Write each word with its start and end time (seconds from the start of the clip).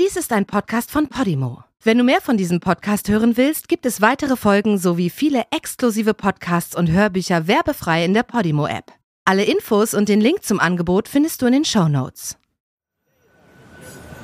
Dies 0.00 0.16
ist 0.16 0.32
ein 0.32 0.46
Podcast 0.46 0.90
von 0.90 1.08
Podimo. 1.08 1.64
Wenn 1.82 1.98
du 1.98 2.04
mehr 2.04 2.22
von 2.22 2.38
diesem 2.38 2.60
Podcast 2.60 3.10
hören 3.10 3.36
willst, 3.36 3.68
gibt 3.68 3.84
es 3.84 4.00
weitere 4.00 4.36
Folgen 4.36 4.78
sowie 4.78 5.10
viele 5.10 5.44
exklusive 5.50 6.14
Podcasts 6.14 6.74
und 6.74 6.90
Hörbücher 6.90 7.46
werbefrei 7.46 8.02
in 8.02 8.14
der 8.14 8.22
Podimo-App. 8.22 8.90
Alle 9.26 9.44
Infos 9.44 9.92
und 9.92 10.08
den 10.08 10.22
Link 10.22 10.44
zum 10.44 10.60
Angebot 10.60 11.08
findest 11.08 11.42
du 11.42 11.46
in 11.46 11.52
den 11.52 11.64
Show 11.66 11.88
Notes. 11.88 12.38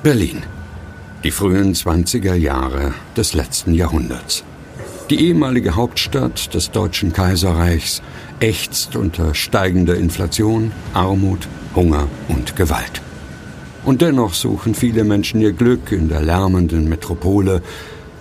Berlin. 0.01 0.41
Die 1.23 1.29
frühen 1.29 1.75
20er 1.75 2.33
Jahre 2.33 2.95
des 3.15 3.35
letzten 3.35 3.75
Jahrhunderts. 3.75 4.43
Die 5.11 5.23
ehemalige 5.27 5.75
Hauptstadt 5.75 6.51
des 6.55 6.71
Deutschen 6.71 7.13
Kaiserreichs 7.13 8.01
ächzt 8.39 8.95
unter 8.95 9.35
steigender 9.35 9.95
Inflation, 9.95 10.71
Armut, 10.95 11.47
Hunger 11.75 12.07
und 12.27 12.55
Gewalt. 12.55 13.03
Und 13.89 14.03
dennoch 14.03 14.35
suchen 14.35 14.75
viele 14.75 15.03
Menschen 15.03 15.41
ihr 15.41 15.51
Glück 15.51 15.91
in 15.91 16.09
der 16.09 16.21
lärmenden 16.21 16.87
Metropole, 16.89 17.63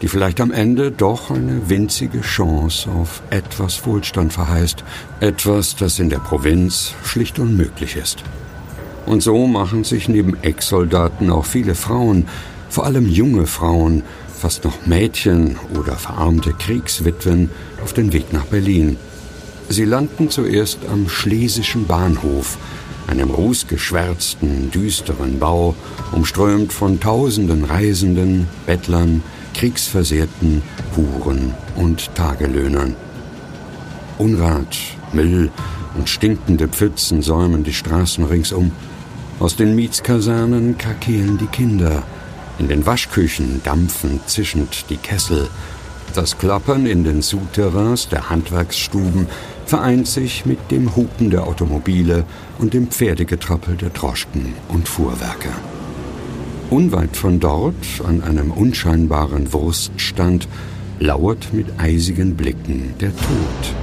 die 0.00 0.08
vielleicht 0.08 0.40
am 0.40 0.50
Ende 0.50 0.90
doch 0.90 1.30
eine 1.30 1.68
winzige 1.68 2.22
Chance 2.22 2.88
auf 2.90 3.20
etwas 3.28 3.84
Wohlstand 3.84 4.32
verheißt, 4.32 4.82
etwas, 5.20 5.76
das 5.76 5.98
in 5.98 6.08
der 6.08 6.20
Provinz 6.20 6.94
schlicht 7.04 7.38
unmöglich 7.38 7.96
ist. 7.96 8.24
Und 9.04 9.22
so 9.22 9.46
machen 9.46 9.84
sich 9.84 10.08
neben 10.08 10.42
Ex-Soldaten 10.42 11.28
auch 11.28 11.44
viele 11.44 11.74
Frauen, 11.74 12.28
vor 12.70 12.86
allem 12.86 13.06
junge 13.06 13.46
Frauen, 13.46 14.04
fast 14.34 14.64
noch 14.64 14.86
Mädchen 14.86 15.58
oder 15.78 15.96
verarmte 15.96 16.54
Kriegswitwen 16.54 17.50
auf 17.84 17.92
den 17.92 18.14
Weg 18.14 18.32
nach 18.32 18.46
Berlin. 18.46 18.96
Sie 19.68 19.84
landen 19.84 20.30
zuerst 20.30 20.78
am 20.90 21.10
Schlesischen 21.10 21.86
Bahnhof, 21.86 22.56
einem 23.08 23.30
rußgeschwärzten, 23.30 24.70
düsteren 24.70 25.38
Bau, 25.38 25.74
umströmt 26.12 26.72
von 26.72 27.00
tausenden 27.00 27.64
Reisenden, 27.64 28.46
Bettlern, 28.66 29.22
Kriegsversehrten, 29.54 30.62
Huren 30.96 31.54
und 31.74 32.14
Tagelöhnern. 32.14 32.94
Unrat, 34.18 34.76
Müll 35.12 35.50
und 35.96 36.08
stinkende 36.08 36.68
Pfützen 36.68 37.22
säumen 37.22 37.64
die 37.64 37.72
Straßen 37.72 38.24
ringsum. 38.24 38.72
Aus 39.40 39.56
den 39.56 39.74
Mietskasernen 39.74 40.76
krakeelen 40.76 41.38
die 41.38 41.46
Kinder. 41.46 42.02
In 42.58 42.68
den 42.68 42.84
Waschküchen 42.86 43.60
dampfen 43.64 44.20
zischend 44.26 44.86
die 44.90 44.96
Kessel. 44.96 45.48
Das 46.14 46.38
Klappern 46.38 46.86
in 46.86 47.04
den 47.04 47.22
Souterrains 47.22 48.08
der 48.08 48.30
Handwerksstuben 48.30 49.28
vereint 49.68 50.06
sich 50.06 50.46
mit 50.46 50.70
dem 50.70 50.96
Hupen 50.96 51.28
der 51.28 51.46
Automobile 51.46 52.24
und 52.58 52.72
dem 52.72 52.88
Pferdegetrappel 52.88 53.76
der 53.76 53.90
Droschken 53.90 54.54
und 54.68 54.88
Fuhrwerke. 54.88 55.50
Unweit 56.70 57.14
von 57.14 57.38
dort, 57.38 57.74
an 58.06 58.22
einem 58.22 58.50
unscheinbaren 58.50 59.52
Wurststand, 59.52 60.48
lauert 61.00 61.52
mit 61.52 61.66
eisigen 61.78 62.34
Blicken 62.34 62.94
der 62.98 63.10
Tod. 63.10 63.74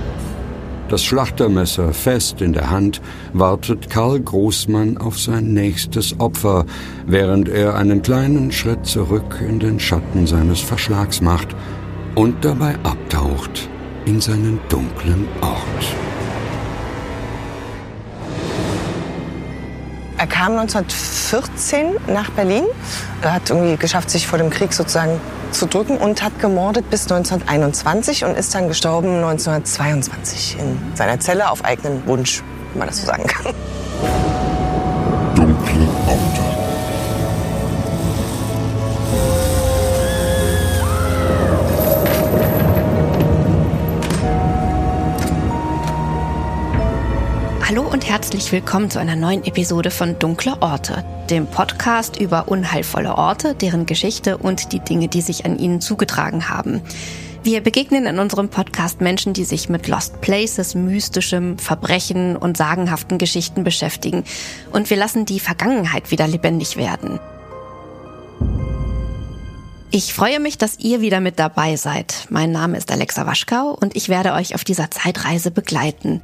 Das 0.90 1.04
Schlachtermesser 1.04 1.94
fest 1.94 2.42
in 2.42 2.54
der 2.54 2.72
Hand 2.72 3.00
wartet 3.34 3.90
Karl 3.90 4.20
Großmann 4.20 4.98
auf 4.98 5.20
sein 5.20 5.54
nächstes 5.54 6.20
Opfer, 6.20 6.66
während 7.06 7.48
er 7.48 7.76
einen 7.76 8.02
kleinen 8.02 8.52
Schritt 8.52 8.88
zurück 8.88 9.40
in 9.48 9.60
den 9.60 9.80
Schatten 9.80 10.26
seines 10.26 10.62
Verschlags 10.62 11.22
macht 11.22 11.56
und 12.16 12.44
dabei 12.44 12.76
abtaucht 12.84 13.70
in 14.06 14.22
seinen 14.22 14.60
dunklen 14.70 15.28
Ort. 15.42 15.62
Er 20.18 20.28
kam 20.28 20.54
1914 20.58 21.98
nach 22.08 22.30
Berlin. 22.32 22.64
Er 23.22 23.34
hat 23.34 23.50
irgendwie 23.50 23.76
geschafft, 23.76 24.10
sich 24.10 24.28
vor 24.28 24.38
dem 24.38 24.50
Krieg 24.50 24.74
sozusagen 24.74 25.20
zu 25.52 25.68
drücken 25.68 25.98
und 25.98 26.24
hat 26.24 26.40
gemordet 26.40 26.90
bis 26.90 27.04
1921 27.04 28.24
und 28.26 28.38
ist 28.38 28.54
dann 28.56 28.68
gestorben 28.68 29.16
1922 29.16 30.58
in 30.60 30.78
seiner 30.96 31.20
Zelle 31.20 31.50
auf 31.50 31.64
eigenen 31.64 32.06
Wunsch, 32.08 32.44
wenn 32.72 32.80
man 32.80 32.88
das 32.88 33.02
so 33.02 33.08
sagen 33.08 33.26
kann. 33.28 33.54
Dunkle 35.36 35.88
Orte. 36.08 36.55
Herzlich 48.16 48.50
willkommen 48.54 48.90
zu 48.90 48.98
einer 48.98 49.18
neuen 49.18 49.44
Episode 49.44 49.92
von 49.92 50.18
Dunkle 50.18 50.62
Orte, 50.62 51.04
dem 51.30 51.48
Podcast 51.48 52.16
über 52.18 52.48
unheilvolle 52.48 53.18
Orte, 53.18 53.56
deren 53.56 53.86
Geschichte 53.86 54.38
und 54.38 54.72
die 54.72 54.80
Dinge, 54.80 55.10
die 55.10 55.20
sich 55.20 55.44
an 55.44 55.60
ihnen 55.60 55.82
zugetragen 55.82 56.48
haben. 56.48 56.80
Wir 57.44 57.60
begegnen 57.60 58.06
in 58.06 58.18
unserem 58.18 58.48
Podcast 58.48 59.02
Menschen, 59.02 59.34
die 59.34 59.44
sich 59.44 59.68
mit 59.68 59.90
Lost 59.90 60.22
Places, 60.22 60.76
mystischem, 60.76 61.58
Verbrechen 61.58 62.38
und 62.38 62.56
sagenhaften 62.56 63.18
Geschichten 63.18 63.66
beschäftigen. 63.66 64.24
Und 64.72 64.90
wir 64.90 64.96
lassen 64.96 65.26
die 65.26 65.42
Vergangenheit 65.42 66.10
wieder 66.10 66.26
lebendig 66.26 66.78
werden. 66.78 67.20
Ich 69.92 70.14
freue 70.14 70.40
mich, 70.40 70.58
dass 70.58 70.80
ihr 70.80 71.02
wieder 71.02 71.20
mit 71.20 71.38
dabei 71.38 71.76
seid. 71.76 72.28
Mein 72.30 72.54
Name 72.54 72.78
ist 72.78 72.94
Alexa 72.94 73.26
Waschkau 73.26 73.72
und 73.78 73.94
ich 73.94 74.08
werde 74.08 74.32
euch 74.32 74.56
auf 74.56 74.64
dieser 74.64 74.90
Zeitreise 74.90 75.52
begleiten. 75.52 76.22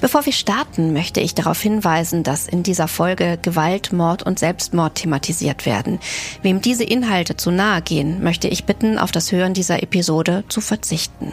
Bevor 0.00 0.26
wir 0.26 0.32
starten, 0.32 0.92
möchte 0.92 1.20
ich 1.20 1.34
darauf 1.34 1.60
hinweisen, 1.60 2.22
dass 2.22 2.46
in 2.46 2.62
dieser 2.62 2.86
Folge 2.86 3.38
Gewalt, 3.40 3.92
Mord 3.92 4.22
und 4.22 4.38
Selbstmord 4.38 4.96
thematisiert 4.96 5.64
werden. 5.64 5.98
Wem 6.42 6.60
diese 6.60 6.84
Inhalte 6.84 7.36
zu 7.36 7.50
nahe 7.50 7.80
gehen, 7.80 8.22
möchte 8.22 8.48
ich 8.48 8.64
bitten, 8.64 8.98
auf 8.98 9.10
das 9.10 9.32
Hören 9.32 9.54
dieser 9.54 9.82
Episode 9.82 10.44
zu 10.48 10.60
verzichten. 10.60 11.32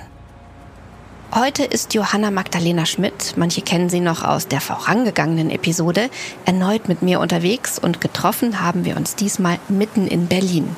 Heute 1.36 1.64
ist 1.64 1.94
Johanna 1.94 2.30
Magdalena 2.30 2.86
Schmidt, 2.86 3.34
manche 3.38 3.62
kennen 3.62 3.90
sie 3.90 4.00
noch 4.00 4.24
aus 4.24 4.48
der 4.48 4.62
vorangegangenen 4.62 5.50
Episode, 5.50 6.10
erneut 6.46 6.88
mit 6.88 7.02
mir 7.02 7.20
unterwegs 7.20 7.80
und 7.80 8.02
getroffen 8.02 8.62
haben 8.62 8.86
wir 8.86 8.96
uns 8.96 9.16
diesmal 9.16 9.58
mitten 9.68 10.08
in 10.08 10.28
Berlin. 10.28 10.76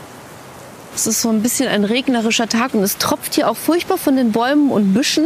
Es 0.95 1.07
ist 1.07 1.21
so 1.21 1.29
ein 1.29 1.41
bisschen 1.41 1.67
ein 1.67 1.83
regnerischer 1.83 2.47
Tag 2.47 2.73
und 2.73 2.83
es 2.83 2.97
tropft 2.97 3.35
hier 3.35 3.49
auch 3.49 3.57
furchtbar 3.57 3.97
von 3.97 4.15
den 4.15 4.31
Bäumen 4.31 4.71
und 4.71 4.93
Büschen. 4.93 5.25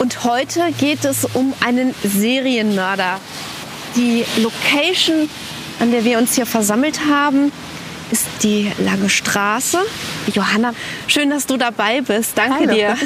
Und 0.00 0.24
heute 0.24 0.72
geht 0.78 1.04
es 1.04 1.26
um 1.26 1.52
einen 1.60 1.94
Serienmörder. 2.02 3.20
Die 3.96 4.24
Location, 4.38 5.28
an 5.78 5.90
der 5.90 6.06
wir 6.06 6.16
uns 6.16 6.36
hier 6.36 6.46
versammelt 6.46 7.00
haben, 7.06 7.52
ist 8.10 8.26
die 8.42 8.72
Lange 8.78 9.10
Straße. 9.10 9.78
Johanna, 10.32 10.72
schön, 11.06 11.28
dass 11.28 11.46
du 11.46 11.58
dabei 11.58 12.00
bist. 12.00 12.32
Danke 12.34 12.60
Hallo. 12.60 12.72
dir. 12.72 12.96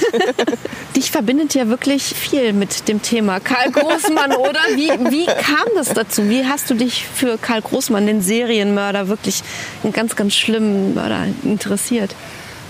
Dich 0.97 1.10
verbindet 1.10 1.53
ja 1.55 1.66
wirklich 1.66 2.05
viel 2.05 2.53
mit 2.53 2.87
dem 2.87 3.03
Thema 3.03 3.41
Karl 3.41 3.72
Großmann, 3.72 4.32
oder? 4.37 4.61
Wie, 4.76 4.91
wie 5.11 5.26
kam 5.26 5.66
das 5.75 5.88
dazu? 5.88 6.28
Wie 6.28 6.47
hast 6.47 6.71
du 6.71 6.75
dich 6.75 7.05
für 7.12 7.38
Karl 7.38 7.61
Großmann, 7.61 8.06
den 8.06 8.22
Serienmörder, 8.22 9.09
wirklich 9.09 9.43
einen 9.82 9.93
ganz, 9.93 10.15
ganz 10.15 10.37
schlimmen 10.37 10.94
Mörder 10.94 11.26
interessiert? 11.43 12.15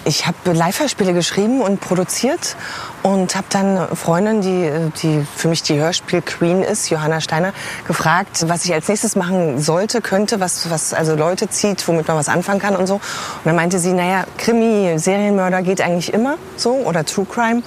Ich 0.06 0.26
habe 0.26 0.52
Live-Hörspiele 0.52 1.14
geschrieben 1.14 1.62
und 1.62 1.80
produziert 1.80 2.56
und 3.02 3.34
habe 3.36 3.46
dann 3.48 3.88
Freundin, 3.96 4.42
die, 4.42 4.70
die 5.02 5.26
für 5.34 5.48
mich 5.48 5.62
die 5.62 5.78
Hörspiel-Queen 5.78 6.62
ist, 6.62 6.90
Johanna 6.90 7.22
Steiner, 7.22 7.54
gefragt, 7.86 8.44
was 8.46 8.66
ich 8.66 8.74
als 8.74 8.86
nächstes 8.88 9.16
machen 9.16 9.58
sollte, 9.58 10.02
könnte, 10.02 10.40
was, 10.40 10.68
was 10.68 10.92
also 10.92 11.14
Leute 11.14 11.48
zieht, 11.48 11.88
womit 11.88 12.06
man 12.06 12.18
was 12.18 12.28
anfangen 12.28 12.60
kann 12.60 12.76
und 12.76 12.86
so. 12.86 12.96
Und 12.96 13.02
dann 13.44 13.56
meinte 13.56 13.78
sie, 13.78 13.94
naja, 13.94 14.24
Krimi, 14.36 14.98
Serienmörder 14.98 15.62
geht 15.62 15.80
eigentlich 15.80 16.12
immer 16.12 16.36
so 16.58 16.72
oder 16.72 17.06
True 17.06 17.24
Crime. 17.24 17.62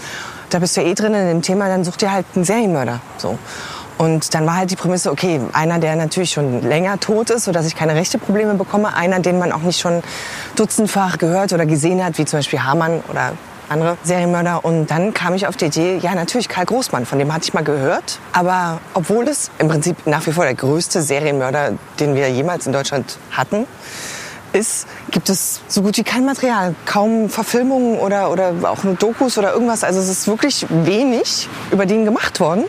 Da 0.52 0.60
bist 0.60 0.78
du 0.78 0.82
ja 0.82 0.88
eh 0.88 0.94
drin 0.94 1.16
in 1.16 1.28
dem 1.28 1.42
Thema, 1.42 1.68
dann 1.70 1.84
such 1.84 1.98
dir 1.98 2.12
halt 2.12 2.28
einen 2.36 2.46
Serienmörder. 2.46 3.00
So. 3.18 3.40
Und 3.98 4.34
dann 4.34 4.46
war 4.46 4.58
halt 4.58 4.72
die 4.72 4.76
Prämisse, 4.76 5.12
okay, 5.12 5.42
einer, 5.54 5.80
der 5.80 5.96
natürlich 5.96 6.32
schon 6.32 6.62
länger 6.62 7.00
tot 7.00 7.30
ist, 7.30 7.46
sodass 7.46 7.66
ich 7.66 7.76
keine 7.76 7.96
rechte 7.96 8.18
Probleme 8.18 8.54
bekomme, 8.54 8.94
einer, 8.94 9.20
den 9.20 9.40
man 9.40 9.52
auch 9.52 9.62
nicht 9.62 9.80
schon 9.80 10.02
dutzendfach 10.56 11.18
gehört 11.18 11.54
oder 11.54 11.66
gesehen 11.66 12.04
hat, 12.04 12.18
wie 12.18 12.26
zum 12.26 12.40
Beispiel 12.40 12.60
Hamann 12.64 13.02
oder 13.10 13.34
andere 13.70 13.98
Serienmörder. 14.04 14.64
Und 14.64 14.88
dann 14.88 15.14
kam 15.14 15.34
ich 15.34 15.48
auf 15.48 15.58
die 15.58 15.66
Idee, 15.66 15.98
ja 15.98 16.16
natürlich 16.16 16.48
Karl 16.48 16.66
Großmann, 16.66 17.06
von 17.06 17.20
dem 17.20 17.34
hatte 17.34 17.46
ich 17.46 17.54
mal 17.54 17.64
gehört. 17.64 18.20
Aber 18.34 18.80
obwohl 18.94 19.28
es 19.28 19.52
im 19.60 19.68
Prinzip 19.68 20.06
nach 20.06 20.26
wie 20.28 20.32
vor 20.32 20.44
der 20.44 20.56
größte 20.56 21.02
Serienmörder, 21.02 21.74
den 22.00 22.16
wir 22.16 22.30
jemals 22.30 22.68
in 22.68 22.74
Deutschland 22.74 23.18
hatten, 23.32 23.66
ist, 24.54 24.88
gibt 25.12 25.30
es 25.30 25.62
so 25.68 25.82
gut 25.82 25.98
wie 25.98 26.04
kein 26.04 26.26
Material. 26.26 26.74
Kaum 26.86 27.30
Verfilmungen 27.30 28.00
oder, 28.00 28.32
oder 28.32 28.54
auch 28.64 28.84
nur 28.84 28.96
Dokus 28.96 29.38
oder 29.38 29.54
irgendwas. 29.54 29.84
Also 29.84 30.00
es 30.00 30.08
ist 30.08 30.28
wirklich 30.28 30.66
wenig 30.70 31.50
über 31.72 31.86
den 31.86 32.06
gemacht 32.06 32.40
worden. 32.40 32.64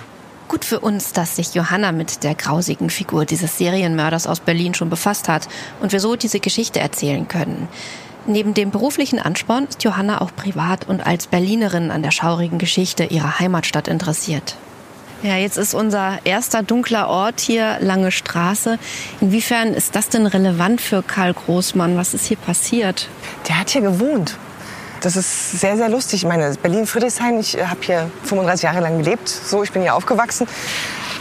Gut 0.48 0.64
für 0.64 0.80
uns, 0.80 1.12
dass 1.12 1.36
sich 1.36 1.54
Johanna 1.54 1.92
mit 1.92 2.24
der 2.24 2.34
grausigen 2.34 2.88
Figur 2.88 3.26
dieses 3.26 3.58
Serienmörders 3.58 4.26
aus 4.26 4.40
Berlin 4.40 4.72
schon 4.72 4.88
befasst 4.88 5.28
hat 5.28 5.46
und 5.80 5.92
wir 5.92 6.00
so 6.00 6.16
diese 6.16 6.40
Geschichte 6.40 6.80
erzählen 6.80 7.28
können. 7.28 7.68
Neben 8.26 8.54
dem 8.54 8.70
beruflichen 8.70 9.18
Ansporn 9.18 9.66
ist 9.66 9.84
Johanna 9.84 10.22
auch 10.22 10.34
privat 10.34 10.88
und 10.88 11.06
als 11.06 11.26
Berlinerin 11.26 11.90
an 11.90 12.02
der 12.02 12.12
schaurigen 12.12 12.58
Geschichte 12.58 13.04
ihrer 13.04 13.38
Heimatstadt 13.38 13.88
interessiert. 13.88 14.56
Ja, 15.22 15.36
jetzt 15.36 15.58
ist 15.58 15.74
unser 15.74 16.18
erster 16.24 16.62
dunkler 16.62 17.08
Ort 17.08 17.40
hier 17.40 17.76
Lange 17.80 18.10
Straße. 18.10 18.78
Inwiefern 19.20 19.74
ist 19.74 19.96
das 19.96 20.08
denn 20.08 20.26
relevant 20.26 20.80
für 20.80 21.02
Karl 21.02 21.34
Großmann? 21.34 21.96
Was 21.96 22.14
ist 22.14 22.26
hier 22.26 22.36
passiert? 22.36 23.08
Der 23.48 23.58
hat 23.60 23.70
hier 23.70 23.82
gewohnt. 23.82 24.36
Das 25.00 25.14
ist 25.14 25.60
sehr, 25.60 25.76
sehr 25.76 25.88
lustig. 25.88 26.24
Ich 26.24 26.28
meine, 26.28 26.52
Berlin-Friedrichshain, 26.60 27.38
ich 27.38 27.56
habe 27.56 27.80
hier 27.80 28.10
35 28.24 28.64
Jahre 28.64 28.80
lang 28.80 28.98
gelebt. 28.98 29.28
So, 29.28 29.62
ich 29.62 29.70
bin 29.70 29.82
hier 29.82 29.94
aufgewachsen. 29.94 30.46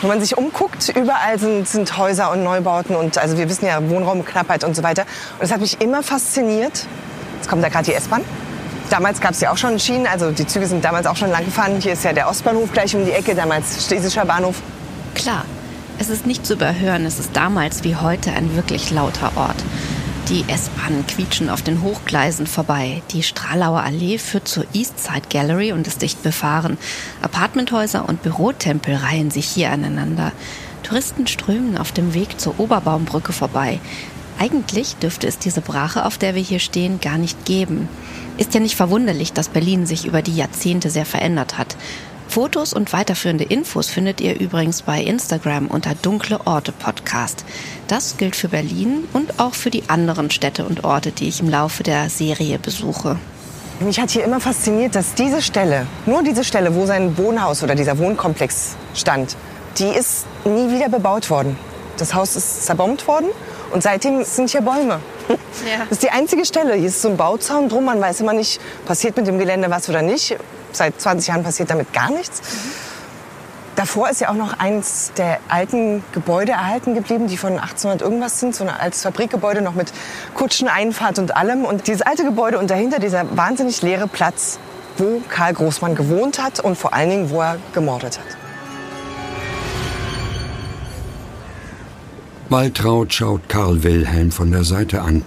Wenn 0.02 0.10
man 0.10 0.20
sich 0.20 0.38
umguckt, 0.38 0.90
überall 0.90 1.40
sind, 1.40 1.68
sind 1.68 1.98
Häuser 1.98 2.32
und 2.32 2.44
Neubauten 2.44 2.96
und 2.96 3.18
also 3.18 3.38
wir 3.38 3.50
wissen 3.50 3.66
ja 3.66 3.88
Wohnraumknappheit 3.90 4.64
und 4.64 4.76
so 4.76 4.84
weiter. 4.84 5.04
Und 5.34 5.44
das 5.44 5.52
hat 5.52 5.62
mich 5.62 5.82
immer 5.82 6.04
fasziniert. 6.04 6.86
Jetzt 7.36 7.50
kommt 7.50 7.64
da 7.64 7.70
gerade 7.70 7.86
die 7.86 7.94
S-Bahn. 7.94 8.24
Damals 8.90 9.20
gab 9.20 9.32
es 9.32 9.42
ja 9.42 9.52
auch 9.52 9.58
schon 9.58 9.80
Schienen, 9.80 10.08
also 10.08 10.32
die 10.32 10.48
Züge 10.48 10.66
sind 10.66 10.86
damals 10.86 11.08
auch 11.08 11.16
schon 11.16 11.30
lang 11.30 11.46
gefahren. 11.46 11.80
Hier 11.80 11.94
ist 11.94 12.04
ja 12.04 12.14
der 12.14 12.30
Ostbahnhof 12.30 12.72
gleich 12.72 12.96
um 12.96 13.06
die 13.06 13.12
Ecke, 13.12 13.36
damals 13.36 13.86
Schlesischer 13.86 14.26
Bahnhof. 14.26 14.62
Klar, 15.14 15.46
es 16.00 16.10
ist 16.10 16.26
nicht 16.26 16.46
zu 16.46 16.54
überhören, 16.54 17.06
es 17.06 17.20
ist 17.20 17.36
damals 17.36 17.84
wie 17.84 17.96
heute 17.96 18.32
ein 18.32 18.56
wirklich 18.56 18.92
lauter 18.92 19.32
Ort. 19.36 19.58
Die 20.30 20.44
S-Bahnen 20.50 21.08
quietschen 21.08 21.50
auf 21.50 21.62
den 21.62 21.82
Hochgleisen 21.82 22.48
vorbei. 22.48 23.02
Die 23.12 23.24
Stralauer 23.24 23.84
Allee 23.84 24.18
führt 24.18 24.46
zur 24.46 24.66
Eastside 24.74 25.30
Gallery 25.30 25.72
und 25.72 25.88
ist 25.88 26.02
dicht 26.02 26.22
befahren. 26.22 26.78
Apartmenthäuser 27.22 28.10
und 28.10 28.24
Bürotempel 28.24 28.96
reihen 28.96 29.32
sich 29.32 29.48
hier 29.48 29.72
aneinander. 29.72 30.34
Touristen 30.84 31.28
strömen 31.28 31.78
auf 31.78 31.94
dem 31.94 32.14
Weg 32.14 32.42
zur 32.42 32.60
Oberbaumbrücke 32.60 33.32
vorbei. 33.32 33.80
Eigentlich 34.38 34.98
dürfte 34.98 35.28
es 35.28 35.40
diese 35.40 35.62
Brache, 35.62 36.06
auf 36.06 36.18
der 36.18 36.36
wir 36.36 36.42
hier 36.42 36.60
stehen, 36.60 37.00
gar 37.00 37.18
nicht 37.18 37.46
geben. 37.46 37.88
Ist 38.38 38.54
ja 38.54 38.60
nicht 38.60 38.76
verwunderlich, 38.76 39.32
dass 39.32 39.48
Berlin 39.48 39.86
sich 39.86 40.06
über 40.06 40.22
die 40.22 40.36
Jahrzehnte 40.36 40.90
sehr 40.90 41.06
verändert 41.06 41.58
hat. 41.58 41.78
Fotos 42.28 42.74
und 42.74 42.94
weiterführende 42.94 43.46
Infos 43.46 43.88
findet 43.90 44.22
ihr 44.22 44.40
übrigens 44.40 44.82
bei 44.82 45.02
Instagram 45.02 45.68
unter 45.68 45.96
Dunkle 45.96 46.40
Orte 46.46 46.72
Podcast. 46.72 47.46
Das 47.88 48.18
gilt 48.18 48.36
für 48.36 48.50
Berlin 48.50 49.08
und 49.14 49.40
auch 49.40 49.56
für 49.56 49.70
die 49.70 49.84
anderen 49.88 50.30
Städte 50.30 50.66
und 50.66 50.84
Orte, 50.84 51.12
die 51.12 51.30
ich 51.30 51.40
im 51.40 51.50
Laufe 51.50 51.84
der 51.84 52.10
Serie 52.10 52.60
besuche. 52.60 53.18
Mich 53.80 54.00
hat 54.00 54.10
hier 54.12 54.24
immer 54.24 54.40
fasziniert, 54.40 54.96
dass 54.96 55.14
diese 55.14 55.42
Stelle, 55.42 55.88
nur 56.06 56.22
diese 56.24 56.44
Stelle, 56.44 56.76
wo 56.76 56.86
sein 56.86 57.18
Wohnhaus 57.18 57.64
oder 57.64 57.76
dieser 57.76 57.98
Wohnkomplex 57.98 58.76
stand, 58.94 59.36
die 59.78 59.88
ist 59.88 60.26
nie 60.46 60.72
wieder 60.74 60.90
bebaut 60.90 61.30
worden. 61.30 61.58
Das 61.98 62.14
Haus 62.14 62.36
ist 62.36 62.66
zerbombt 62.66 63.08
worden 63.08 63.28
und 63.72 63.82
seitdem 63.84 64.24
sind 64.24 64.50
hier 64.50 64.62
Bäume. 64.62 65.00
Ja. 65.30 65.80
Das 65.80 65.94
ist 65.94 66.04
die 66.04 66.10
einzige 66.10 66.46
Stelle. 66.46 66.76
Hier 66.76 66.88
ist 66.88 67.02
so 67.02 67.10
ein 67.10 67.18
Bauzaun 67.18 67.68
drum. 67.70 67.86
Man 67.86 68.00
weiß 68.00 68.22
immer 68.22 68.34
nicht, 68.34 68.62
passiert 68.86 69.18
mit 69.18 69.28
dem 69.28 69.40
Gelände 69.40 69.70
was 69.70 69.90
oder 69.90 70.02
nicht. 70.02 70.38
Seit 70.72 71.00
20 71.00 71.28
Jahren 71.30 71.44
passiert 71.44 71.70
damit 71.70 71.94
gar 71.94 72.12
nichts. 72.12 72.42
Davor 73.78 74.10
ist 74.10 74.22
ja 74.22 74.30
auch 74.30 74.36
noch 74.36 74.58
eins 74.58 75.12
der 75.18 75.40
alten 75.50 76.04
Gebäude 76.12 76.54
erhalten 76.54 76.96
geblieben, 76.96 77.28
die 77.28 77.38
von 77.38 77.60
1800 77.60 78.02
irgendwas 78.02 78.40
sind. 78.40 78.56
So 78.56 78.64
ein 78.64 78.72
altes 78.72 79.04
Fabrikgebäude 79.04 79.62
noch 79.62 79.76
mit 79.76 79.94
Kutscheneinfahrt 80.34 81.20
und 81.20 81.38
allem. 81.38 81.64
Und 81.64 81.86
dieses 81.86 82.02
alte 82.02 82.24
Gebäude 82.24 82.58
und 82.58 82.72
dahinter 82.72 82.98
dieser 82.98 83.38
wahnsinnig 83.38 83.84
leere 83.84 84.08
Platz, 84.08 84.58
wo 84.98 85.22
Karl 85.30 85.54
Großmann 85.54 85.94
gewohnt 85.94 86.42
hat 86.42 86.60
und 86.60 86.76
vor 86.76 86.96
allen 86.96 87.12
Dingen, 87.12 87.30
wo 87.30 87.40
er 87.42 87.58
gemordet 87.74 88.18
hat. 88.18 88.26
Waltraud 92.50 93.14
schaut 93.14 93.48
Karl 93.48 93.84
Wilhelm 93.84 94.32
von 94.32 94.52
der 94.52 94.64
Seite 94.64 95.02
an. 95.02 95.24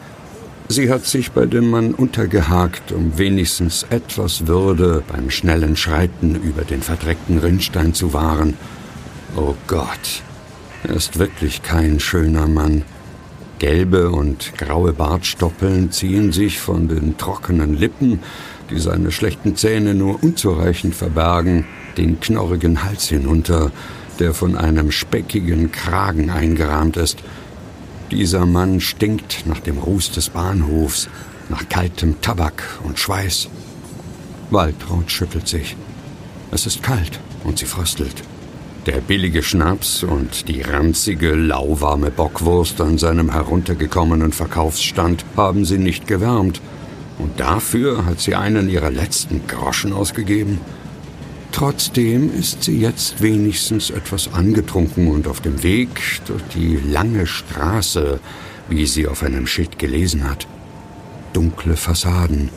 Sie 0.73 0.89
hat 0.89 1.05
sich 1.05 1.33
bei 1.33 1.47
dem 1.47 1.69
Mann 1.69 1.95
untergehakt, 1.95 2.93
um 2.93 3.19
wenigstens 3.19 3.85
etwas 3.91 4.47
Würde 4.47 5.03
beim 5.09 5.29
schnellen 5.29 5.75
Schreiten 5.75 6.37
über 6.37 6.63
den 6.63 6.81
verdreckten 6.81 7.39
Rinnstein 7.39 7.93
zu 7.93 8.13
wahren. 8.13 8.57
Oh 9.35 9.57
Gott, 9.67 10.23
er 10.85 10.95
ist 10.95 11.19
wirklich 11.19 11.65
kein 11.65 11.99
schöner 11.99 12.47
Mann. 12.47 12.85
Gelbe 13.59 14.11
und 14.11 14.53
graue 14.59 14.93
Bartstoppeln 14.93 15.91
ziehen 15.91 16.31
sich 16.31 16.61
von 16.61 16.87
den 16.87 17.19
trockenen 17.19 17.77
Lippen, 17.77 18.21
die 18.71 18.79
seine 18.79 19.11
schlechten 19.11 19.57
Zähne 19.57 19.97
nur 19.97 20.23
unzureichend 20.23 20.95
verbergen, 20.95 21.65
den 21.97 22.21
knorrigen 22.21 22.85
Hals 22.85 23.09
hinunter, 23.09 23.73
der 24.21 24.35
von 24.35 24.57
einem 24.57 24.93
speckigen 24.93 25.73
Kragen 25.73 26.31
eingerahmt 26.31 26.97
ist. 26.97 27.19
Dieser 28.11 28.45
Mann 28.45 28.81
stinkt 28.81 29.47
nach 29.47 29.61
dem 29.61 29.79
Ruß 29.79 30.11
des 30.11 30.31
Bahnhofs, 30.31 31.09
nach 31.49 31.69
kaltem 31.69 32.21
Tabak 32.21 32.65
und 32.83 32.99
Schweiß. 32.99 33.49
Waltraud 34.51 35.11
schüttelt 35.11 35.47
sich. 35.47 35.77
Es 36.51 36.67
ist 36.67 36.83
kalt 36.83 37.21
und 37.45 37.59
sie 37.59 37.67
fröstelt. 37.67 38.23
Der 38.87 39.01
billige 39.01 39.43
Schnaps 39.43 40.03
und 40.03 40.49
die 40.49 40.63
ranzige, 40.63 41.35
lauwarme 41.35 42.11
Bockwurst 42.11 42.81
an 42.81 42.99
seinem 42.99 43.31
heruntergekommenen 43.31 44.33
Verkaufsstand 44.33 45.25
haben 45.37 45.65
sie 45.65 45.79
nicht 45.79 46.09
gewärmt. 46.09 46.61
Und 47.19 47.39
dafür 47.39 48.07
hat 48.07 48.19
sie 48.21 48.35
einen 48.35 48.69
ihrer 48.69 48.91
letzten 48.91 49.47
Groschen 49.47 49.93
ausgegeben. 49.93 50.59
Trotzdem 51.53 52.33
ist 52.33 52.65
sie 52.65 52.81
jetzt 52.81 53.23
wenigstens 53.23 53.91
etwas 53.91 54.33
angetrunken 54.33 55.09
und 55.09 55.27
auf 55.27 55.41
dem 55.41 55.63
Weg 55.63 56.21
durch 56.27 56.43
die 56.55 56.77
lange 56.77 57.27
Straße, 57.27 58.21
wie 58.69 58.87
sie 58.87 59.07
auf 59.09 59.23
einem 59.23 59.47
Schild 59.47 59.79
gelesen 59.79 60.29
hat. 60.29 60.47
Dunkle 61.33 61.77
Fassaden, 61.77 62.51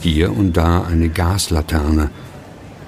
hier 0.00 0.36
und 0.36 0.56
da 0.56 0.82
eine 0.82 1.08
Gaslaterne, 1.08 2.10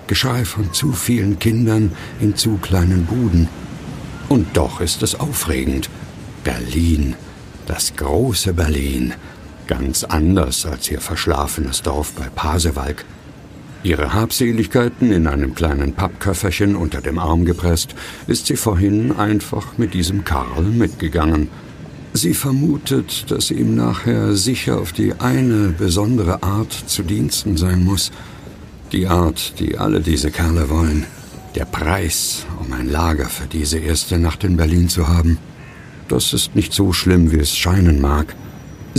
Geschrei 0.06 0.44
von 0.44 0.72
zu 0.72 0.92
vielen 0.92 1.38
Kindern 1.40 1.92
in 2.20 2.36
zu 2.36 2.58
kleinen 2.58 3.06
Buden. 3.06 3.48
Und 4.28 4.56
doch 4.56 4.80
ist 4.80 5.02
es 5.02 5.18
aufregend. 5.18 5.90
Berlin, 6.44 7.16
das 7.66 7.96
große 7.96 8.52
Berlin, 8.52 9.14
ganz 9.66 10.04
anders 10.04 10.64
als 10.64 10.88
ihr 10.90 11.00
verschlafenes 11.00 11.82
Dorf 11.82 12.12
bei 12.12 12.28
Pasewalk. 12.28 13.04
Ihre 13.86 14.12
Habseligkeiten 14.12 15.12
in 15.12 15.28
einem 15.28 15.54
kleinen 15.54 15.92
Pappköfferchen 15.92 16.74
unter 16.74 17.00
dem 17.00 17.20
Arm 17.20 17.44
gepresst, 17.44 17.94
ist 18.26 18.46
sie 18.46 18.56
vorhin 18.56 19.12
einfach 19.12 19.78
mit 19.78 19.94
diesem 19.94 20.24
Karl 20.24 20.64
mitgegangen. 20.64 21.46
Sie 22.12 22.34
vermutet, 22.34 23.30
dass 23.30 23.46
sie 23.46 23.54
ihm 23.54 23.76
nachher 23.76 24.34
sicher 24.34 24.80
auf 24.80 24.92
die 24.92 25.14
eine 25.20 25.68
besondere 25.68 26.42
Art 26.42 26.72
zu 26.72 27.04
Diensten 27.04 27.56
sein 27.56 27.84
muss. 27.84 28.10
Die 28.90 29.06
Art, 29.06 29.60
die 29.60 29.78
alle 29.78 30.00
diese 30.00 30.32
Kerle 30.32 30.68
wollen. 30.68 31.06
Der 31.54 31.64
Preis, 31.64 32.44
um 32.58 32.72
ein 32.72 32.90
Lager 32.90 33.26
für 33.26 33.46
diese 33.46 33.78
erste 33.78 34.18
Nacht 34.18 34.42
in 34.42 34.56
Berlin 34.56 34.88
zu 34.88 35.06
haben. 35.06 35.38
Das 36.08 36.32
ist 36.32 36.56
nicht 36.56 36.72
so 36.72 36.92
schlimm, 36.92 37.30
wie 37.30 37.38
es 37.38 37.56
scheinen 37.56 38.00
mag. 38.00 38.34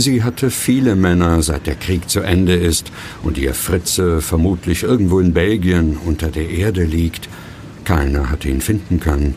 Sie 0.00 0.22
hatte 0.22 0.52
viele 0.52 0.94
Männer, 0.94 1.42
seit 1.42 1.66
der 1.66 1.74
Krieg 1.74 2.08
zu 2.08 2.20
Ende 2.20 2.54
ist 2.54 2.92
und 3.24 3.36
ihr 3.36 3.52
Fritze 3.52 4.20
vermutlich 4.20 4.84
irgendwo 4.84 5.18
in 5.18 5.32
Belgien 5.32 5.96
unter 5.96 6.28
der 6.28 6.48
Erde 6.50 6.84
liegt. 6.84 7.28
Keiner 7.82 8.30
hatte 8.30 8.48
ihn 8.48 8.60
finden 8.60 9.00
können. 9.00 9.34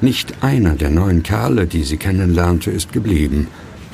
Nicht 0.00 0.44
einer 0.44 0.76
der 0.76 0.90
neuen 0.90 1.24
Kerle, 1.24 1.66
die 1.66 1.82
sie 1.82 1.96
kennenlernte, 1.96 2.70
ist 2.70 2.92
geblieben. 2.92 3.48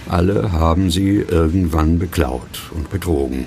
Alle 0.06 0.52
haben 0.52 0.90
sie 0.90 1.24
irgendwann 1.26 1.98
beklaut 1.98 2.70
und 2.74 2.90
betrogen. 2.90 3.46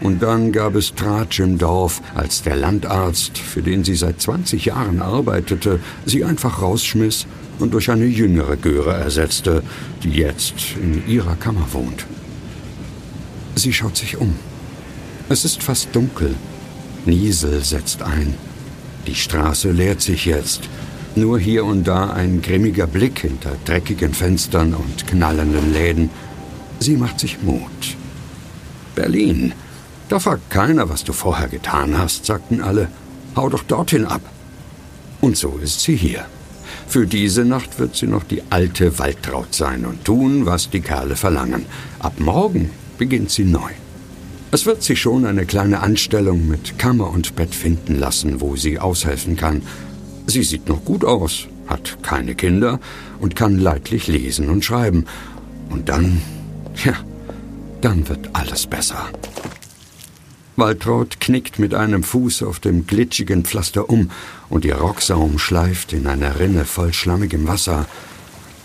Und 0.00 0.24
dann 0.24 0.50
gab 0.50 0.74
es 0.74 0.96
Tratsch 0.96 1.38
im 1.38 1.56
Dorf, 1.56 2.02
als 2.16 2.42
der 2.42 2.56
Landarzt, 2.56 3.38
für 3.38 3.62
den 3.62 3.84
sie 3.84 3.94
seit 3.94 4.20
20 4.20 4.64
Jahren 4.64 5.00
arbeitete, 5.00 5.78
sie 6.04 6.24
einfach 6.24 6.60
rausschmiss 6.60 7.28
und 7.58 7.74
durch 7.74 7.90
eine 7.90 8.06
jüngere 8.06 8.56
Göre 8.56 8.94
ersetzte, 8.94 9.62
die 10.02 10.10
jetzt 10.10 10.76
in 10.80 11.06
ihrer 11.06 11.36
Kammer 11.36 11.66
wohnt. 11.72 12.06
Sie 13.54 13.72
schaut 13.72 13.96
sich 13.96 14.16
um. 14.16 14.34
Es 15.28 15.44
ist 15.44 15.62
fast 15.62 15.94
dunkel. 15.94 16.34
Niesel 17.06 17.62
setzt 17.62 18.02
ein. 18.02 18.34
Die 19.06 19.14
Straße 19.14 19.70
leert 19.70 20.00
sich 20.00 20.24
jetzt. 20.24 20.68
Nur 21.16 21.38
hier 21.38 21.64
und 21.64 21.84
da 21.84 22.10
ein 22.10 22.42
grimmiger 22.42 22.86
Blick 22.86 23.20
hinter 23.20 23.52
dreckigen 23.64 24.12
Fenstern 24.12 24.74
und 24.74 25.06
knallenden 25.06 25.72
Läden. 25.72 26.10
Sie 26.80 26.96
macht 26.96 27.20
sich 27.20 27.42
Mut. 27.42 27.96
Berlin. 28.94 29.52
Da 30.08 30.18
fragt 30.18 30.50
keiner, 30.50 30.88
was 30.88 31.04
du 31.04 31.12
vorher 31.12 31.48
getan 31.48 31.96
hast, 31.96 32.26
sagten 32.26 32.60
alle. 32.60 32.88
Hau 33.36 33.48
doch 33.48 33.62
dorthin 33.62 34.06
ab. 34.06 34.22
Und 35.20 35.36
so 35.36 35.58
ist 35.62 35.80
sie 35.80 35.96
hier. 35.96 36.26
Für 36.86 37.06
diese 37.06 37.44
Nacht 37.44 37.78
wird 37.78 37.96
sie 37.96 38.06
noch 38.06 38.24
die 38.24 38.42
alte 38.50 38.98
Waltraud 38.98 39.54
sein 39.54 39.84
und 39.84 40.04
tun, 40.04 40.46
was 40.46 40.70
die 40.70 40.80
Kerle 40.80 41.16
verlangen. 41.16 41.66
Ab 41.98 42.20
morgen 42.20 42.70
beginnt 42.98 43.30
sie 43.30 43.44
neu. 43.44 43.70
Es 44.50 44.66
wird 44.66 44.84
sich 44.84 45.00
schon 45.00 45.26
eine 45.26 45.46
kleine 45.46 45.80
Anstellung 45.80 46.46
mit 46.46 46.78
Kammer 46.78 47.10
und 47.10 47.34
Bett 47.34 47.54
finden 47.54 47.98
lassen, 47.98 48.40
wo 48.40 48.54
sie 48.54 48.78
aushelfen 48.78 49.36
kann. 49.36 49.62
Sie 50.26 50.44
sieht 50.44 50.68
noch 50.68 50.84
gut 50.84 51.04
aus, 51.04 51.48
hat 51.66 51.98
keine 52.02 52.36
Kinder 52.36 52.78
und 53.18 53.34
kann 53.34 53.58
leidlich 53.58 54.06
lesen 54.06 54.48
und 54.48 54.64
schreiben. 54.64 55.06
Und 55.70 55.88
dann, 55.88 56.22
ja, 56.84 56.94
dann 57.80 58.08
wird 58.08 58.30
alles 58.34 58.68
besser. 58.68 59.08
Waltraud 60.56 61.18
knickt 61.18 61.58
mit 61.58 61.74
einem 61.74 62.04
Fuß 62.04 62.44
auf 62.44 62.60
dem 62.60 62.86
glitschigen 62.86 63.44
Pflaster 63.44 63.90
um 63.90 64.10
und 64.54 64.64
ihr 64.64 64.76
Rocksaum 64.76 65.40
schleift 65.40 65.92
in 65.92 66.06
einer 66.06 66.38
Rinne 66.38 66.64
voll 66.64 66.92
schlammigem 66.92 67.48
Wasser. 67.48 67.86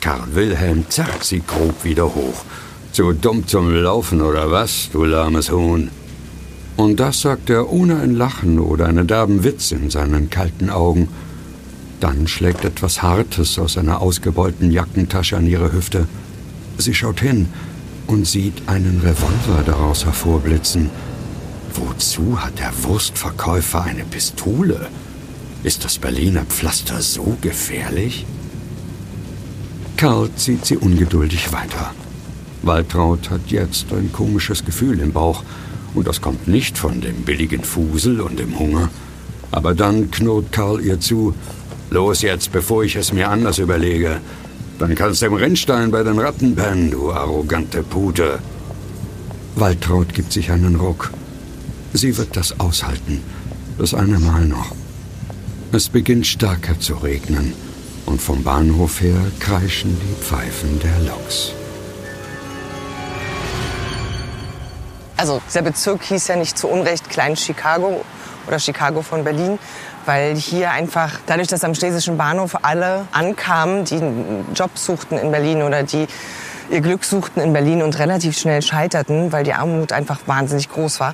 Karl 0.02 0.36
Wilhelm 0.36 0.86
zerrt 0.88 1.24
sie 1.24 1.42
grob 1.42 1.84
wieder 1.84 2.14
hoch. 2.14 2.44
Zu 2.92 3.12
dumm 3.14 3.48
zum 3.48 3.74
Laufen 3.74 4.22
oder 4.22 4.52
was, 4.52 4.90
du 4.94 5.04
lahmes 5.04 5.50
Huhn? 5.50 5.90
Und 6.78 7.00
das 7.00 7.22
sagt 7.22 7.50
er 7.50 7.72
ohne 7.72 8.00
ein 8.02 8.14
Lachen 8.14 8.60
oder 8.60 8.86
einen 8.86 9.08
derben 9.08 9.44
Witz 9.44 9.72
in 9.72 9.90
seinen 9.90 10.30
kalten 10.30 10.70
Augen. 10.70 11.08
Dann 12.00 12.28
schlägt 12.28 12.66
etwas 12.66 13.02
Hartes 13.02 13.58
aus 13.58 13.76
einer 13.76 14.00
ausgebeulten 14.00 14.72
Jackentasche 14.72 15.38
an 15.38 15.48
ihre 15.48 15.74
Hüfte. 15.74 16.08
Sie 16.78 16.94
schaut 16.94 17.20
hin 17.20 17.48
und 18.06 18.28
sieht 18.28 18.62
einen 18.68 19.02
Revolver 19.04 19.64
daraus 19.66 20.06
hervorblitzen. 20.06 20.92
Wozu 21.74 22.40
hat 22.40 22.60
der 22.60 22.72
Wurstverkäufer 22.84 23.82
eine 23.82 24.04
Pistole? 24.04 24.88
Ist 25.64 25.84
das 25.84 26.00
Berliner 26.00 26.46
Pflaster 26.46 27.02
so 27.02 27.38
gefährlich? 27.42 28.26
Karl 29.98 30.30
zieht 30.36 30.66
sie 30.66 30.78
ungeduldig 30.78 31.52
weiter. 31.52 31.94
Waltraud 32.62 33.30
hat 33.30 33.42
jetzt 33.48 33.92
ein 33.92 34.12
komisches 34.14 34.64
Gefühl 34.64 35.00
im 35.00 35.12
Bauch. 35.12 35.44
Und 35.94 36.08
das 36.08 36.22
kommt 36.22 36.48
nicht 36.48 36.78
von 36.78 37.02
dem 37.02 37.24
billigen 37.24 37.64
Fusel 37.64 38.22
und 38.22 38.40
dem 38.40 38.58
Hunger. 38.58 38.90
Aber 39.52 39.74
dann 39.74 40.12
knurrt 40.12 40.52
Karl 40.52 40.80
ihr 40.82 41.00
zu, 41.00 41.34
Los 41.90 42.22
jetzt, 42.22 42.52
bevor 42.52 42.84
ich 42.84 42.96
es 42.96 43.12
mir 43.12 43.30
anders 43.30 43.58
überlege. 43.58 44.22
Dann 44.78 44.94
kannst 44.94 45.22
du 45.22 45.26
im 45.26 45.34
Rennstein 45.34 45.90
bei 45.92 46.04
den 46.04 46.20
Ratten 46.20 46.56
pennen, 46.56 46.92
du 46.92 47.12
arrogante 47.12 47.82
Pute. 47.82 48.40
Waltraud 49.56 50.14
gibt 50.14 50.32
sich 50.32 50.52
einen 50.52 50.76
Ruck. 50.76 51.12
Sie 51.94 52.16
wird 52.16 52.38
das 52.38 52.60
aushalten. 52.60 53.22
Das 53.80 53.94
eine 53.96 54.20
Mal 54.20 54.46
noch. 54.46 54.79
Es 55.72 55.88
beginnt 55.88 56.26
stärker 56.26 56.80
zu 56.80 56.96
regnen. 56.96 57.54
Und 58.08 58.20
vom 58.20 58.44
Bahnhof 58.44 59.02
her 59.02 59.20
kreischen 59.40 60.00
die 60.00 60.24
Pfeifen 60.24 60.80
der 60.80 60.98
Loks. 61.08 61.52
Also 65.16 65.40
der 65.54 65.62
Bezirk 65.62 66.02
hieß 66.06 66.28
ja 66.30 66.38
nicht 66.38 66.58
zu 66.58 66.68
Unrecht 66.68 67.08
Klein 67.12 67.36
Chicago 67.36 68.04
oder 68.48 68.58
Chicago 68.58 69.04
von 69.04 69.24
Berlin, 69.24 69.60
weil 70.08 70.36
hier 70.36 70.72
einfach 70.72 71.20
dadurch, 71.28 71.50
dass 71.50 71.64
am 71.64 71.76
Schlesischen 71.76 72.18
Bahnhof 72.18 72.58
alle 72.64 73.06
ankamen, 73.12 73.86
die 73.86 73.98
einen 73.98 74.46
Job 74.56 74.72
suchten 74.74 75.20
in 75.20 75.30
Berlin 75.30 75.62
oder 75.62 75.84
die 75.84 76.08
ihr 76.72 76.82
Glück 76.82 77.04
suchten 77.04 77.42
in 77.42 77.54
Berlin 77.54 77.84
und 77.84 78.00
relativ 78.00 78.40
schnell 78.40 78.64
scheiterten, 78.64 79.32
weil 79.32 79.44
die 79.44 79.54
Armut 79.54 79.92
einfach 79.92 80.20
wahnsinnig 80.26 80.68
groß 80.70 81.00
war, 81.00 81.14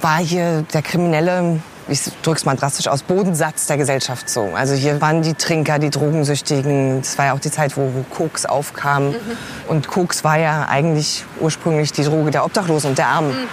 war 0.00 0.18
hier 0.18 0.64
der 0.72 0.80
kriminelle 0.80 1.60
ich 1.90 2.02
drück's 2.22 2.44
mal 2.44 2.56
drastisch 2.56 2.88
aus, 2.88 3.02
Bodensatz 3.02 3.66
der 3.66 3.76
Gesellschaft 3.76 4.30
so. 4.30 4.50
Also 4.54 4.74
hier 4.74 5.00
waren 5.00 5.22
die 5.22 5.34
Trinker, 5.34 5.78
die 5.78 5.90
Drogensüchtigen. 5.90 7.00
Das 7.00 7.18
war 7.18 7.26
ja 7.26 7.32
auch 7.34 7.40
die 7.40 7.50
Zeit, 7.50 7.76
wo, 7.76 7.92
wo 7.94 8.02
Koks 8.14 8.46
aufkam. 8.46 9.08
Mhm. 9.08 9.16
Und 9.68 9.88
Koks 9.88 10.24
war 10.24 10.38
ja 10.38 10.66
eigentlich 10.68 11.24
ursprünglich 11.40 11.92
die 11.92 12.04
Droge 12.04 12.30
der 12.30 12.44
Obdachlosen 12.44 12.90
und 12.90 12.98
der 12.98 13.08
Armen. 13.08 13.30
Mhm. 13.30 13.48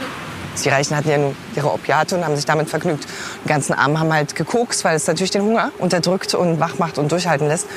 Die 0.63 0.70
Reichen 0.70 0.98
hatten 0.98 1.10
ja 1.10 1.17
nur 1.17 1.36
ihre 1.56 1.72
Opiate 1.72 2.15
und 2.15 2.25
haben 2.25 2.36
sich 2.36 2.46
damit 2.46 2.70
vergnügt. 2.70 3.06
Die 3.44 3.48
ganzen 3.48 3.74
Armen 3.74 4.00
haben 4.00 4.12
halt 4.12 4.36
gekokst, 4.36 4.84
weil 4.84 4.96
es 4.96 5.06
natürlich 5.06 5.32
den 5.32 5.44
Hunger 5.44 5.72
unterdrückt 5.77 6.34
und 6.34 6.60
wach 6.60 6.79
macht 6.79 6.98
und 6.98 7.12
durchhalten 7.12 7.48
lässt. 7.48 7.67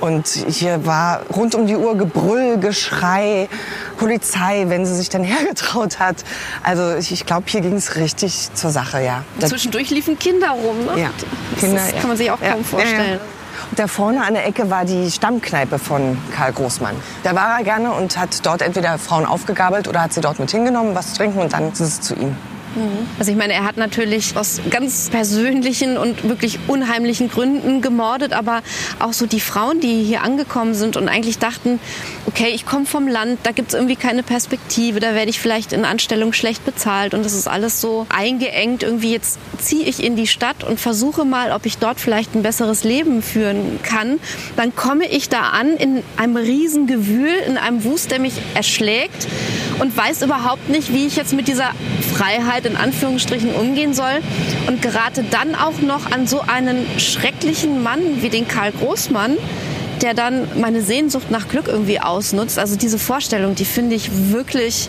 Und 0.00 0.28
hier 0.28 0.84
war 0.86 1.22
rund 1.34 1.54
um 1.54 1.66
die 1.66 1.76
Uhr 1.76 1.96
Gebrüll, 1.96 2.58
Geschrei, 2.58 3.48
Polizei, 3.96 4.64
wenn 4.68 4.84
sie 4.86 4.94
sich 4.94 5.08
dann 5.08 5.24
hergetraut 5.24 5.98
hat. 5.98 6.24
Also 6.62 6.96
ich, 6.96 7.12
ich 7.12 7.26
glaube, 7.26 7.44
hier 7.46 7.60
ging 7.60 7.74
es 7.74 7.96
richtig 7.96 8.48
zur 8.54 8.70
Sache, 8.70 9.02
ja. 9.02 9.24
Zwischendurch 9.38 9.90
liefen 9.90 10.18
Kinder 10.18 10.50
rum, 10.50 10.84
ne? 10.84 11.02
Ja, 11.02 11.10
Kinder, 11.58 11.80
das 11.80 12.00
kann 12.00 12.08
man 12.08 12.16
sich 12.16 12.30
auch 12.30 12.40
kaum 12.40 12.64
vorstellen. 12.64 13.14
Ja. 13.14 13.20
Und 13.70 13.78
da 13.78 13.86
vorne 13.86 14.24
an 14.24 14.34
der 14.34 14.46
Ecke 14.46 14.70
war 14.70 14.84
die 14.84 15.10
Stammkneipe 15.10 15.78
von 15.78 16.18
Karl 16.30 16.52
Großmann. 16.52 16.94
Da 17.22 17.34
war 17.34 17.58
er 17.58 17.64
gerne 17.64 17.92
und 17.92 18.18
hat 18.18 18.44
dort 18.44 18.62
entweder 18.62 18.98
Frauen 18.98 19.24
aufgegabelt 19.24 19.88
oder 19.88 20.02
hat 20.02 20.12
sie 20.12 20.20
dort 20.20 20.38
mit 20.38 20.50
hingenommen, 20.50 20.94
was 20.94 21.12
zu 21.12 21.16
trinken 21.16 21.40
und 21.40 21.52
dann 21.52 21.72
ist 21.72 21.80
es 21.80 22.00
zu 22.00 22.14
ihm. 22.14 22.36
Mhm. 22.76 23.06
Also 23.18 23.32
ich 23.32 23.36
meine, 23.36 23.54
er 23.54 23.64
hat 23.64 23.76
natürlich 23.76 24.36
aus 24.36 24.60
ganz 24.70 25.08
persönlichen 25.10 25.96
und 25.96 26.28
wirklich 26.28 26.58
unheimlichen 26.68 27.30
Gründen 27.30 27.80
gemordet, 27.80 28.32
aber 28.32 28.62
auch 28.98 29.12
so 29.12 29.26
die 29.26 29.40
Frauen, 29.40 29.80
die 29.80 30.04
hier 30.04 30.22
angekommen 30.22 30.74
sind 30.74 30.96
und 30.96 31.08
eigentlich 31.08 31.38
dachten, 31.38 31.80
okay, 32.26 32.52
ich 32.54 32.66
komme 32.66 32.86
vom 32.86 33.08
Land, 33.08 33.40
da 33.44 33.52
gibt 33.52 33.68
es 33.68 33.74
irgendwie 33.74 33.96
keine 33.96 34.22
Perspektive, 34.22 35.00
da 35.00 35.14
werde 35.14 35.30
ich 35.30 35.40
vielleicht 35.40 35.72
in 35.72 35.84
Anstellung 35.84 36.32
schlecht 36.32 36.64
bezahlt 36.64 37.14
und 37.14 37.24
das 37.24 37.32
ist 37.32 37.48
alles 37.48 37.80
so 37.80 38.06
eingeengt. 38.10 38.82
Irgendwie 38.82 39.12
jetzt 39.12 39.38
ziehe 39.58 39.84
ich 39.84 40.02
in 40.04 40.16
die 40.16 40.26
Stadt 40.26 40.62
und 40.62 40.78
versuche 40.78 41.24
mal, 41.24 41.52
ob 41.52 41.64
ich 41.66 41.78
dort 41.78 41.98
vielleicht 41.98 42.34
ein 42.34 42.42
besseres 42.42 42.84
Leben 42.84 43.22
führen 43.22 43.80
kann. 43.82 44.18
Dann 44.56 44.76
komme 44.76 45.06
ich 45.06 45.28
da 45.28 45.50
an 45.50 45.76
in 45.76 46.02
einem 46.16 46.36
riesen 46.36 46.86
Gewühl, 46.86 47.32
in 47.46 47.56
einem 47.56 47.84
Wust, 47.84 48.10
der 48.10 48.20
mich 48.20 48.34
erschlägt 48.54 49.26
und 49.78 49.96
weiß 49.96 50.22
überhaupt 50.22 50.68
nicht, 50.68 50.92
wie 50.92 51.06
ich 51.06 51.16
jetzt 51.16 51.32
mit 51.32 51.48
dieser 51.48 51.72
Freiheit 52.16 52.66
in 52.66 52.76
Anführungsstrichen 52.76 53.54
umgehen 53.54 53.92
soll 53.92 54.20
und 54.66 54.80
gerate 54.80 55.22
dann 55.22 55.54
auch 55.54 55.80
noch 55.80 56.10
an 56.10 56.26
so 56.26 56.40
einen 56.40 56.86
schrecklichen 56.98 57.82
Mann 57.82 58.22
wie 58.22 58.30
den 58.30 58.48
Karl 58.48 58.72
Großmann, 58.72 59.36
der 60.02 60.14
dann 60.14 60.48
meine 60.58 60.82
Sehnsucht 60.82 61.30
nach 61.30 61.48
Glück 61.48 61.68
irgendwie 61.68 62.00
ausnutzt. 62.00 62.58
Also 62.58 62.76
diese 62.76 62.98
Vorstellung, 62.98 63.54
die 63.54 63.64
finde 63.64 63.96
ich 63.96 64.10
wirklich 64.32 64.88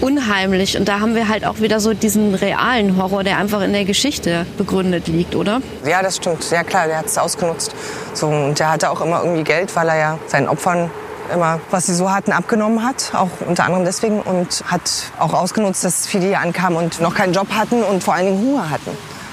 unheimlich. 0.00 0.76
Und 0.76 0.88
da 0.88 1.00
haben 1.00 1.14
wir 1.14 1.28
halt 1.28 1.46
auch 1.46 1.60
wieder 1.60 1.80
so 1.80 1.94
diesen 1.94 2.34
realen 2.34 2.96
Horror, 2.96 3.24
der 3.24 3.38
einfach 3.38 3.62
in 3.62 3.72
der 3.72 3.84
Geschichte 3.84 4.46
begründet 4.58 5.08
liegt, 5.08 5.34
oder? 5.34 5.60
Ja, 5.84 6.02
das 6.02 6.16
stimmt. 6.16 6.42
Sehr 6.42 6.64
klar, 6.64 6.86
der 6.86 6.98
hat 6.98 7.06
es 7.06 7.18
ausgenutzt. 7.18 7.74
So, 8.14 8.26
und 8.28 8.58
der 8.58 8.70
hatte 8.70 8.90
auch 8.90 9.00
immer 9.00 9.22
irgendwie 9.22 9.44
Geld, 9.44 9.74
weil 9.76 9.88
er 9.88 9.96
ja 9.98 10.18
seinen 10.26 10.48
Opfern 10.48 10.90
immer, 11.32 11.60
was 11.70 11.86
sie 11.86 11.94
so 11.94 12.10
hatten, 12.10 12.32
abgenommen 12.32 12.84
hat. 12.84 13.12
Auch 13.14 13.30
unter 13.46 13.64
anderem 13.64 13.84
deswegen. 13.84 14.20
Und 14.20 14.64
hat 14.66 15.12
auch 15.18 15.32
ausgenutzt, 15.32 15.84
dass 15.84 16.06
viele 16.06 16.26
hier 16.26 16.40
ankamen 16.40 16.78
und 16.78 17.00
noch 17.00 17.14
keinen 17.14 17.32
Job 17.32 17.48
hatten 17.52 17.82
und 17.82 18.02
vor 18.02 18.14
allen 18.14 18.26
Dingen 18.26 18.38
Hunger 18.38 18.70
hatten. 18.70 18.90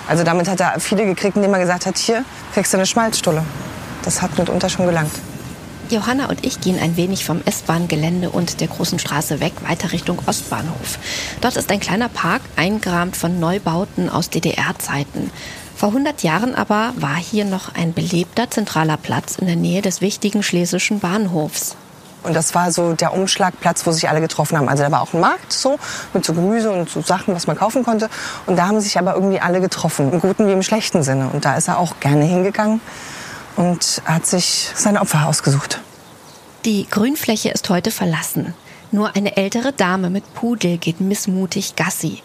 Also 0.08 0.24
damit 0.24 0.50
hat 0.50 0.60
er 0.60 0.80
viele 0.80 1.06
gekriegt, 1.06 1.36
indem 1.36 1.54
er 1.54 1.60
gesagt 1.60 1.86
hat, 1.86 1.98
hier 1.98 2.26
kriegst 2.54 2.74
du 2.74 2.78
eine 2.78 2.86
Schmalzstulle. 2.86 3.44
Das 4.04 4.22
hat 4.22 4.38
mitunter 4.38 4.70
schon 4.70 4.86
gelangt. 4.86 5.14
Johanna 5.90 6.28
und 6.28 6.46
ich 6.46 6.60
gehen 6.60 6.80
ein 6.80 6.98
wenig 6.98 7.24
vom 7.26 7.42
S-Bahn-Gelände 7.46 8.30
und 8.30 8.62
der 8.62 8.68
großen 8.68 9.00
Straße 9.00 9.40
weg, 9.40 9.54
weiter 9.68 9.92
Richtung 9.92 10.18
Ostbahnhof. 10.26 10.98
Dort 11.42 11.56
ist 11.56 11.72
ein 11.72 11.80
kleiner 11.80 12.10
Park, 12.10 12.42
eingerahmt 12.56 13.16
von 13.16 13.40
Neubauten 13.40 14.10
aus 14.10 14.30
DDR-Zeiten. 14.30 15.30
Vor 15.84 15.90
100 15.90 16.24
Jahren 16.24 16.56
aber 16.56 16.94
war 16.96 17.18
hier 17.18 17.44
noch 17.44 17.75
ein 17.75 17.92
belebter 17.92 18.50
zentraler 18.50 18.96
Platz 18.96 19.36
in 19.36 19.48
der 19.48 19.58
Nähe 19.58 19.82
des 19.82 20.00
wichtigen 20.00 20.42
schlesischen 20.42 21.02
Bahnhofs. 21.02 21.75
Und 22.24 22.34
das 22.38 22.56
war 22.56 22.72
so 22.72 22.94
der 22.94 23.13
Umschlagplatz, 23.13 23.86
wo 23.86 23.92
sich 23.92 24.08
alle 24.08 24.22
getroffen 24.22 24.58
haben. 24.58 24.70
Also 24.70 24.82
da 24.82 24.92
war 24.92 25.02
auch 25.02 25.13
ein 25.13 25.20
Markt 25.20 25.52
so 25.52 25.78
mit 26.13 26.24
so 26.24 26.34
Gemüse 26.34 26.72
und 26.72 26.90
so 26.90 27.02
Sachen, 27.02 27.36
was 27.36 27.48
man 27.48 27.58
kaufen 27.58 27.84
konnte. 27.84 28.10
Und 28.46 28.56
da 28.56 28.68
haben 28.68 28.80
sich 28.80 28.98
aber 28.98 29.16
irgendwie 29.16 29.42
alle 29.42 29.60
getroffen, 29.60 30.13
im 30.13 30.22
guten 30.22 30.48
wie 30.48 30.54
im 30.54 30.63
schlechten 30.63 31.04
Sinne. 31.04 31.30
Und 31.34 31.44
da 31.44 31.58
ist 31.58 31.68
er 31.68 31.78
auch 31.80 32.00
gerne 32.00 32.24
hingegangen 32.24 32.80
und 33.58 34.02
hat 34.06 34.25
sich 34.25 34.72
seine 34.74 35.02
Opfer 35.02 35.28
ausgesucht. 35.28 35.82
Die 36.63 36.88
Grünfläche 36.90 37.50
ist 37.50 37.70
heute 37.70 37.92
verlassen. 37.92 38.54
Nur 38.92 39.18
eine 39.18 39.36
ältere 39.36 39.74
Dame 39.74 40.10
mit 40.10 40.34
Pudel 40.34 40.78
geht 40.78 41.02
missmutig 41.02 41.75
Gassi. 41.75 42.22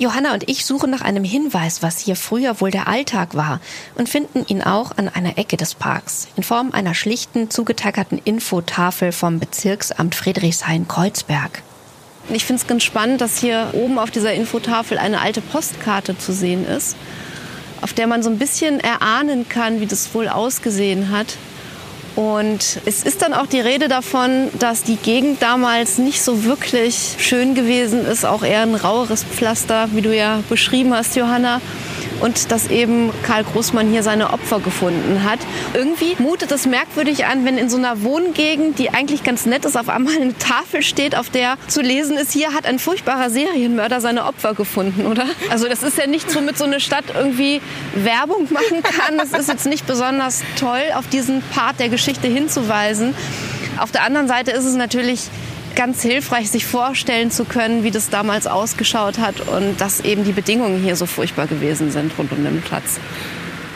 Johanna 0.00 0.32
und 0.32 0.48
ich 0.48 0.64
suchen 0.64 0.90
nach 0.90 1.00
einem 1.00 1.24
Hinweis, 1.24 1.82
was 1.82 1.98
hier 1.98 2.14
früher 2.14 2.60
wohl 2.60 2.70
der 2.70 2.86
Alltag 2.86 3.34
war 3.34 3.60
und 3.96 4.08
finden 4.08 4.44
ihn 4.46 4.62
auch 4.62 4.96
an 4.96 5.08
einer 5.08 5.38
Ecke 5.38 5.56
des 5.56 5.74
Parks 5.74 6.28
in 6.36 6.44
Form 6.44 6.70
einer 6.70 6.94
schlichten, 6.94 7.50
zugetackerten 7.50 8.20
Infotafel 8.24 9.10
vom 9.10 9.40
Bezirksamt 9.40 10.14
Friedrichshain-Kreuzberg. 10.14 11.62
Ich 12.30 12.44
finde 12.44 12.62
es 12.62 12.68
ganz 12.68 12.84
spannend, 12.84 13.20
dass 13.20 13.38
hier 13.38 13.70
oben 13.72 13.98
auf 13.98 14.12
dieser 14.12 14.34
Infotafel 14.34 14.98
eine 14.98 15.20
alte 15.20 15.40
Postkarte 15.40 16.16
zu 16.16 16.32
sehen 16.32 16.64
ist, 16.64 16.96
auf 17.80 17.92
der 17.92 18.06
man 18.06 18.22
so 18.22 18.30
ein 18.30 18.38
bisschen 18.38 18.78
erahnen 18.78 19.48
kann, 19.48 19.80
wie 19.80 19.86
das 19.86 20.14
wohl 20.14 20.28
ausgesehen 20.28 21.10
hat. 21.10 21.36
Und 22.18 22.80
es 22.84 23.04
ist 23.04 23.22
dann 23.22 23.32
auch 23.32 23.46
die 23.46 23.60
Rede 23.60 23.86
davon, 23.86 24.48
dass 24.58 24.82
die 24.82 24.96
Gegend 24.96 25.40
damals 25.40 25.98
nicht 25.98 26.20
so 26.20 26.42
wirklich 26.42 27.14
schön 27.20 27.54
gewesen 27.54 28.04
ist, 28.04 28.24
auch 28.24 28.42
eher 28.42 28.62
ein 28.62 28.74
raueres 28.74 29.22
Pflaster, 29.22 29.88
wie 29.92 30.02
du 30.02 30.12
ja 30.12 30.42
beschrieben 30.48 30.92
hast, 30.92 31.14
Johanna 31.14 31.60
und 32.20 32.50
dass 32.50 32.68
eben 32.68 33.10
Karl 33.22 33.44
Großmann 33.44 33.90
hier 33.90 34.02
seine 34.02 34.32
Opfer 34.32 34.60
gefunden 34.60 35.24
hat. 35.24 35.38
Irgendwie 35.74 36.16
mutet 36.18 36.52
es 36.52 36.66
merkwürdig 36.66 37.26
an, 37.26 37.44
wenn 37.44 37.58
in 37.58 37.68
so 37.68 37.76
einer 37.76 38.02
Wohngegend, 38.02 38.78
die 38.78 38.90
eigentlich 38.90 39.22
ganz 39.22 39.46
nett 39.46 39.64
ist, 39.64 39.76
auf 39.76 39.88
einmal 39.88 40.16
eine 40.16 40.36
Tafel 40.38 40.82
steht, 40.82 41.16
auf 41.16 41.30
der 41.30 41.56
zu 41.68 41.80
lesen 41.80 42.16
ist, 42.16 42.32
hier 42.32 42.54
hat 42.54 42.66
ein 42.66 42.78
furchtbarer 42.78 43.30
Serienmörder 43.30 44.00
seine 44.00 44.24
Opfer 44.24 44.54
gefunden, 44.54 45.06
oder? 45.06 45.26
Also 45.50 45.68
das 45.68 45.82
ist 45.82 45.98
ja 45.98 46.06
nicht 46.06 46.30
so, 46.30 46.40
mit 46.40 46.58
so 46.58 46.64
eine 46.64 46.80
Stadt 46.80 47.04
irgendwie 47.14 47.60
Werbung 47.94 48.48
machen 48.50 48.82
kann. 48.82 49.18
Es 49.20 49.32
ist 49.32 49.48
jetzt 49.48 49.66
nicht 49.66 49.86
besonders 49.86 50.42
toll, 50.58 50.82
auf 50.94 51.08
diesen 51.08 51.42
Part 51.54 51.80
der 51.80 51.88
Geschichte 51.88 52.28
hinzuweisen. 52.28 53.14
Auf 53.78 53.92
der 53.92 54.02
anderen 54.02 54.28
Seite 54.28 54.50
ist 54.50 54.64
es 54.64 54.74
natürlich 54.74 55.28
ganz 55.78 56.02
hilfreich, 56.02 56.50
sich 56.50 56.66
vorstellen 56.66 57.30
zu 57.30 57.44
können, 57.44 57.84
wie 57.84 57.92
das 57.92 58.10
damals 58.10 58.48
ausgeschaut 58.48 59.18
hat 59.18 59.40
und 59.40 59.80
dass 59.80 60.00
eben 60.00 60.24
die 60.24 60.32
Bedingungen 60.32 60.82
hier 60.82 60.96
so 60.96 61.06
furchtbar 61.06 61.46
gewesen 61.46 61.92
sind 61.92 62.18
rund 62.18 62.32
um 62.32 62.42
den 62.42 62.60
Platz. 62.62 62.98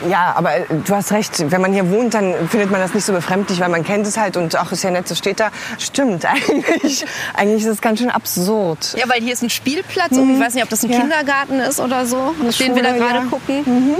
Ja, 0.09 0.33
aber 0.35 0.55
äh, 0.55 0.65
du 0.69 0.95
hast 0.95 1.11
recht. 1.11 1.51
Wenn 1.51 1.61
man 1.61 1.73
hier 1.73 1.89
wohnt, 1.89 2.13
dann 2.13 2.33
findet 2.49 2.71
man 2.71 2.81
das 2.81 2.93
nicht 2.93 3.05
so 3.05 3.13
befremdlich, 3.13 3.59
weil 3.59 3.69
man 3.69 3.83
kennt 3.83 4.05
es 4.07 4.17
halt 4.17 4.37
und 4.37 4.55
ach, 4.55 4.71
ist 4.71 4.83
ja 4.83 4.91
nett, 4.91 5.07
so 5.07 5.15
steht 5.15 5.39
da. 5.39 5.49
Stimmt, 5.77 6.25
eigentlich, 6.25 7.05
eigentlich 7.33 7.63
ist 7.63 7.69
es 7.69 7.81
ganz 7.81 7.99
schön 7.99 8.09
absurd. 8.09 8.95
Ja, 8.97 9.07
weil 9.09 9.21
hier 9.21 9.33
ist 9.33 9.43
ein 9.43 9.49
Spielplatz 9.49 10.11
mhm. 10.11 10.19
und 10.19 10.35
ich 10.35 10.39
weiß 10.39 10.53
nicht, 10.53 10.63
ob 10.63 10.69
das 10.69 10.83
ein 10.83 10.91
ja. 10.91 10.99
Kindergarten 10.99 11.59
ist 11.59 11.79
oder 11.79 12.05
so, 12.05 12.33
den 12.59 12.75
wir 12.75 12.83
da 12.83 12.93
gerade 12.93 13.19
ja. 13.19 13.25
gucken. 13.29 13.63
Mhm. 13.65 13.95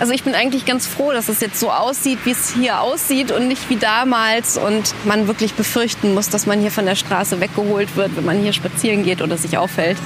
Also 0.00 0.12
ich 0.12 0.24
bin 0.24 0.34
eigentlich 0.34 0.66
ganz 0.66 0.86
froh, 0.86 1.12
dass 1.12 1.28
es 1.28 1.40
jetzt 1.40 1.60
so 1.60 1.70
aussieht, 1.70 2.18
wie 2.24 2.32
es 2.32 2.52
hier 2.52 2.80
aussieht 2.80 3.30
und 3.30 3.48
nicht 3.48 3.70
wie 3.70 3.76
damals 3.76 4.58
und 4.58 4.94
man 5.04 5.28
wirklich 5.28 5.54
befürchten 5.54 6.14
muss, 6.14 6.28
dass 6.28 6.46
man 6.46 6.60
hier 6.60 6.70
von 6.70 6.86
der 6.86 6.96
Straße 6.96 7.40
weggeholt 7.40 7.96
wird, 7.96 8.16
wenn 8.16 8.24
man 8.24 8.40
hier 8.40 8.52
spazieren 8.52 9.04
geht 9.04 9.22
oder 9.22 9.36
sich 9.36 9.58
aufhält. 9.58 9.96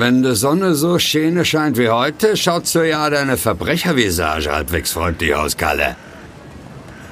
Wenn 0.00 0.22
die 0.22 0.34
Sonne 0.34 0.74
so 0.76 0.98
schön 0.98 1.44
scheint 1.44 1.76
wie 1.76 1.90
heute, 1.90 2.34
schaut 2.34 2.66
so 2.66 2.80
ja 2.80 3.10
deine 3.10 3.36
Verbrechervisage 3.36 4.50
halbwegs 4.50 4.92
freundlich 4.92 5.34
aus, 5.34 5.58
Kalle. 5.58 5.94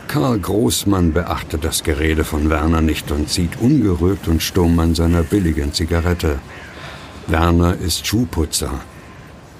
Karl 0.06 0.38
Großmann 0.38 1.12
beachtet 1.12 1.66
das 1.66 1.82
Gerede 1.82 2.24
von 2.24 2.48
Werner 2.48 2.80
nicht 2.80 3.10
und 3.10 3.28
zieht 3.28 3.60
ungerührt 3.60 4.26
und 4.26 4.42
stumm 4.42 4.78
an 4.78 4.94
seiner 4.94 5.22
billigen 5.22 5.74
Zigarette. 5.74 6.38
Werner 7.26 7.76
ist 7.76 8.06
Schuhputzer. 8.06 8.80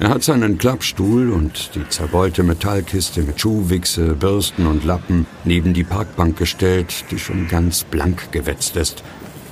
Er 0.01 0.09
hat 0.09 0.23
seinen 0.23 0.57
Klappstuhl 0.57 1.31
und 1.31 1.75
die 1.75 1.87
zerbeulte 1.87 2.43
Metallkiste 2.43 3.21
mit 3.21 3.39
Schuhwichse, 3.39 4.15
Bürsten 4.15 4.67
und 4.67 4.87
Lappen 4.87 5.27
neben 5.45 5.75
die 5.75 5.85
Parkbank 5.85 6.39
gestellt, 6.39 7.05
die 7.11 7.19
schon 7.19 7.47
ganz 7.47 7.85
blank 7.85 8.33
gewetzt 8.33 8.77
ist 8.77 9.05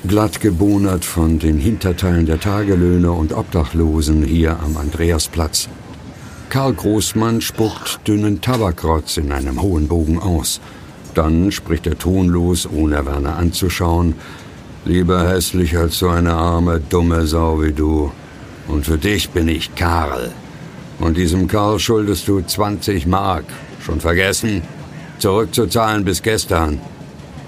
glatt 0.07 0.41
gebonert 0.41 1.05
von 1.05 1.39
den 1.39 1.59
Hinterteilen 1.59 2.27
der 2.27 2.41
Tagelöhner 2.41 3.13
und 3.13 3.33
Obdachlosen 3.33 4.23
hier 4.23 4.59
am 4.61 4.77
Andreasplatz. 4.77 5.69
Karl 6.49 6.75
Großmann 6.75 7.41
spuckt 7.41 8.07
dünnen 8.07 8.41
Tabakrotz 8.41 9.17
in 9.17 9.33
einem 9.33 9.61
hohen 9.61 9.89
Bogen 9.89 10.19
aus. 10.19 10.61
Dann 11.15 11.51
spricht 11.51 11.87
er 11.87 11.99
tonlos, 11.99 12.69
ohne 12.69 13.05
Werner 13.05 13.37
anzuschauen. 13.37 14.15
Lieber 14.85 15.29
hässlich 15.29 15.77
als 15.77 15.99
so 15.99 16.09
eine 16.09 16.35
arme, 16.35 16.81
dumme 16.81 17.27
Sau 17.27 17.63
wie 17.63 17.73
du. 17.73 18.13
Und 18.69 18.87
für 18.87 18.99
dich 18.99 19.31
bin 19.31 19.49
ich 19.49 19.75
Karl. 19.75 20.31
Und 20.99 21.17
diesem 21.17 21.49
Karl 21.49 21.79
schuldest 21.79 22.29
du 22.29 22.41
20 22.41 23.07
Mark. 23.07 23.45
Schon 23.81 24.01
vergessen? 24.01 24.63
Zurückzuzahlen 25.19 26.05
bis 26.05 26.23
gestern. 26.23 26.81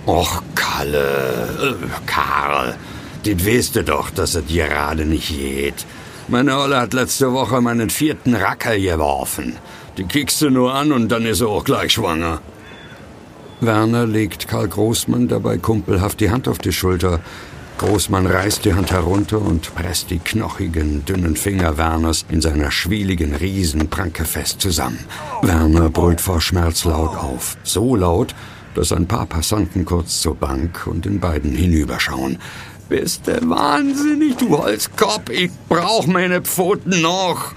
Och, 0.08 0.42
Kalle, 0.54 1.76
Karl, 2.06 2.76
dit 3.26 3.44
weißt 3.46 3.76
du 3.76 3.84
doch, 3.84 4.08
dass 4.08 4.36
es 4.36 4.46
gerade 4.46 5.04
nicht 5.04 5.28
geht. 5.28 5.84
Meine 6.28 6.56
Olle 6.56 6.80
hat 6.80 6.94
letzte 6.94 7.34
Woche 7.34 7.60
meinen 7.60 7.90
vierten 7.90 8.34
Racker 8.34 8.78
geworfen. 8.78 9.56
Die 9.98 10.04
kickst 10.04 10.40
du 10.40 10.48
nur 10.48 10.72
an 10.72 10.92
und 10.92 11.12
dann 11.12 11.26
ist 11.26 11.42
er 11.42 11.48
auch 11.48 11.62
gleich 11.62 11.92
schwanger. 11.92 12.40
Werner 13.60 14.06
legt 14.06 14.48
Karl 14.48 14.68
Großmann 14.68 15.28
dabei 15.28 15.58
kumpelhaft 15.58 16.20
die 16.20 16.30
Hand 16.30 16.48
auf 16.48 16.56
die 16.56 16.72
Schulter. 16.72 17.20
Großmann 17.76 18.26
reißt 18.26 18.64
die 18.64 18.72
Hand 18.72 18.90
herunter 18.90 19.42
und 19.42 19.74
presst 19.74 20.10
die 20.10 20.20
knochigen, 20.20 21.04
dünnen 21.04 21.36
Finger 21.36 21.76
Werners 21.76 22.24
in 22.30 22.40
seiner 22.40 22.70
schwieligen 22.70 23.34
Riesenpranke 23.34 24.24
fest 24.24 24.62
zusammen. 24.62 25.04
Werner 25.42 25.90
brüllt 25.90 26.22
vor 26.22 26.40
Schmerz 26.40 26.86
laut 26.86 27.14
auf. 27.14 27.58
So 27.62 27.94
laut, 27.94 28.34
dass 28.78 28.92
ein 28.92 29.08
paar 29.08 29.26
Passanten 29.26 29.84
kurz 29.84 30.20
zur 30.20 30.36
Bank 30.36 30.86
und 30.86 31.04
den 31.04 31.18
beiden 31.18 31.50
hinüberschauen. 31.50 32.38
Bist 32.88 33.26
du 33.26 33.32
wahnsinnig, 33.50 34.36
du 34.36 34.56
Holzkopf? 34.56 35.30
Ich 35.30 35.50
brauch 35.68 36.06
meine 36.06 36.42
Pfoten 36.42 37.02
noch. 37.02 37.54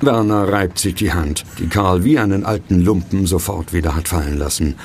Werner 0.00 0.50
reibt 0.50 0.78
sich 0.78 0.94
die 0.94 1.12
Hand, 1.12 1.44
die 1.58 1.66
Karl 1.66 2.04
wie 2.04 2.18
einen 2.18 2.46
alten 2.46 2.80
Lumpen 2.80 3.26
sofort 3.26 3.74
wieder 3.74 3.94
hat 3.94 4.08
fallen 4.08 4.38
lassen. 4.38 4.76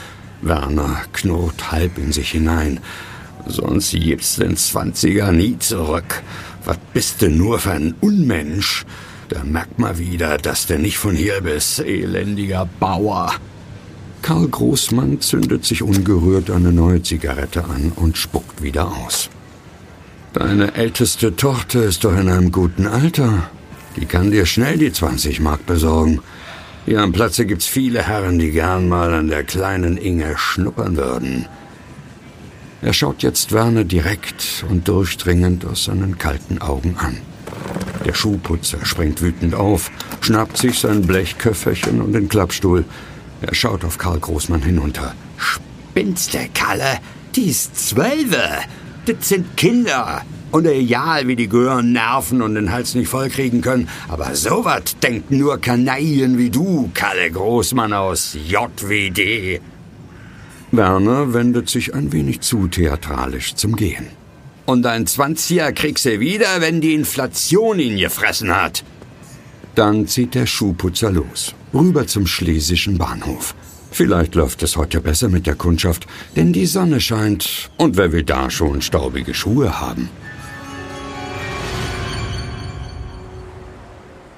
Werner 0.41 1.03
knurrt 1.13 1.71
halb 1.71 1.97
in 1.99 2.11
sich 2.11 2.31
hinein. 2.31 2.81
Sonst 3.47 3.91
gibt's 3.91 4.35
den 4.35 4.57
Zwanziger 4.57 5.31
nie 5.31 5.57
zurück. 5.57 6.21
Was 6.65 6.77
bist 6.93 7.21
du 7.21 7.29
nur 7.29 7.59
für 7.59 7.71
ein 7.71 7.95
Unmensch? 8.01 8.85
Da 9.29 9.45
merkt 9.45 9.79
man 9.79 9.97
wieder, 9.97 10.37
dass 10.37 10.67
du 10.67 10.77
nicht 10.77 10.97
von 10.97 11.15
hier 11.15 11.39
bist, 11.39 11.79
elendiger 11.79 12.67
Bauer. 12.81 13.31
Karl 14.25 14.47
Großmann 14.47 15.21
zündet 15.21 15.65
sich 15.65 15.83
ungerührt 15.83 16.49
eine 16.49 16.73
neue 16.73 17.03
Zigarette 17.03 17.63
an 17.65 17.91
und 17.95 18.17
spuckt 18.17 18.63
wieder 18.63 18.87
aus. 18.87 19.29
Deine 20.33 20.73
älteste 20.73 21.35
Tochter 21.35 21.83
ist 21.83 22.05
doch 22.05 22.17
in 22.17 22.27
einem 22.27 22.51
guten 22.51 22.87
Alter. 22.87 23.51
Die 23.97 24.07
kann 24.07 24.31
dir 24.31 24.47
schnell 24.47 24.79
die 24.79 24.91
20 24.91 25.41
Mark 25.41 25.67
besorgen. 25.67 26.21
Hier 26.87 27.01
am 27.01 27.11
Platze 27.11 27.45
gibt's 27.45 27.67
viele 27.67 28.01
Herren, 28.01 28.39
die 28.39 28.49
gern 28.49 28.89
mal 28.89 29.13
an 29.13 29.27
der 29.27 29.43
kleinen 29.43 29.95
Inge 29.95 30.35
schnuppern 30.39 30.97
würden. 30.97 31.45
Er 32.81 32.93
schaut 32.93 33.21
jetzt 33.21 33.51
Werner 33.51 33.83
direkt 33.83 34.65
und 34.67 34.87
durchdringend 34.87 35.65
aus 35.65 35.83
seinen 35.83 36.17
kalten 36.17 36.57
Augen 36.57 36.95
an. 36.97 37.17
Der 38.03 38.15
Schuhputzer 38.15 38.83
springt 38.87 39.21
wütend 39.21 39.53
auf, 39.53 39.91
schnappt 40.21 40.57
sich 40.57 40.79
sein 40.79 41.03
Blechköfferchen 41.03 42.01
und 42.01 42.13
den 42.13 42.27
Klappstuhl, 42.27 42.85
er 43.41 43.53
schaut 43.53 43.83
auf 43.83 43.97
Karl 43.97 44.19
Großmann 44.19 44.61
hinunter. 44.61 45.13
Spinste, 45.37 46.49
Kalle, 46.53 46.99
die 47.35 47.49
ist 47.49 47.89
zwölfe. 47.89 48.59
Das 49.05 49.29
sind 49.29 49.55
Kinder. 49.57 50.21
Und 50.51 50.65
egal, 50.65 51.27
wie 51.27 51.35
die 51.35 51.49
gehören 51.49 51.91
nerven 51.91 52.41
und 52.41 52.55
den 52.55 52.71
Hals 52.71 52.95
nicht 52.95 53.09
vollkriegen 53.09 53.61
können. 53.61 53.89
Aber 54.07 54.33
sowas 54.35 54.95
denkt 55.03 55.29
nur 55.31 55.59
Kanaillen 55.59 56.37
wie 56.37 56.49
du, 56.49 56.89
Kalle 56.93 57.29
Großmann 57.29 57.91
aus 57.91 58.37
JWD. 58.47 59.59
Werner 60.71 61.33
wendet 61.33 61.69
sich 61.69 61.93
ein 61.93 62.11
wenig 62.11 62.41
zu 62.41 62.67
theatralisch 62.67 63.55
zum 63.55 63.75
Gehen. 63.75 64.07
Und 64.65 64.85
ein 64.85 65.05
Zwanziger 65.07 65.71
kriegst 65.73 66.05
du 66.05 66.19
wieder, 66.19 66.59
wenn 66.59 66.81
die 66.81 66.93
Inflation 66.93 67.79
ihn 67.79 67.97
gefressen 67.97 68.55
hat. 68.55 68.83
Dann 69.75 70.07
zieht 70.07 70.35
der 70.35 70.45
Schuhputzer 70.45 71.11
los, 71.11 71.53
rüber 71.75 72.07
zum 72.07 72.25
schlesischen 72.25 72.97
Bahnhof. 72.97 73.53
Vielleicht 73.91 74.35
läuft 74.35 74.63
es 74.63 74.75
heute 74.75 74.99
besser 74.99 75.29
mit 75.29 75.45
der 75.45 75.55
Kundschaft, 75.55 76.07
denn 76.35 76.51
die 76.51 76.65
Sonne 76.65 76.99
scheint 76.99 77.69
und 77.77 77.97
wer 77.97 78.11
will 78.11 78.23
da 78.23 78.49
schon 78.49 78.81
staubige 78.81 79.33
Schuhe 79.33 79.79
haben? 79.79 80.09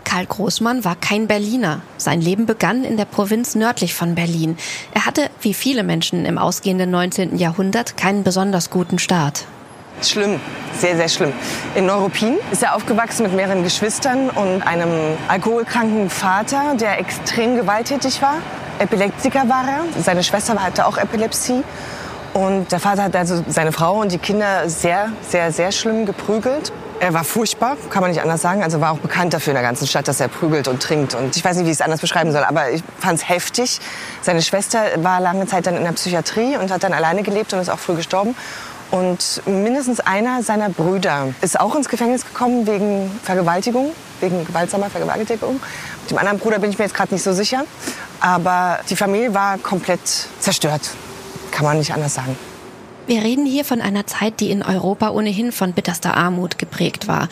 Karl 0.04 0.26
Großmann 0.26 0.84
war 0.84 0.95
kein 0.95 1.28
Berliner. 1.28 1.82
Sein 1.97 2.21
Leben 2.21 2.45
begann 2.45 2.84
in 2.84 2.97
der 2.97 3.06
Provinz 3.06 3.56
nördlich 3.56 3.93
von 3.93 4.15
Berlin. 4.15 4.58
Er 4.93 5.06
hatte, 5.06 5.30
wie 5.41 5.54
viele 5.54 5.84
Menschen 5.84 6.26
im 6.26 6.38
ausgehenden 6.38 6.89
19. 6.89 7.38
Jahrhundert, 7.38 7.97
keinen 7.97 8.23
besonders 8.23 8.69
guten 8.69 9.00
Start. 9.00 9.45
Schlimm, 10.02 10.40
sehr, 10.74 10.96
sehr 10.96 11.10
schlimm. 11.10 11.34
In 11.76 11.86
Neuruppin 11.86 12.38
ist 12.52 12.62
er 12.62 12.76
aufgewachsen 12.76 13.24
mit 13.24 13.34
mehreren 13.34 13.64
Geschwistern 13.64 14.30
und 14.30 14.62
einem 14.62 14.92
alkoholkranken 15.28 16.10
Vater, 16.10 16.76
der 16.80 17.00
extrem 17.00 17.56
gewalttätig 17.56 18.22
war. 18.22 18.36
Epileptiker 18.80 19.50
war 19.50 19.64
er. 19.68 20.02
Seine 20.04 20.24
Schwester 20.24 20.62
hatte 20.62 20.86
auch 20.86 20.98
Epilepsie. 20.98 21.64
Und 22.34 22.72
der 22.72 22.80
Vater 22.80 23.04
hat 23.04 23.16
also 23.16 23.44
seine 23.48 23.72
Frau 23.72 24.02
und 24.02 24.12
die 24.12 24.20
Kinder 24.20 24.70
sehr, 24.70 25.10
sehr, 25.28 25.52
sehr 25.52 25.72
schlimm 25.72 26.06
geprügelt. 26.06 26.72
Er 27.00 27.14
war 27.14 27.24
furchtbar, 27.24 27.78
kann 27.90 28.02
man 28.02 28.12
nicht 28.12 28.22
anders 28.22 28.42
sagen. 28.42 28.64
Also 28.64 28.82
war 28.82 28.92
auch 28.92 29.00
bekannt 29.00 29.34
dafür 29.34 29.52
in 29.52 29.56
der 29.56 29.64
ganzen 29.64 29.88
Stadt, 29.88 30.08
dass 30.08 30.20
er 30.20 30.28
prügelt 30.28 30.68
und 30.68 30.82
trinkt. 30.82 31.16
Und 31.16 31.36
ich 31.36 31.44
weiß 31.44 31.58
nicht, 31.58 31.66
wie 31.66 31.72
ich 31.72 31.78
es 31.78 31.82
anders 31.82 32.02
beschreiben 32.02 32.32
soll, 32.32 32.44
aber 32.44 32.72
ich 32.72 32.84
fand 33.00 33.20
es 33.20 33.30
heftig. 33.30 33.80
Seine 34.22 34.42
Schwester 34.42 34.80
war 34.98 35.20
lange 35.20 35.46
Zeit 35.48 35.68
dann 35.68 35.76
in 35.76 35.84
der 35.84 35.92
Psychiatrie 35.92 36.58
und 36.58 36.72
hat 36.72 36.84
dann 36.84 36.94
alleine 36.94 37.24
gelebt 37.24 37.54
und 37.54 37.60
ist 37.60 37.70
auch 37.70 37.80
früh 37.80 37.96
gestorben. 37.96 38.36
Und 38.89 39.41
mindestens 39.45 40.00
einer 40.00 40.43
seiner 40.43 40.69
Brüder 40.69 41.34
ist 41.41 41.60
auch 41.60 41.76
ins 41.76 41.89
Gefängnis 41.89 42.26
gekommen 42.26 42.65
wegen 42.67 43.12
Vergewaltigung, 43.23 43.91
wegen 44.21 44.45
gewaltsamer 44.45 44.89
Vergewaltigung. 44.89 45.60
Mit 46.02 46.12
dem 46.12 46.17
anderen 46.17 46.39
Bruder 46.39 46.60
bin 46.60 46.69
ich 46.69 46.78
mir 46.78 46.86
jetzt 46.86 46.95
gerade 46.95 47.13
nicht 47.13 47.23
so 47.23 47.34
sicher. 47.34 47.65
Aber 48.19 48.80
die 48.89 48.95
Familie 48.95 49.34
war 49.34 49.58
komplett 49.58 50.00
zerstört. 50.39 50.82
Kann 51.52 51.65
man 51.65 51.78
nicht 51.78 51.93
anders 51.93 52.13
sagen. 52.13 52.38
Wir 53.08 53.23
reden 53.23 53.45
hier 53.45 53.63
von 53.63 53.80
einer 53.80 54.06
Zeit, 54.06 54.41
die 54.41 54.52
in 54.52 54.63
Europa 54.63 55.12
ohnehin 55.12 55.54
von 55.54 55.71
bitterster 55.73 56.15
Armut 56.17 56.58
geprägt 56.58 57.08
war. 57.08 57.30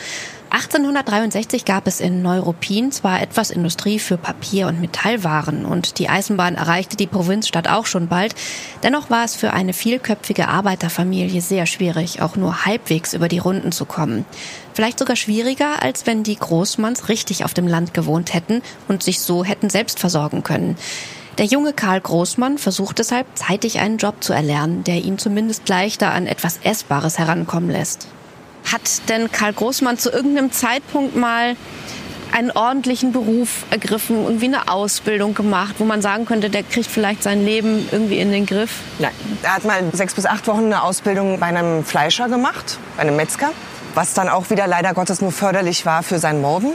1863 0.50 1.64
gab 1.64 1.86
es 1.86 2.00
in 2.00 2.22
Neuruppin 2.22 2.92
zwar 2.92 3.20
etwas 3.20 3.50
Industrie 3.50 3.98
für 3.98 4.16
Papier- 4.16 4.68
und 4.68 4.80
Metallwaren 4.80 5.66
und 5.66 5.98
die 5.98 6.08
Eisenbahn 6.08 6.54
erreichte 6.54 6.96
die 6.96 7.08
Provinzstadt 7.08 7.68
auch 7.68 7.86
schon 7.86 8.06
bald, 8.06 8.34
dennoch 8.82 9.10
war 9.10 9.24
es 9.24 9.34
für 9.34 9.52
eine 9.52 9.72
vielköpfige 9.72 10.48
Arbeiterfamilie 10.48 11.40
sehr 11.40 11.66
schwierig, 11.66 12.22
auch 12.22 12.36
nur 12.36 12.64
halbwegs 12.64 13.12
über 13.12 13.28
die 13.28 13.38
Runden 13.38 13.72
zu 13.72 13.84
kommen. 13.86 14.24
Vielleicht 14.72 14.98
sogar 14.98 15.16
schwieriger, 15.16 15.82
als 15.82 16.06
wenn 16.06 16.22
die 16.22 16.36
Großmanns 16.36 17.08
richtig 17.08 17.44
auf 17.44 17.52
dem 17.52 17.66
Land 17.66 17.92
gewohnt 17.92 18.32
hätten 18.32 18.62
und 18.88 19.02
sich 19.02 19.20
so 19.20 19.44
hätten 19.44 19.68
selbst 19.68 19.98
versorgen 19.98 20.42
können. 20.42 20.76
Der 21.38 21.46
junge 21.46 21.74
Karl 21.74 22.00
Großmann 22.00 22.56
versucht 22.56 22.98
deshalb 22.98 23.26
zeitig 23.34 23.80
einen 23.80 23.98
Job 23.98 24.22
zu 24.22 24.32
erlernen, 24.32 24.84
der 24.84 25.02
ihn 25.04 25.18
zumindest 25.18 25.68
leichter 25.68 26.12
an 26.12 26.26
etwas 26.26 26.60
Essbares 26.62 27.18
herankommen 27.18 27.68
lässt. 27.68 28.08
Hat 28.72 29.08
denn 29.08 29.30
Karl 29.30 29.52
Großmann 29.52 29.98
zu 29.98 30.10
irgendeinem 30.10 30.52
Zeitpunkt 30.52 31.16
mal 31.16 31.56
einen 32.32 32.50
ordentlichen 32.50 33.12
Beruf 33.12 33.64
ergriffen, 33.70 34.24
irgendwie 34.24 34.46
eine 34.46 34.68
Ausbildung 34.68 35.34
gemacht, 35.34 35.76
wo 35.78 35.84
man 35.84 36.02
sagen 36.02 36.26
könnte, 36.26 36.50
der 36.50 36.62
kriegt 36.64 36.86
vielleicht 36.90 37.22
sein 37.22 37.44
Leben 37.44 37.88
irgendwie 37.90 38.18
in 38.18 38.32
den 38.32 38.46
Griff? 38.46 38.80
Nein. 38.98 39.12
Er 39.42 39.54
hat 39.54 39.64
mal 39.64 39.82
sechs 39.92 40.14
bis 40.14 40.26
acht 40.26 40.46
Wochen 40.46 40.66
eine 40.66 40.82
Ausbildung 40.82 41.38
bei 41.38 41.46
einem 41.46 41.84
Fleischer 41.84 42.28
gemacht, 42.28 42.78
bei 42.96 43.02
einem 43.02 43.16
Metzger, 43.16 43.50
was 43.94 44.12
dann 44.14 44.28
auch 44.28 44.50
wieder 44.50 44.66
leider 44.66 44.92
Gottes 44.92 45.22
nur 45.22 45.32
förderlich 45.32 45.86
war 45.86 46.02
für 46.02 46.18
sein 46.18 46.40
Morden. 46.40 46.72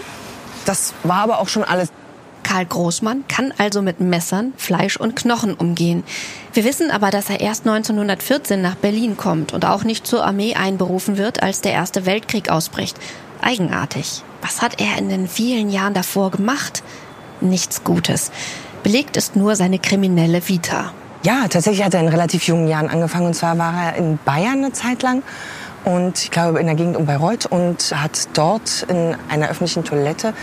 Das 0.65 0.93
war 1.03 1.17
aber 1.17 1.39
auch 1.39 1.47
schon 1.47 1.63
alles. 1.63 1.89
Karl 2.51 2.65
Großmann 2.65 3.23
kann 3.29 3.53
also 3.57 3.81
mit 3.81 4.01
Messern, 4.01 4.51
Fleisch 4.57 4.97
und 4.97 5.15
Knochen 5.15 5.53
umgehen. 5.53 6.03
Wir 6.51 6.65
wissen 6.65 6.91
aber, 6.91 7.09
dass 7.09 7.29
er 7.29 7.39
erst 7.39 7.65
1914 7.65 8.61
nach 8.61 8.75
Berlin 8.75 9.15
kommt 9.15 9.53
und 9.53 9.63
auch 9.63 9.85
nicht 9.85 10.05
zur 10.05 10.25
Armee 10.25 10.55
einberufen 10.55 11.17
wird, 11.17 11.41
als 11.41 11.61
der 11.61 11.71
Erste 11.71 12.05
Weltkrieg 12.05 12.49
ausbricht. 12.49 12.97
Eigenartig. 13.41 14.23
Was 14.41 14.61
hat 14.61 14.81
er 14.81 14.97
in 14.97 15.07
den 15.07 15.29
vielen 15.29 15.69
Jahren 15.69 15.93
davor 15.93 16.29
gemacht? 16.29 16.83
Nichts 17.39 17.85
Gutes. 17.85 18.33
Belegt 18.83 19.15
ist 19.15 19.37
nur 19.37 19.55
seine 19.55 19.79
kriminelle 19.79 20.45
Vita. 20.49 20.91
Ja, 21.23 21.47
tatsächlich 21.47 21.85
hat 21.85 21.93
er 21.93 22.01
in 22.01 22.09
relativ 22.09 22.47
jungen 22.47 22.67
Jahren 22.67 22.89
angefangen. 22.89 23.27
Und 23.27 23.33
zwar 23.33 23.57
war 23.57 23.73
er 23.81 23.95
in 23.95 24.19
Bayern 24.25 24.57
eine 24.57 24.73
Zeit 24.73 25.03
lang 25.03 25.23
und 25.85 26.21
ich 26.21 26.31
glaube 26.31 26.59
in 26.59 26.65
der 26.65 26.75
Gegend 26.75 26.97
um 26.97 27.05
Bayreuth 27.05 27.45
und 27.45 27.93
hat 27.95 28.27
dort 28.33 28.85
in 28.89 29.15
einer 29.29 29.49
öffentlichen 29.49 29.85
Toilette 29.85 30.33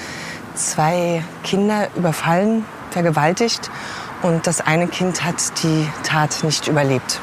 zwei 0.58 1.22
Kinder 1.44 1.88
überfallen, 1.96 2.64
vergewaltigt 2.90 3.70
und 4.22 4.46
das 4.46 4.60
eine 4.60 4.88
Kind 4.88 5.24
hat 5.24 5.62
die 5.62 5.88
Tat 6.02 6.42
nicht 6.42 6.68
überlebt. 6.68 7.20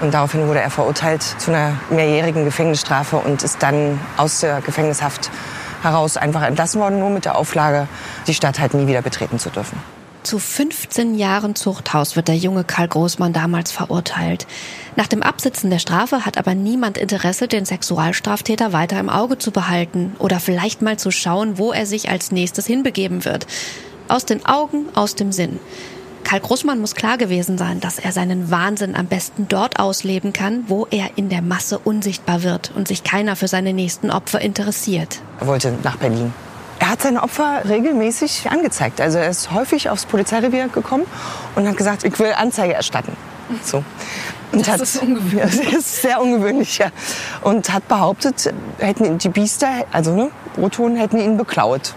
Und 0.00 0.12
daraufhin 0.12 0.48
wurde 0.48 0.60
er 0.60 0.70
verurteilt 0.70 1.22
zu 1.22 1.50
einer 1.50 1.74
mehrjährigen 1.88 2.44
Gefängnisstrafe 2.44 3.16
und 3.16 3.42
ist 3.42 3.62
dann 3.62 4.00
aus 4.16 4.40
der 4.40 4.60
Gefängnishaft 4.60 5.30
heraus 5.82 6.16
einfach 6.16 6.42
entlassen 6.42 6.80
worden, 6.80 6.98
nur 6.98 7.10
mit 7.10 7.24
der 7.24 7.36
Auflage, 7.36 7.86
die 8.26 8.34
Stadt 8.34 8.58
halt 8.58 8.74
nie 8.74 8.86
wieder 8.86 9.02
betreten 9.02 9.38
zu 9.38 9.50
dürfen. 9.50 9.78
Zu 10.24 10.38
15 10.38 11.16
Jahren 11.16 11.54
Zuchthaus 11.54 12.16
wird 12.16 12.28
der 12.28 12.36
junge 12.36 12.64
Karl 12.64 12.88
Großmann 12.88 13.34
damals 13.34 13.70
verurteilt. 13.70 14.46
Nach 14.96 15.06
dem 15.06 15.22
Absitzen 15.22 15.68
der 15.68 15.78
Strafe 15.78 16.24
hat 16.24 16.38
aber 16.38 16.54
niemand 16.54 16.96
Interesse, 16.96 17.46
den 17.46 17.66
Sexualstraftäter 17.66 18.72
weiter 18.72 18.98
im 18.98 19.10
Auge 19.10 19.36
zu 19.36 19.50
behalten 19.50 20.16
oder 20.18 20.40
vielleicht 20.40 20.80
mal 20.80 20.98
zu 20.98 21.10
schauen, 21.10 21.58
wo 21.58 21.72
er 21.72 21.84
sich 21.84 22.08
als 22.08 22.32
nächstes 22.32 22.66
hinbegeben 22.66 23.26
wird. 23.26 23.46
Aus 24.08 24.24
den 24.24 24.46
Augen, 24.46 24.86
aus 24.94 25.14
dem 25.14 25.30
Sinn. 25.30 25.60
Karl 26.24 26.40
Großmann 26.40 26.80
muss 26.80 26.94
klar 26.94 27.18
gewesen 27.18 27.58
sein, 27.58 27.80
dass 27.80 27.98
er 27.98 28.12
seinen 28.12 28.50
Wahnsinn 28.50 28.94
am 28.94 29.08
besten 29.08 29.46
dort 29.46 29.78
ausleben 29.78 30.32
kann, 30.32 30.64
wo 30.68 30.86
er 30.90 31.18
in 31.18 31.28
der 31.28 31.42
Masse 31.42 31.78
unsichtbar 31.78 32.42
wird 32.42 32.72
und 32.74 32.88
sich 32.88 33.04
keiner 33.04 33.36
für 33.36 33.46
seine 33.46 33.74
nächsten 33.74 34.10
Opfer 34.10 34.40
interessiert. 34.40 35.20
Er 35.38 35.48
wollte 35.48 35.76
nach 35.82 35.96
Berlin. 35.96 36.32
Er 36.78 36.90
hat 36.90 37.02
seine 37.02 37.22
Opfer 37.22 37.62
regelmäßig 37.68 38.50
angezeigt. 38.50 39.00
Also 39.00 39.18
er 39.18 39.28
ist 39.28 39.52
häufig 39.52 39.88
aufs 39.88 40.06
Polizeirevier 40.06 40.68
gekommen 40.68 41.04
und 41.54 41.68
hat 41.68 41.76
gesagt, 41.76 42.04
ich 42.04 42.18
will 42.18 42.32
Anzeige 42.36 42.74
erstatten. 42.74 43.16
So. 43.62 43.84
Und 44.52 44.66
das 44.66 44.74
hat, 44.74 44.80
ist 44.80 45.02
ungewöhnlich. 45.02 45.40
Das 45.72 45.78
ist 45.78 46.02
sehr 46.02 46.20
ungewöhnlich, 46.20 46.78
ja. 46.78 46.88
Und 47.42 47.72
hat 47.72 47.88
behauptet, 47.88 48.52
hätten 48.78 49.18
die 49.18 49.28
Biester, 49.28 49.68
also 49.92 50.14
ne, 50.14 50.30
Brothuhn, 50.54 50.96
hätten 50.96 51.18
ihn 51.18 51.36
beklaut. 51.36 51.94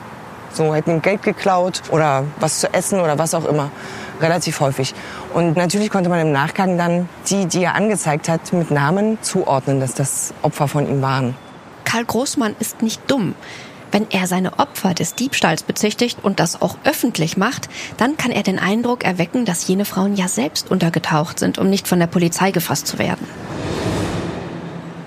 So, 0.53 0.73
hätten 0.73 0.91
ihm 0.91 1.01
Geld 1.01 1.21
geklaut 1.23 1.83
oder 1.91 2.23
was 2.39 2.59
zu 2.59 2.73
essen 2.73 2.99
oder 2.99 3.19
was 3.19 3.33
auch 3.33 3.45
immer. 3.45 3.69
Relativ 4.19 4.59
häufig. 4.59 4.95
Und 5.33 5.55
natürlich 5.55 5.91
konnte 5.91 6.09
man 6.09 6.19
im 6.19 6.31
Nachgang 6.31 6.77
dann 6.77 7.07
die, 7.29 7.45
die 7.45 7.63
er 7.63 7.75
angezeigt 7.75 8.27
hat, 8.27 8.51
mit 8.53 8.71
Namen 8.71 9.19
zuordnen, 9.21 9.79
dass 9.79 9.93
das 9.93 10.33
Opfer 10.41 10.67
von 10.67 10.89
ihm 10.89 11.03
waren. 11.03 11.35
Karl 11.83 12.05
Großmann 12.05 12.55
ist 12.59 12.81
nicht 12.81 13.01
dumm. 13.09 13.35
Wenn 13.91 14.08
er 14.10 14.28
seine 14.28 14.60
Opfer 14.60 14.93
des 14.93 15.15
Diebstahls 15.15 15.63
bezichtigt 15.63 16.19
und 16.21 16.39
das 16.39 16.62
auch 16.62 16.78
öffentlich 16.84 17.38
macht, 17.38 17.69
dann 17.97 18.17
kann 18.17 18.32
er 18.32 18.43
den 18.43 18.60
Eindruck 18.60 19.04
erwecken, 19.04 19.45
dass 19.45 19.67
jene 19.67 19.86
Frauen 19.86 20.15
ja 20.15 20.28
selbst 20.28 20.69
untergetaucht 20.69 21.39
sind, 21.39 21.58
um 21.58 21.69
nicht 21.69 21.88
von 21.88 22.00
der 22.00 22.08
Polizei 22.08 22.52
gefasst 22.52 22.88
zu 22.88 23.00
werden. 23.00 23.26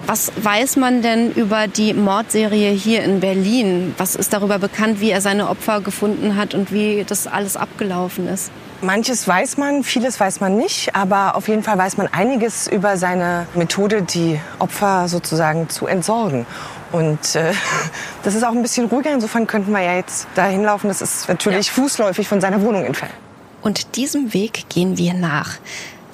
Was 0.07 0.33
weiß 0.43 0.77
man 0.77 1.03
denn 1.03 1.31
über 1.31 1.69
die 1.69 1.95
Mordserie 1.95 2.73
hier 2.73 3.05
in 3.05 3.21
Berlin? 3.21 3.95
Was 3.97 4.17
ist 4.17 4.33
darüber 4.33 4.59
bekannt, 4.59 5.01
wie 5.01 5.11
er 5.11 5.21
seine 5.21 5.49
Opfer 5.49 5.81
gefunden 5.83 6.35
hat 6.35 6.53
und 6.53 6.73
wie 6.73 7.05
das 7.07 7.29
alles 7.29 7.57
abgelaufen 7.57 8.27
ist? 8.27 8.51
Manches 8.83 9.29
weiß 9.29 9.59
man, 9.59 9.85
vieles 9.85 10.19
weiß 10.19 10.41
man 10.41 10.57
nicht, 10.57 10.97
aber 10.97 11.37
auf 11.37 11.47
jeden 11.47 11.63
Fall 11.63 11.79
weiß 11.79 11.97
man 11.97 12.09
einiges 12.09 12.67
über 12.67 12.97
seine 12.97 13.47
Methode, 13.55 14.03
die 14.03 14.41
Opfer 14.59 15.07
sozusagen 15.07 15.69
zu 15.69 15.87
entsorgen. 15.87 16.45
Und 16.93 17.35
äh, 17.35 17.53
das 18.23 18.35
ist 18.35 18.45
auch 18.45 18.53
ein 18.53 18.63
bisschen 18.63 18.87
ruhiger. 18.87 19.13
Insofern 19.13 19.47
könnten 19.47 19.73
wir 19.73 19.81
ja 19.81 19.97
jetzt 19.97 20.27
da 20.35 20.47
hinlaufen. 20.47 20.89
Das 20.89 21.01
ist 21.01 21.29
natürlich 21.29 21.69
ja. 21.69 21.73
fußläufig 21.73 22.29
von 22.29 22.41
seiner 22.41 22.63
Wohnung 22.63 22.85
entfernt. 22.85 23.15
Und 23.63 23.97
diesem 23.97 24.33
Weg 24.33 24.69
gehen 24.69 24.97
wir 24.97 25.15
nach. 25.15 25.59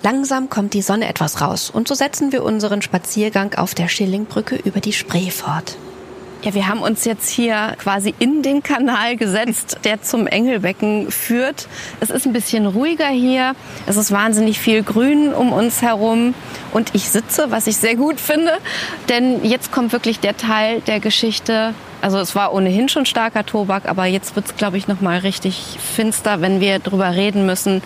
Langsam 0.02 0.50
kommt 0.50 0.74
die 0.74 0.82
Sonne 0.82 1.08
etwas 1.08 1.40
raus 1.40 1.70
und 1.70 1.88
so 1.88 1.94
setzen 1.94 2.30
wir 2.30 2.44
unseren 2.44 2.82
Spaziergang 2.82 3.54
auf 3.54 3.74
der 3.74 3.88
Schillingbrücke 3.88 4.56
über 4.56 4.80
die 4.80 4.92
Spree 4.92 5.30
fort. 5.30 5.76
Ja, 6.42 6.54
wir 6.54 6.68
haben 6.68 6.80
uns 6.80 7.04
jetzt 7.04 7.28
hier 7.28 7.74
quasi 7.78 8.14
in 8.18 8.42
den 8.42 8.62
Kanal 8.62 9.16
gesetzt, 9.16 9.78
der 9.84 10.02
zum 10.02 10.26
Engelbecken 10.26 11.10
führt. 11.10 11.66
Es 11.98 12.10
ist 12.10 12.26
ein 12.26 12.32
bisschen 12.32 12.66
ruhiger 12.66 13.08
hier. 13.08 13.56
Es 13.86 13.96
ist 13.96 14.12
wahnsinnig 14.12 14.60
viel 14.60 14.82
Grün 14.82 15.32
um 15.32 15.52
uns 15.52 15.82
herum. 15.82 16.34
Und 16.72 16.94
ich 16.94 17.08
sitze, 17.08 17.50
was 17.50 17.66
ich 17.66 17.78
sehr 17.78 17.96
gut 17.96 18.20
finde. 18.20 18.52
Denn 19.08 19.44
jetzt 19.44 19.72
kommt 19.72 19.92
wirklich 19.92 20.20
der 20.20 20.36
Teil 20.36 20.82
der 20.82 21.00
Geschichte. 21.00 21.74
Also 22.02 22.18
es 22.18 22.36
war 22.36 22.52
ohnehin 22.52 22.88
schon 22.88 23.06
starker 23.06 23.44
Tobak, 23.44 23.88
aber 23.88 24.04
jetzt 24.04 24.36
wird 24.36 24.46
es, 24.46 24.56
glaube 24.56 24.76
ich, 24.76 24.86
noch 24.86 25.00
mal 25.00 25.18
richtig 25.18 25.78
finster, 25.96 26.42
wenn 26.42 26.60
wir 26.60 26.78
darüber 26.78 27.14
reden 27.14 27.46
müssen, 27.46 27.82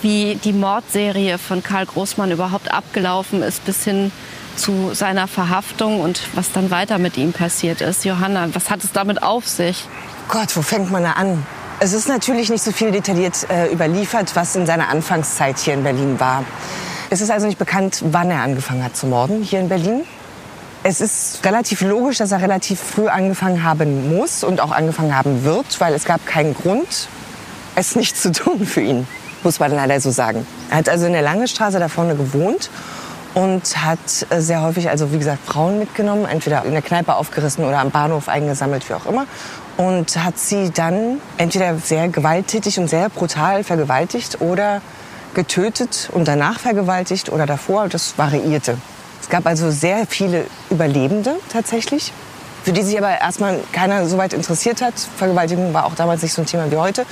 wie 0.00 0.38
die 0.44 0.52
Mordserie 0.52 1.36
von 1.36 1.62
Karl 1.62 1.86
Großmann 1.86 2.30
überhaupt 2.30 2.72
abgelaufen 2.72 3.42
ist, 3.42 3.64
bis 3.66 3.84
hin 3.84 4.12
zu 4.56 4.94
seiner 4.94 5.28
Verhaftung 5.28 6.00
und 6.00 6.20
was 6.34 6.52
dann 6.52 6.70
weiter 6.70 6.98
mit 6.98 7.16
ihm 7.16 7.32
passiert 7.32 7.80
ist. 7.80 8.04
Johanna, 8.04 8.48
was 8.52 8.70
hat 8.70 8.84
es 8.84 8.92
damit 8.92 9.22
auf 9.22 9.48
sich? 9.48 9.86
Gott, 10.28 10.56
wo 10.56 10.62
fängt 10.62 10.90
man 10.90 11.02
da 11.02 11.12
an? 11.12 11.44
Es 11.80 11.92
ist 11.92 12.08
natürlich 12.08 12.50
nicht 12.50 12.62
so 12.62 12.72
viel 12.72 12.90
detailliert 12.90 13.48
äh, 13.48 13.72
überliefert, 13.72 14.36
was 14.36 14.54
in 14.54 14.66
seiner 14.66 14.88
Anfangszeit 14.88 15.58
hier 15.58 15.74
in 15.74 15.82
Berlin 15.82 16.20
war. 16.20 16.44
Es 17.08 17.20
ist 17.20 17.30
also 17.30 17.46
nicht 17.46 17.58
bekannt, 17.58 18.02
wann 18.04 18.30
er 18.30 18.42
angefangen 18.42 18.84
hat 18.84 18.96
zu 18.96 19.06
morden 19.06 19.42
hier 19.42 19.60
in 19.60 19.68
Berlin. 19.68 20.02
Es 20.82 21.00
ist 21.00 21.44
relativ 21.44 21.80
logisch, 21.80 22.18
dass 22.18 22.32
er 22.32 22.40
relativ 22.40 22.80
früh 22.80 23.08
angefangen 23.08 23.64
haben 23.64 24.14
muss 24.14 24.44
und 24.44 24.60
auch 24.60 24.70
angefangen 24.70 25.16
haben 25.16 25.44
wird, 25.44 25.80
weil 25.80 25.92
es 25.92 26.04
gab 26.04 26.24
keinen 26.24 26.54
Grund, 26.54 27.08
es 27.74 27.96
nicht 27.96 28.16
zu 28.16 28.32
tun 28.32 28.64
für 28.66 28.80
ihn, 28.80 29.06
muss 29.42 29.58
man 29.58 29.72
leider 29.72 30.00
so 30.00 30.10
sagen. 30.10 30.46
Er 30.70 30.78
hat 30.78 30.88
also 30.88 31.06
in 31.06 31.12
der 31.12 31.22
Lange 31.22 31.48
Straße 31.48 31.78
da 31.78 31.88
vorne 31.88 32.14
gewohnt 32.14 32.70
und 33.34 33.84
hat 33.84 33.98
äh, 34.30 34.40
sehr 34.40 34.62
häufig, 34.62 34.88
also 34.90 35.12
wie 35.12 35.18
gesagt, 35.18 35.44
Frauen 35.46 35.78
mitgenommen, 35.78 36.24
entweder 36.24 36.64
in 36.64 36.72
der 36.72 36.82
Kneipe 36.82 37.14
aufgerissen 37.14 37.64
oder 37.64 37.78
am 37.78 37.90
Bahnhof 37.90 38.28
eingesammelt, 38.28 38.88
wie 38.88 38.94
auch 38.94 39.06
immer. 39.06 39.26
Und 39.76 40.16
hat 40.22 40.38
sie 40.38 40.70
dann 40.70 41.20
entweder 41.38 41.76
sehr 41.78 42.08
gewalttätig 42.08 42.78
und 42.78 42.88
sehr 42.88 43.08
brutal 43.08 43.64
vergewaltigt 43.64 44.40
oder 44.40 44.82
getötet 45.34 46.10
und 46.12 46.26
danach 46.26 46.58
vergewaltigt 46.58 47.30
oder 47.30 47.46
davor. 47.46 47.88
Das 47.88 48.18
variierte. 48.18 48.76
Es 49.22 49.28
gab 49.28 49.46
also 49.46 49.70
sehr 49.70 50.06
viele 50.06 50.44
Überlebende 50.70 51.36
tatsächlich, 51.52 52.12
für 52.64 52.72
die 52.72 52.82
sich 52.82 52.98
aber 52.98 53.20
erstmal 53.20 53.60
keiner 53.72 54.06
so 54.06 54.18
weit 54.18 54.32
interessiert 54.32 54.82
hat. 54.82 54.94
Vergewaltigung 55.16 55.72
war 55.72 55.86
auch 55.86 55.94
damals 55.94 56.22
nicht 56.22 56.32
so 56.32 56.42
ein 56.42 56.46
Thema 56.46 56.70
wie 56.70 56.76
heute. 56.76 57.06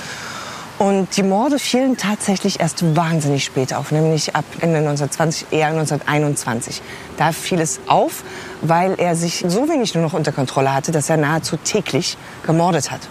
Und 0.79 1.17
die 1.17 1.23
Morde 1.23 1.59
fielen 1.59 1.97
tatsächlich 1.97 2.61
erst 2.61 2.95
wahnsinnig 2.95 3.43
spät 3.43 3.73
auf, 3.73 3.91
nämlich 3.91 4.33
ab 4.33 4.45
Ende 4.61 4.77
1920, 4.77 5.47
eher 5.51 5.67
1921. 5.67 6.81
Da 7.17 7.33
fiel 7.33 7.59
es 7.59 7.81
auf, 7.87 8.23
weil 8.61 8.95
er 8.97 9.17
sich 9.17 9.43
so 9.45 9.67
wenig 9.67 9.93
nur 9.93 10.03
noch 10.03 10.13
unter 10.13 10.31
Kontrolle 10.31 10.73
hatte, 10.73 10.93
dass 10.93 11.09
er 11.09 11.17
nahezu 11.17 11.57
täglich 11.57 12.17
gemordet 12.43 12.91
hat. 12.91 13.01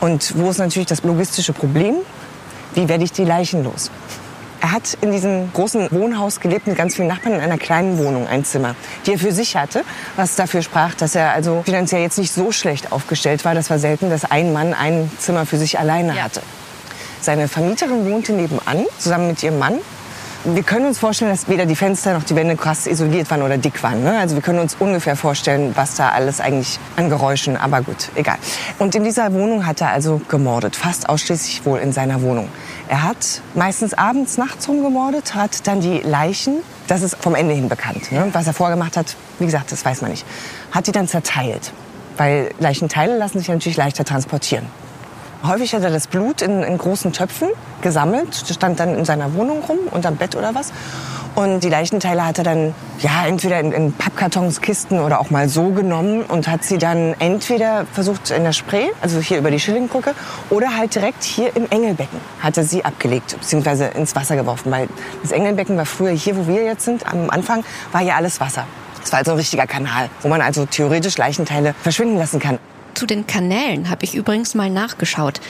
Und 0.00 0.36
wo 0.36 0.50
ist 0.50 0.58
natürlich 0.58 0.88
das 0.88 1.04
logistische 1.04 1.52
Problem? 1.52 1.94
Wie 2.74 2.88
werde 2.88 3.04
ich 3.04 3.12
die 3.12 3.24
Leichen 3.24 3.62
los? 3.62 3.92
Er 4.60 4.72
hat 4.72 4.98
in 5.00 5.12
diesem 5.12 5.52
großen 5.52 5.88
Wohnhaus 5.92 6.40
gelebt 6.40 6.66
mit 6.66 6.76
ganz 6.76 6.96
vielen 6.96 7.08
Nachbarn 7.08 7.34
in 7.34 7.40
einer 7.40 7.58
kleinen 7.58 7.98
Wohnung, 7.98 8.26
ein 8.26 8.44
Zimmer, 8.44 8.74
die 9.06 9.12
er 9.12 9.18
für 9.20 9.32
sich 9.32 9.54
hatte, 9.54 9.84
was 10.16 10.34
dafür 10.34 10.62
sprach, 10.62 10.94
dass 10.94 11.14
er 11.14 11.32
also 11.32 11.62
finanziell 11.64 12.02
jetzt 12.02 12.18
nicht 12.18 12.32
so 12.32 12.50
schlecht 12.50 12.90
aufgestellt 12.90 13.44
war. 13.44 13.54
Das 13.54 13.70
war 13.70 13.78
selten, 13.78 14.10
dass 14.10 14.24
ein 14.24 14.52
Mann 14.52 14.74
ein 14.74 15.08
Zimmer 15.18 15.46
für 15.46 15.58
sich 15.58 15.78
alleine 15.78 16.20
hatte. 16.20 16.42
Seine 17.22 17.46
Vermieterin 17.46 18.10
wohnte 18.10 18.32
nebenan, 18.32 18.84
zusammen 18.98 19.28
mit 19.28 19.40
ihrem 19.44 19.60
Mann. 19.60 19.74
Wir 20.44 20.64
können 20.64 20.86
uns 20.86 20.98
vorstellen, 20.98 21.30
dass 21.30 21.48
weder 21.48 21.66
die 21.66 21.76
Fenster 21.76 22.14
noch 22.14 22.24
die 22.24 22.34
Wände 22.34 22.56
krass 22.56 22.88
isoliert 22.88 23.30
waren 23.30 23.42
oder 23.42 23.58
dick 23.58 23.80
waren. 23.84 24.02
Ne? 24.02 24.18
Also 24.18 24.34
wir 24.34 24.42
können 24.42 24.58
uns 24.58 24.74
ungefähr 24.76 25.14
vorstellen, 25.14 25.70
was 25.76 25.94
da 25.94 26.08
alles 26.08 26.40
eigentlich 26.40 26.80
an 26.96 27.10
Geräuschen, 27.10 27.56
aber 27.56 27.82
gut, 27.82 28.08
egal. 28.16 28.38
Und 28.80 28.96
in 28.96 29.04
dieser 29.04 29.32
Wohnung 29.34 29.64
hat 29.68 29.80
er 29.80 29.90
also 29.90 30.20
gemordet, 30.28 30.74
fast 30.74 31.08
ausschließlich 31.08 31.64
wohl 31.64 31.78
in 31.78 31.92
seiner 31.92 32.22
Wohnung. 32.22 32.48
Er 32.88 33.04
hat 33.04 33.40
meistens 33.54 33.94
abends, 33.94 34.36
nachts 34.36 34.68
rumgemordet, 34.68 35.36
hat 35.36 35.64
dann 35.68 35.80
die 35.80 35.98
Leichen, 35.98 36.54
das 36.88 37.02
ist 37.02 37.14
vom 37.20 37.36
Ende 37.36 37.54
hin 37.54 37.68
bekannt. 37.68 38.10
Ne? 38.10 38.30
Was 38.32 38.48
er 38.48 38.52
vorgemacht 38.52 38.96
hat, 38.96 39.14
wie 39.38 39.44
gesagt, 39.44 39.70
das 39.70 39.84
weiß 39.84 40.02
man 40.02 40.10
nicht, 40.10 40.26
hat 40.72 40.88
die 40.88 40.92
dann 40.92 41.06
zerteilt. 41.06 41.72
Weil 42.16 42.50
Leichenteile 42.58 43.16
lassen 43.16 43.38
sich 43.38 43.46
natürlich 43.46 43.76
leichter 43.76 44.04
transportieren. 44.04 44.66
Häufig 45.44 45.74
hat 45.74 45.82
er 45.82 45.90
das 45.90 46.06
Blut 46.06 46.40
in, 46.40 46.62
in 46.62 46.78
großen 46.78 47.12
Töpfen 47.12 47.48
gesammelt, 47.80 48.44
stand 48.48 48.78
dann 48.78 48.96
in 48.96 49.04
seiner 49.04 49.34
Wohnung 49.34 49.60
rum, 49.64 49.78
unterm 49.90 50.14
Bett 50.14 50.36
oder 50.36 50.54
was. 50.54 50.72
Und 51.34 51.64
die 51.64 51.68
Leichenteile 51.68 52.24
hat 52.24 52.38
er 52.38 52.44
dann 52.44 52.74
ja 53.00 53.26
entweder 53.26 53.58
in, 53.58 53.72
in 53.72 53.92
Pappkartons, 53.92 54.60
Kisten 54.60 55.00
oder 55.00 55.18
auch 55.18 55.30
mal 55.30 55.48
so 55.48 55.70
genommen 55.70 56.22
und 56.22 56.46
hat 56.46 56.62
sie 56.62 56.78
dann 56.78 57.16
entweder 57.18 57.86
versucht 57.92 58.30
in 58.30 58.44
der 58.44 58.52
Spree, 58.52 58.88
also 59.00 59.18
hier 59.18 59.38
über 59.38 59.50
die 59.50 59.58
Schillingbrücke, 59.58 60.14
oder 60.50 60.76
halt 60.76 60.94
direkt 60.94 61.24
hier 61.24 61.56
im 61.56 61.68
Engelbecken 61.70 62.20
hat 62.40 62.56
er 62.56 62.64
sie 62.64 62.84
abgelegt 62.84 63.36
bzw. 63.40 63.98
ins 63.98 64.14
Wasser 64.14 64.36
geworfen, 64.36 64.70
weil 64.70 64.88
das 65.22 65.32
Engelbecken 65.32 65.76
war 65.76 65.86
früher 65.86 66.12
hier, 66.12 66.36
wo 66.36 66.46
wir 66.46 66.62
jetzt 66.62 66.84
sind, 66.84 67.04
am 67.06 67.30
Anfang 67.30 67.64
war 67.90 68.02
ja 68.02 68.14
alles 68.14 68.38
Wasser. 68.38 68.64
Es 69.02 69.10
war 69.10 69.18
also 69.18 69.32
ein 69.32 69.38
richtiger 69.38 69.66
Kanal, 69.66 70.08
wo 70.20 70.28
man 70.28 70.40
also 70.40 70.66
theoretisch 70.66 71.18
Leichenteile 71.18 71.74
verschwinden 71.82 72.18
lassen 72.18 72.38
kann. 72.38 72.58
Zu 73.02 73.06
den 73.06 73.26
Kanälen 73.26 73.90
habe 73.90 74.04
ich 74.04 74.14
übrigens 74.14 74.54
mal 74.54 74.70
nachgeschaut. 74.70 75.40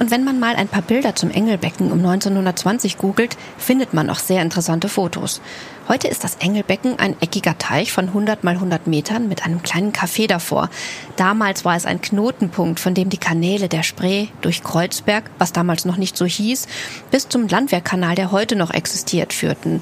Und 0.00 0.10
wenn 0.10 0.24
man 0.24 0.40
mal 0.40 0.56
ein 0.56 0.66
paar 0.66 0.82
Bilder 0.82 1.14
zum 1.14 1.30
Engelbecken 1.30 1.92
um 1.92 2.04
1920 2.04 2.98
googelt, 2.98 3.36
findet 3.58 3.94
man 3.94 4.10
auch 4.10 4.18
sehr 4.18 4.42
interessante 4.42 4.88
Fotos. 4.88 5.40
Heute 5.86 6.08
ist 6.08 6.24
das 6.24 6.34
Engelbecken 6.40 6.98
ein 6.98 7.14
eckiger 7.22 7.56
Teich 7.58 7.92
von 7.92 8.08
100 8.08 8.42
mal 8.42 8.54
100 8.54 8.88
Metern 8.88 9.28
mit 9.28 9.44
einem 9.44 9.62
kleinen 9.62 9.92
Café 9.92 10.26
davor. 10.26 10.68
Damals 11.14 11.64
war 11.64 11.76
es 11.76 11.86
ein 11.86 12.00
Knotenpunkt, 12.00 12.80
von 12.80 12.94
dem 12.94 13.08
die 13.08 13.18
Kanäle 13.18 13.68
der 13.68 13.84
Spree 13.84 14.26
durch 14.40 14.64
Kreuzberg, 14.64 15.30
was 15.38 15.52
damals 15.52 15.84
noch 15.84 15.98
nicht 15.98 16.16
so 16.16 16.24
hieß, 16.24 16.66
bis 17.12 17.28
zum 17.28 17.46
Landwehrkanal, 17.46 18.16
der 18.16 18.32
heute 18.32 18.56
noch 18.56 18.74
existiert, 18.74 19.32
führten. 19.32 19.80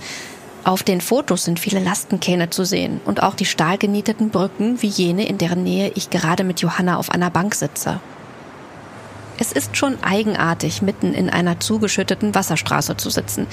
Auf 0.65 0.83
den 0.83 1.03
Fotos 1.03 1.45
sind 1.45 1.61
viele 1.61 1.79
Lastenkähne 1.79 2.49
zu 2.49 2.65
sehen 2.65 3.03
und 3.05 3.23
auch 3.23 3.35
die 3.35 3.45
stahlgenieteten 3.45 4.31
Brücken 4.31 4.81
wie 4.81 4.89
jene, 4.89 5.29
in 5.29 5.37
deren 5.37 5.63
Nähe 5.63 5.93
ich 5.95 6.09
gerade 6.09 6.43
mit 6.43 6.61
Johanna 6.61 6.97
auf 6.97 7.11
einer 7.11 7.29
Bank 7.29 7.55
sitze. 7.55 8.01
Es 9.39 9.53
ist 9.53 9.77
schon 9.77 10.03
eigenartig, 10.03 10.81
mitten 10.81 11.13
in 11.13 11.29
einer 11.29 11.61
zugeschütteten 11.61 12.35
Wasserstraße 12.35 12.97
zu 12.97 13.11
sitzen. 13.11 13.47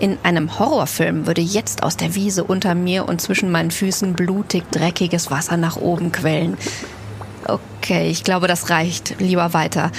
In 0.00 0.18
einem 0.22 0.58
Horrorfilm 0.58 1.26
würde 1.26 1.40
jetzt 1.40 1.82
aus 1.82 1.96
der 1.96 2.14
Wiese 2.14 2.44
unter 2.44 2.74
mir 2.74 3.08
und 3.08 3.22
zwischen 3.22 3.50
meinen 3.50 3.70
Füßen 3.70 4.12
blutig 4.12 4.64
dreckiges 4.70 5.30
Wasser 5.30 5.56
nach 5.56 5.76
oben 5.76 6.12
quellen. 6.12 6.58
Okay, 7.46 8.10
ich 8.10 8.22
glaube, 8.22 8.48
das 8.48 8.68
reicht. 8.68 9.18
Lieber 9.18 9.54
weiter. 9.54 9.92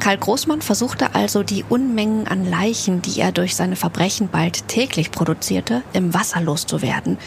Karl 0.00 0.16
Großmann 0.16 0.62
versuchte 0.62 1.14
also 1.14 1.42
die 1.42 1.62
Unmengen 1.68 2.26
an 2.26 2.48
Leichen, 2.48 3.02
die 3.02 3.20
er 3.20 3.32
durch 3.32 3.54
seine 3.54 3.76
Verbrechen 3.76 4.30
bald 4.30 4.66
täglich 4.66 5.10
produzierte, 5.10 5.82
im 5.92 6.14
Wasser 6.14 6.40
loszuwerden. 6.40 7.18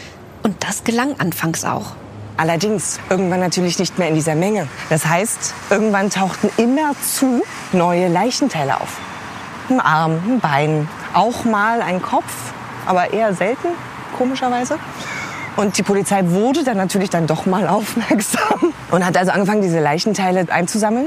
Und 0.42 0.56
das 0.64 0.82
gelang 0.82 1.20
anfangs 1.20 1.64
auch. 1.64 1.94
Allerdings 2.36 2.98
irgendwann 3.10 3.38
natürlich 3.38 3.78
nicht 3.78 3.96
mehr 4.00 4.08
in 4.08 4.16
dieser 4.16 4.34
Menge. 4.34 4.66
Das 4.90 5.06
heißt, 5.06 5.54
irgendwann 5.70 6.10
tauchten 6.10 6.50
immer 6.56 6.96
zu 7.00 7.44
neue 7.72 8.08
Leichenteile 8.08 8.80
auf. 8.80 8.98
Ein 9.70 9.78
Arm, 9.78 10.18
ein 10.26 10.40
Bein, 10.40 10.88
auch 11.14 11.44
mal 11.44 11.80
ein 11.80 12.02
Kopf, 12.02 12.52
aber 12.86 13.12
eher 13.12 13.34
selten, 13.34 13.68
komischerweise. 14.18 14.80
Und 15.56 15.78
die 15.78 15.82
Polizei 15.82 16.22
wurde 16.24 16.64
dann 16.64 16.76
natürlich 16.76 17.10
dann 17.10 17.26
doch 17.26 17.46
mal 17.46 17.68
aufmerksam 17.68 18.72
und 18.90 19.04
hat 19.04 19.16
also 19.16 19.32
angefangen, 19.32 19.62
diese 19.62 19.80
Leichenteile 19.80 20.46
einzusammeln 20.50 21.06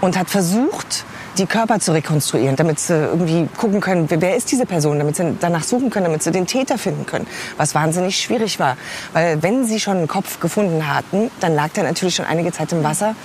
und 0.00 0.18
hat 0.18 0.28
versucht, 0.28 1.04
die 1.38 1.46
Körper 1.46 1.80
zu 1.80 1.92
rekonstruieren, 1.92 2.56
damit 2.56 2.78
sie 2.78 2.94
irgendwie 2.94 3.48
gucken 3.56 3.80
können, 3.80 4.06
wer 4.08 4.36
ist 4.36 4.52
diese 4.52 4.66
Person, 4.66 4.98
damit 4.98 5.16
sie 5.16 5.36
danach 5.40 5.64
suchen 5.64 5.90
können, 5.90 6.04
damit 6.04 6.22
sie 6.22 6.30
den 6.30 6.46
Täter 6.46 6.78
finden 6.78 7.06
können, 7.06 7.26
was 7.56 7.74
wahnsinnig 7.74 8.16
schwierig 8.16 8.60
war. 8.60 8.76
Weil 9.12 9.42
wenn 9.42 9.64
sie 9.64 9.80
schon 9.80 9.96
einen 9.96 10.08
Kopf 10.08 10.38
gefunden 10.38 10.86
hatten, 10.86 11.30
dann 11.40 11.54
lag 11.54 11.70
der 11.70 11.84
natürlich 11.84 12.14
schon 12.14 12.26
einige 12.26 12.52
Zeit 12.52 12.72
im 12.72 12.84
Wasser. 12.84 13.16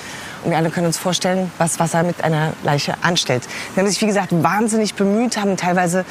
Und 0.44 0.52
wir 0.52 0.58
alle 0.58 0.70
können 0.70 0.88
uns 0.88 0.98
vorstellen, 0.98 1.52
was 1.58 1.80
Wasser 1.80 2.04
mit 2.04 2.24
einer 2.24 2.54
Leiche 2.64 2.96
anstellt. 3.02 3.44
Sie 3.76 3.80
haben 3.80 3.88
sich, 3.88 4.02
wie 4.02 4.08
gesagt, 4.08 4.30
wahnsinnig 4.32 4.96
bemüht, 4.96 5.38
haben 5.38 5.58
teilweise 5.58 6.06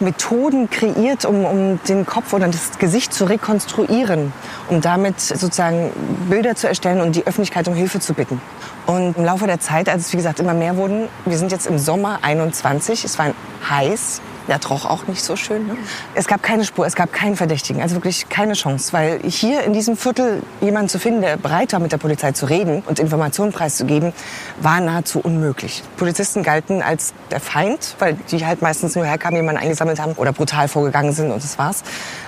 Methoden 0.00 0.70
kreiert, 0.70 1.24
um, 1.24 1.44
um 1.44 1.80
den 1.88 2.06
Kopf 2.06 2.32
oder 2.32 2.48
das 2.48 2.78
Gesicht 2.78 3.12
zu 3.12 3.24
rekonstruieren, 3.24 4.32
um 4.68 4.80
damit 4.80 5.20
sozusagen 5.20 5.90
Bilder 6.28 6.56
zu 6.56 6.68
erstellen 6.68 7.00
und 7.00 7.16
die 7.16 7.26
Öffentlichkeit 7.26 7.68
um 7.68 7.74
Hilfe 7.74 8.00
zu 8.00 8.14
bitten. 8.14 8.40
Und 8.86 9.16
im 9.16 9.24
Laufe 9.24 9.46
der 9.46 9.60
Zeit, 9.60 9.88
als 9.88 10.06
es 10.06 10.12
wie 10.12 10.16
gesagt 10.16 10.40
immer 10.40 10.54
mehr 10.54 10.76
wurden, 10.76 11.08
wir 11.24 11.38
sind 11.38 11.52
jetzt 11.52 11.66
im 11.66 11.78
Sommer 11.78 12.18
21, 12.22 13.04
es 13.04 13.18
war 13.18 13.32
heiß, 13.68 14.20
der 14.48 14.60
roch 14.64 14.84
auch 14.84 15.06
nicht 15.06 15.22
so 15.22 15.36
schön. 15.36 15.66
Ne? 15.66 15.76
Es 16.14 16.26
gab 16.26 16.42
keine 16.42 16.64
Spur, 16.64 16.86
es 16.86 16.94
gab 16.94 17.12
keinen 17.12 17.36
Verdächtigen, 17.36 17.82
also 17.82 17.96
wirklich 17.96 18.28
keine 18.28 18.54
Chance, 18.54 18.92
weil 18.92 19.20
hier 19.24 19.62
in 19.62 19.72
diesem 19.72 19.96
Viertel 19.96 20.42
jemanden 20.60 20.88
zu 20.88 20.98
finden, 20.98 21.22
der 21.22 21.36
bereit 21.36 21.72
war, 21.72 21.80
mit 21.80 21.92
der 21.92 21.98
Polizei 21.98 22.32
zu 22.32 22.46
reden 22.46 22.82
und 22.86 22.98
Informationen 22.98 23.52
preiszugeben, 23.52 24.12
war 24.60 24.80
nahezu 24.80 25.20
unmöglich. 25.20 25.82
Polizisten 25.96 26.42
galten 26.42 26.82
als 26.82 27.14
der 27.30 27.40
Feind, 27.40 27.96
weil 27.98 28.14
die 28.30 28.44
halt 28.44 28.62
meistens 28.62 28.94
nur 28.94 29.04
herkamen, 29.04 29.36
jemanden 29.36 29.62
eingesammelt 29.62 30.00
haben 30.00 30.12
oder 30.12 30.32
brutal 30.32 30.68
vorgegangen 30.68 31.12
sind 31.12 31.30
und 31.30 31.42
das 31.42 31.58
war's. 31.58 31.82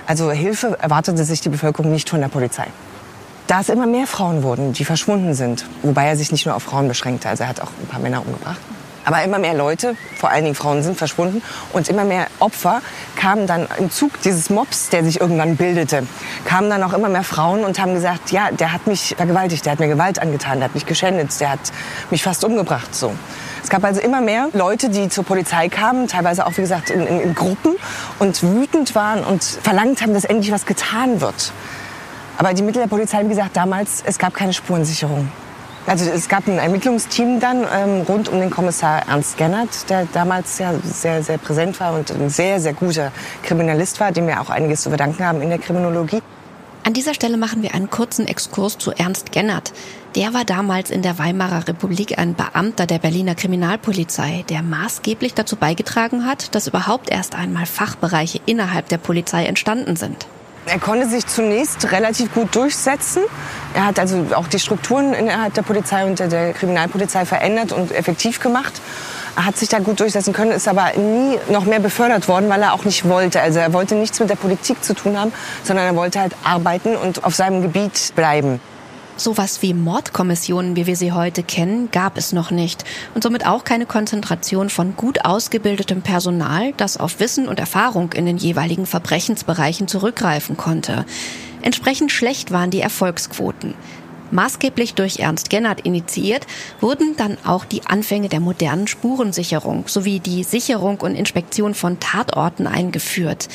Also 0.05 0.31
Hilfe 0.31 0.77
erwartete 0.79 1.23
sich 1.23 1.41
die 1.41 1.49
Bevölkerung 1.49 1.91
nicht 1.91 2.09
von 2.09 2.21
der 2.21 2.29
Polizei. 2.29 2.67
Da 3.47 3.61
es 3.61 3.69
immer 3.69 3.87
mehr 3.87 4.07
Frauen 4.07 4.43
wurden, 4.43 4.73
die 4.73 4.83
verschwunden 4.83 5.33
sind, 5.33 5.65
wobei 5.81 6.07
er 6.07 6.17
sich 6.17 6.33
nicht 6.33 6.45
nur 6.45 6.55
auf 6.55 6.63
Frauen 6.63 6.89
beschränkte, 6.89 7.29
also 7.29 7.43
er 7.43 7.49
hat 7.49 7.61
auch 7.61 7.71
ein 7.81 7.87
paar 7.87 8.01
Männer 8.01 8.21
umgebracht. 8.25 8.59
Aber 9.07 9.23
immer 9.23 9.39
mehr 9.39 9.53
Leute, 9.53 9.95
vor 10.17 10.31
allen 10.31 10.43
Dingen 10.43 10.55
Frauen, 10.55 10.83
sind 10.83 10.97
verschwunden 10.97 11.41
und 11.71 11.87
immer 11.87 12.03
mehr 12.03 12.27
Opfer 12.39 12.81
kamen 13.15 13.47
dann 13.47 13.65
im 13.79 13.89
Zug 13.89 14.21
dieses 14.21 14.49
Mobs, 14.49 14.89
der 14.89 15.01
sich 15.05 15.21
irgendwann 15.21 15.55
bildete, 15.55 16.05
kamen 16.43 16.69
dann 16.69 16.83
auch 16.83 16.91
immer 16.91 17.07
mehr 17.07 17.23
Frauen 17.23 17.63
und 17.63 17.79
haben 17.79 17.93
gesagt, 17.93 18.31
ja, 18.31 18.51
der 18.51 18.73
hat 18.73 18.85
mich 18.85 19.15
vergewaltigt, 19.15 19.65
der 19.65 19.71
hat 19.71 19.79
mir 19.79 19.87
Gewalt 19.87 20.19
angetan, 20.19 20.59
der 20.59 20.65
hat 20.65 20.75
mich 20.75 20.85
geschändet, 20.85 21.39
der 21.39 21.51
hat 21.51 21.71
mich 22.09 22.21
fast 22.21 22.43
umgebracht. 22.43 22.93
So. 22.93 23.13
Es 23.63 23.69
gab 23.69 23.81
also 23.85 24.01
immer 24.01 24.19
mehr 24.19 24.49
Leute, 24.51 24.89
die 24.89 25.07
zur 25.07 25.23
Polizei 25.23 25.69
kamen, 25.69 26.09
teilweise 26.09 26.45
auch, 26.45 26.57
wie 26.57 26.61
gesagt, 26.61 26.89
in, 26.89 27.07
in, 27.07 27.21
in 27.21 27.33
Gruppen 27.33 27.77
und 28.19 28.43
wütend 28.43 28.93
waren 28.93 29.23
und 29.23 29.41
verlangt 29.41 30.01
haben, 30.01 30.13
dass 30.13 30.25
endlich 30.25 30.51
was 30.51 30.65
getan 30.65 31.21
wird. 31.21 31.53
Aber 32.37 32.53
die 32.53 32.61
Mittel 32.61 32.81
der 32.81 32.89
Polizei, 32.89 33.23
wie 33.23 33.29
gesagt, 33.29 33.55
damals, 33.55 34.03
es 34.05 34.19
gab 34.19 34.33
keine 34.33 34.51
Spurensicherung. 34.51 35.31
Also 35.87 36.09
es 36.11 36.27
gab 36.27 36.45
ein 36.49 36.57
Ermittlungsteam 36.57 37.39
dann 37.39 37.65
ähm, 37.73 38.01
rund 38.01 38.27
um 38.27 38.41
den 38.41 38.49
Kommissar 38.49 39.07
Ernst 39.07 39.37
Gennert, 39.37 39.89
der 39.89 40.05
damals 40.11 40.59
ja 40.59 40.73
sehr, 40.83 41.23
sehr 41.23 41.37
präsent 41.37 41.79
war 41.79 41.93
und 41.93 42.11
ein 42.11 42.29
sehr, 42.29 42.59
sehr 42.59 42.73
guter 42.73 43.13
Kriminalist 43.41 44.01
war, 44.01 44.11
dem 44.11 44.27
wir 44.27 44.41
auch 44.41 44.49
einiges 44.49 44.81
zu 44.81 44.89
verdanken 44.89 45.23
haben 45.25 45.41
in 45.41 45.47
der 45.47 45.59
Kriminologie. 45.59 46.21
An 46.83 46.91
dieser 46.91 47.13
Stelle 47.13 47.37
machen 47.37 47.63
wir 47.63 47.73
einen 47.73 47.89
kurzen 47.89 48.27
Exkurs 48.27 48.77
zu 48.77 48.91
Ernst 48.91 49.31
Gennert. 49.31 49.71
Der 50.15 50.33
war 50.33 50.43
damals 50.43 50.89
in 50.89 51.03
der 51.03 51.19
Weimarer 51.19 51.69
Republik 51.69 52.17
ein 52.17 52.33
Beamter 52.33 52.85
der 52.85 52.99
Berliner 52.99 53.35
Kriminalpolizei, 53.35 54.43
der 54.49 54.63
maßgeblich 54.63 55.35
dazu 55.35 55.55
beigetragen 55.55 56.25
hat, 56.25 56.53
dass 56.53 56.67
überhaupt 56.67 57.09
erst 57.09 57.33
einmal 57.33 57.65
Fachbereiche 57.65 58.41
innerhalb 58.45 58.89
der 58.89 58.97
Polizei 58.97 59.45
entstanden 59.45 59.95
sind. 59.95 60.27
Er 60.69 60.79
konnte 60.79 61.07
sich 61.07 61.25
zunächst 61.25 61.91
relativ 61.93 62.33
gut 62.33 62.53
durchsetzen. 62.53 63.23
Er 63.73 63.85
hat 63.85 63.99
also 63.99 64.25
auch 64.35 64.47
die 64.47 64.59
Strukturen 64.59 65.13
innerhalb 65.13 65.53
der 65.53 65.61
Polizei 65.61 66.05
und 66.05 66.19
der 66.19 66.51
Kriminalpolizei 66.51 67.23
verändert 67.23 67.71
und 67.71 67.93
effektiv 67.93 68.41
gemacht. 68.41 68.81
Er 69.37 69.45
hat 69.45 69.55
sich 69.55 69.69
da 69.69 69.79
gut 69.79 70.01
durchsetzen 70.01 70.33
können, 70.33 70.51
ist 70.51 70.67
aber 70.67 70.91
nie 70.97 71.39
noch 71.49 71.63
mehr 71.63 71.79
befördert 71.79 72.27
worden, 72.27 72.49
weil 72.49 72.61
er 72.61 72.73
auch 72.73 72.83
nicht 72.83 73.07
wollte. 73.07 73.39
Also 73.39 73.59
er 73.59 73.71
wollte 73.71 73.95
nichts 73.95 74.19
mit 74.19 74.29
der 74.29 74.35
Politik 74.35 74.83
zu 74.83 74.93
tun 74.93 75.17
haben, 75.17 75.31
sondern 75.63 75.85
er 75.85 75.95
wollte 75.95 76.19
halt 76.19 76.35
arbeiten 76.43 76.97
und 76.97 77.23
auf 77.23 77.33
seinem 77.33 77.61
Gebiet 77.61 78.13
bleiben. 78.15 78.59
Sowas 79.19 79.63
wie 79.63 79.73
Mordkommissionen, 79.73 80.75
wie 80.75 80.85
wir 80.85 80.95
sie 80.95 81.11
heute 81.11 81.41
kennen, 81.41 81.89
gab 81.91 82.17
es 82.17 82.33
noch 82.33 82.51
nicht 82.51 82.83
und 83.15 83.23
somit 83.23 83.47
auch 83.47 83.63
keine 83.63 83.87
Konzentration 83.87 84.69
von 84.69 84.95
gut 84.95 85.25
ausgebildetem 85.25 86.03
Personal, 86.03 86.73
das 86.77 86.97
auf 86.97 87.19
Wissen 87.19 87.47
und 87.47 87.59
Erfahrung 87.59 88.13
in 88.13 88.27
den 88.27 88.37
jeweiligen 88.37 88.85
Verbrechensbereichen 88.85 89.87
zurückgreifen 89.87 90.55
konnte. 90.55 91.03
Entsprechend 91.63 92.11
schlecht 92.11 92.51
waren 92.51 92.69
die 92.69 92.79
Erfolgsquoten. 92.79 93.73
Maßgeblich 94.29 94.93
durch 94.93 95.17
Ernst 95.17 95.49
Gennert 95.49 95.81
initiiert, 95.81 96.45
wurden 96.79 97.15
dann 97.17 97.39
auch 97.43 97.65
die 97.65 97.87
Anfänge 97.87 98.29
der 98.29 98.39
modernen 98.39 98.85
Spurensicherung 98.85 99.87
sowie 99.87 100.19
die 100.19 100.43
Sicherung 100.43 100.99
und 101.01 101.15
Inspektion 101.15 101.73
von 101.73 101.99
Tatorten 101.99 102.67
eingeführt. 102.67 103.47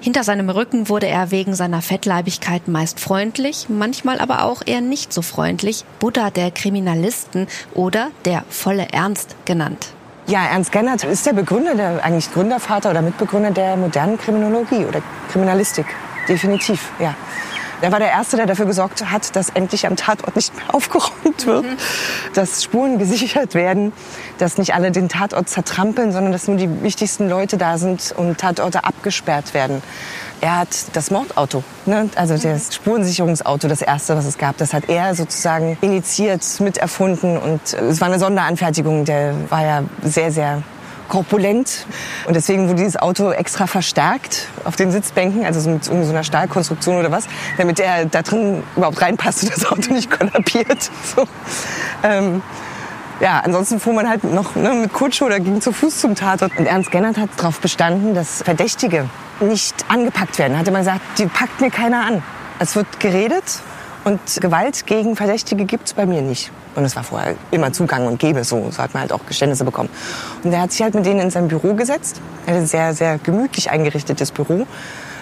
Hinter 0.00 0.22
seinem 0.22 0.48
Rücken 0.48 0.88
wurde 0.88 1.08
er 1.08 1.32
wegen 1.32 1.54
seiner 1.54 1.82
Fettleibigkeit 1.82 2.68
meist 2.68 3.00
freundlich, 3.00 3.66
manchmal 3.68 4.20
aber 4.20 4.44
auch 4.44 4.62
eher 4.64 4.80
nicht 4.80 5.12
so 5.12 5.22
freundlich, 5.22 5.84
Buddha 5.98 6.30
der 6.30 6.52
Kriminalisten 6.52 7.48
oder 7.74 8.10
der 8.24 8.44
volle 8.48 8.88
Ernst 8.92 9.34
genannt. 9.44 9.88
Ja, 10.28 10.44
Ernst 10.44 10.70
Gennert 10.70 11.02
ist 11.04 11.26
der 11.26 11.32
Begründer, 11.32 11.74
der 11.74 12.04
eigentlich 12.04 12.32
Gründervater 12.32 12.90
oder 12.90 13.02
Mitbegründer 13.02 13.50
der 13.50 13.76
modernen 13.76 14.18
Kriminologie 14.18 14.84
oder 14.84 15.02
Kriminalistik. 15.32 15.86
Definitiv, 16.28 16.92
ja. 17.00 17.14
Er 17.80 17.92
war 17.92 18.00
der 18.00 18.10
Erste, 18.10 18.36
der 18.36 18.46
dafür 18.46 18.66
gesorgt 18.66 19.04
hat, 19.10 19.36
dass 19.36 19.50
endlich 19.50 19.86
am 19.86 19.96
Tatort 19.96 20.34
nicht 20.34 20.54
mehr 20.56 20.64
aufgeräumt 20.74 21.46
wird, 21.46 21.64
mhm. 21.64 21.76
dass 22.34 22.62
Spuren 22.64 22.98
gesichert 22.98 23.54
werden, 23.54 23.92
dass 24.38 24.58
nicht 24.58 24.74
alle 24.74 24.90
den 24.90 25.08
Tatort 25.08 25.48
zertrampeln, 25.48 26.12
sondern 26.12 26.32
dass 26.32 26.48
nur 26.48 26.56
die 26.56 26.82
wichtigsten 26.82 27.28
Leute 27.28 27.56
da 27.56 27.78
sind 27.78 28.12
und 28.16 28.38
Tatorte 28.38 28.84
abgesperrt 28.84 29.54
werden. 29.54 29.82
Er 30.40 30.58
hat 30.58 30.68
das 30.92 31.10
Mordauto, 31.10 31.64
ne? 31.86 32.08
also 32.14 32.36
das 32.36 32.74
Spurensicherungsauto, 32.74 33.66
das 33.66 33.82
erste, 33.82 34.16
was 34.16 34.24
es 34.24 34.38
gab, 34.38 34.56
das 34.56 34.72
hat 34.72 34.88
er 34.88 35.16
sozusagen 35.16 35.76
initiiert, 35.80 36.44
miterfunden 36.60 37.36
und 37.36 37.60
es 37.72 38.00
war 38.00 38.06
eine 38.06 38.20
Sonderanfertigung. 38.20 39.04
Der 39.04 39.34
war 39.48 39.64
ja 39.64 39.82
sehr, 40.02 40.30
sehr 40.30 40.62
korpulent. 41.08 41.86
Und 42.26 42.34
deswegen 42.34 42.68
wurde 42.68 42.76
dieses 42.76 42.96
Auto 42.96 43.30
extra 43.30 43.66
verstärkt 43.66 44.48
auf 44.64 44.76
den 44.76 44.90
Sitzbänken, 44.90 45.44
also 45.44 45.68
mit 45.68 45.84
so 45.84 45.92
einer 45.92 46.24
Stahlkonstruktion 46.24 46.96
oder 46.96 47.10
was, 47.10 47.24
damit 47.56 47.80
er 47.80 48.06
da 48.06 48.22
drin 48.22 48.62
überhaupt 48.76 49.00
reinpasst 49.00 49.44
und 49.44 49.52
das 49.56 49.66
Auto 49.66 49.92
nicht 49.92 50.10
kollabiert. 50.10 50.90
So. 51.16 51.26
Ähm, 52.02 52.42
ja, 53.20 53.40
ansonsten 53.44 53.80
fuhr 53.80 53.94
man 53.94 54.08
halt 54.08 54.24
noch 54.24 54.54
ne, 54.54 54.74
mit 54.74 54.92
Kutsche 54.92 55.24
oder 55.24 55.40
ging 55.40 55.60
zu 55.60 55.72
Fuß 55.72 56.00
zum 56.00 56.14
Tatort. 56.14 56.52
Und 56.58 56.66
Ernst 56.66 56.90
Gennert 56.90 57.16
hat 57.16 57.30
darauf 57.36 57.60
bestanden, 57.60 58.14
dass 58.14 58.42
Verdächtige 58.42 59.08
nicht 59.40 59.74
angepackt 59.88 60.38
werden. 60.38 60.58
Hat 60.58 60.68
immer 60.68 60.78
gesagt, 60.78 61.00
die 61.18 61.26
packt 61.26 61.60
mir 61.60 61.70
keiner 61.70 62.04
an. 62.04 62.22
Es 62.58 62.76
wird 62.76 63.00
geredet 63.00 63.62
und 64.08 64.40
Gewalt 64.40 64.86
gegen 64.86 65.16
Verdächtige 65.16 65.66
gibt 65.66 65.88
es 65.88 65.92
bei 65.92 66.06
mir 66.06 66.22
nicht. 66.22 66.50
Und 66.74 66.84
es 66.84 66.96
war 66.96 67.04
vorher 67.04 67.34
immer 67.50 67.72
Zugang 67.74 68.06
und 68.06 68.18
Gebe, 68.18 68.42
so, 68.42 68.70
so 68.70 68.78
hat 68.78 68.94
man 68.94 69.02
halt 69.02 69.12
auch 69.12 69.26
Geständnisse 69.26 69.64
bekommen. 69.64 69.90
Und 70.42 70.52
er 70.52 70.62
hat 70.62 70.72
sich 70.72 70.80
halt 70.80 70.94
mit 70.94 71.04
denen 71.04 71.20
in 71.20 71.30
sein 71.30 71.48
Büro 71.48 71.74
gesetzt. 71.74 72.22
Ein 72.46 72.66
sehr, 72.66 72.94
sehr 72.94 73.18
gemütlich 73.18 73.70
eingerichtetes 73.70 74.30
Büro 74.30 74.66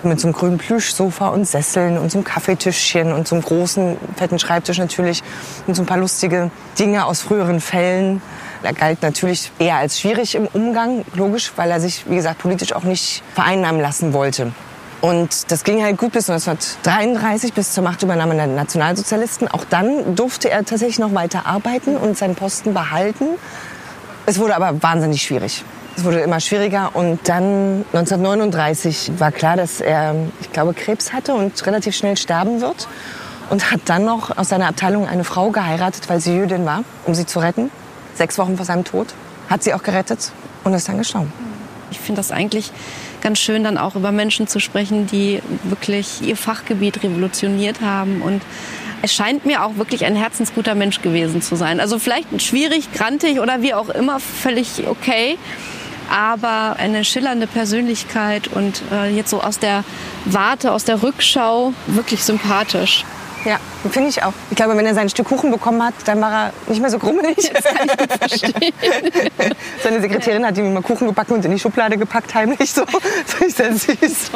mit 0.05 0.21
so 0.21 0.29
einem 0.29 0.37
grünen 0.37 0.59
Plüschsofa 0.59 1.29
und 1.29 1.47
Sesseln 1.47 1.99
und 1.99 2.13
so 2.13 2.19
einem 2.19 2.25
Kaffeetischchen 2.25 3.13
und 3.13 3.27
so 3.27 3.35
einem 3.35 3.45
großen, 3.45 3.97
fetten 4.15 4.39
Schreibtisch 4.39 4.79
natürlich 4.79 5.25
und 5.67 5.75
so 5.75 5.83
ein 5.83 5.87
paar 5.87 5.99
lustige 5.99 6.53
Dinge 6.79 7.07
aus 7.07 7.23
früheren 7.23 7.61
Fällen. 7.61 8.23
Er 8.63 8.73
galt 8.73 9.03
natürlich 9.03 9.51
eher 9.59 9.77
als 9.77 9.99
schwierig 9.99 10.37
im 10.37 10.47
Umgang, 10.47 11.05
logisch, 11.15 11.53
weil 11.57 11.73
er 11.73 11.81
sich, 11.81 12.09
wie 12.09 12.17
gesagt, 12.17 12.39
politisch 12.39 12.73
auch 12.73 12.85
nicht 12.85 13.25
vereinnahmen 13.35 13.81
lassen 13.81 14.13
wollte. 14.13 14.53
Und 15.01 15.51
das 15.51 15.63
ging 15.63 15.83
halt 15.83 15.99
gut 15.99 16.13
bis 16.13 16.31
1933, 16.31 17.53
bis 17.53 17.73
zur 17.73 17.85
Machtübernahme 17.85 18.35
der 18.35 18.47
Nationalsozialisten. 18.47 19.49
Auch 19.49 19.65
dann 19.65 20.17
durfte 20.17 20.51
er 20.51 20.65
tatsächlich 20.65 20.99
noch 20.99 21.15
weiter 21.15 21.47
arbeiten 21.47 21.97
und 21.97 22.17
seinen 22.17 22.35
Posten 22.35 22.73
behalten. 22.73 23.27
Es 24.25 24.39
wurde 24.39 24.57
aber 24.57 24.83
wahnsinnig 24.83 25.23
schwierig. 25.23 25.65
Es 25.97 26.05
wurde 26.05 26.21
immer 26.21 26.41
schwieriger 26.41 26.91
und 26.95 27.29
dann 27.29 27.85
1939 27.93 29.13
war 29.19 29.33
klar, 29.33 29.57
dass 29.57 29.81
er, 29.81 30.15
ich 30.41 30.53
glaube, 30.53 30.75
Krebs 30.75 31.13
hatte 31.13 31.35
und 31.35 31.65
relativ 31.67 31.95
schnell 31.95 32.17
sterben 32.17 32.61
wird. 32.61 32.89
Und 33.49 33.71
hat 33.71 33.83
dann 33.85 34.05
noch 34.05 34.37
aus 34.37 34.49
seiner 34.49 34.67
Abteilung 34.67 35.07
eine 35.07 35.23
Frau 35.23 35.51
geheiratet, 35.51 36.09
weil 36.09 36.21
sie 36.21 36.35
Jüdin 36.35 36.67
war, 36.67 36.83
um 37.05 37.15
sie 37.15 37.27
zu 37.27 37.39
retten. 37.39 37.71
Sechs 38.15 38.39
Wochen 38.39 38.57
vor 38.57 38.67
seinem 38.67 38.83
Tod 38.83 39.15
hat 39.49 39.63
sie 39.63 39.73
auch 39.73 39.85
gerettet 39.85 40.33
und 40.65 40.75
ist 40.75 40.89
dann 40.89 40.99
gestorben. 40.99 41.33
Ich 41.93 42.01
finde 42.01 42.19
das 42.19 42.33
eigentlich 42.33 42.73
ganz 43.27 43.41
schön, 43.41 43.65
dann 43.65 43.77
auch 43.77 43.97
über 43.97 44.13
Menschen 44.13 44.47
zu 44.47 44.61
sprechen, 44.61 45.09
die 45.09 45.43
wirklich 45.65 46.23
ihr 46.23 46.37
Fachgebiet 46.37 47.03
revolutioniert 47.03 47.81
haben. 47.81 48.23
Und 48.23 48.41
es 49.03 49.13
scheint 49.13 49.45
mir 49.45 49.65
auch 49.65 49.79
wirklich 49.79 50.05
ein 50.05 50.15
herzensguter 50.15 50.77
Mensch 50.77 51.03
gewesen 51.03 51.43
zu 51.43 51.57
sein. 51.57 51.81
Also 51.81 51.99
vielleicht 51.99 52.41
schwierig, 52.41 52.93
grantig 52.93 53.41
oder 53.41 53.63
wie 53.63 53.75
auch 53.75 53.89
immer, 53.89 54.21
völlig 54.21 54.87
okay. 54.87 55.39
Aber 56.09 56.77
eine 56.79 57.05
schillernde 57.05 57.49
Persönlichkeit 57.49 58.47
und 58.47 58.81
äh, 58.93 59.11
jetzt 59.13 59.31
so 59.31 59.43
aus 59.43 59.59
der 59.59 59.83
Warte, 60.25 60.71
aus 60.71 60.85
der 60.85 61.03
Rückschau 61.03 61.73
wirklich 61.89 62.23
sympathisch. 62.23 63.05
Ja, 63.47 63.61
finde 63.91 64.09
ich 64.09 64.21
auch. 64.25 64.33
Ich 64.51 64.57
glaube, 64.57 64.77
wenn 64.77 64.85
er 64.85 64.95
sein 64.95 65.09
Stück 65.09 65.29
Kuchen 65.29 65.53
bekommen 65.53 65.81
hat, 65.81 65.95
dann 66.07 66.21
war 66.21 66.47
er 66.47 66.53
nicht 66.67 66.81
mehr 66.81 66.91
so 66.91 66.99
grummelig. 66.99 67.37
Das 67.53 67.65
kann 67.65 67.87
ich 67.87 67.97
gut 67.97 68.13
verstehen. 68.19 68.75
Seine 69.85 70.01
Sekretärin 70.01 70.45
hat 70.45 70.59
ihm 70.59 70.67
immer 70.67 70.83
Kuchen 70.83 71.07
gebacken 71.07 71.35
und 71.35 71.45
in 71.45 71.53
die 71.53 71.59
Schublade 71.61 71.97
gepackt, 71.97 72.35
heimlich 72.35 72.73
so. 72.73 72.85
Das 73.27 73.47
ich 73.47 73.55
sehr 73.55 73.73
süß. 73.73 74.31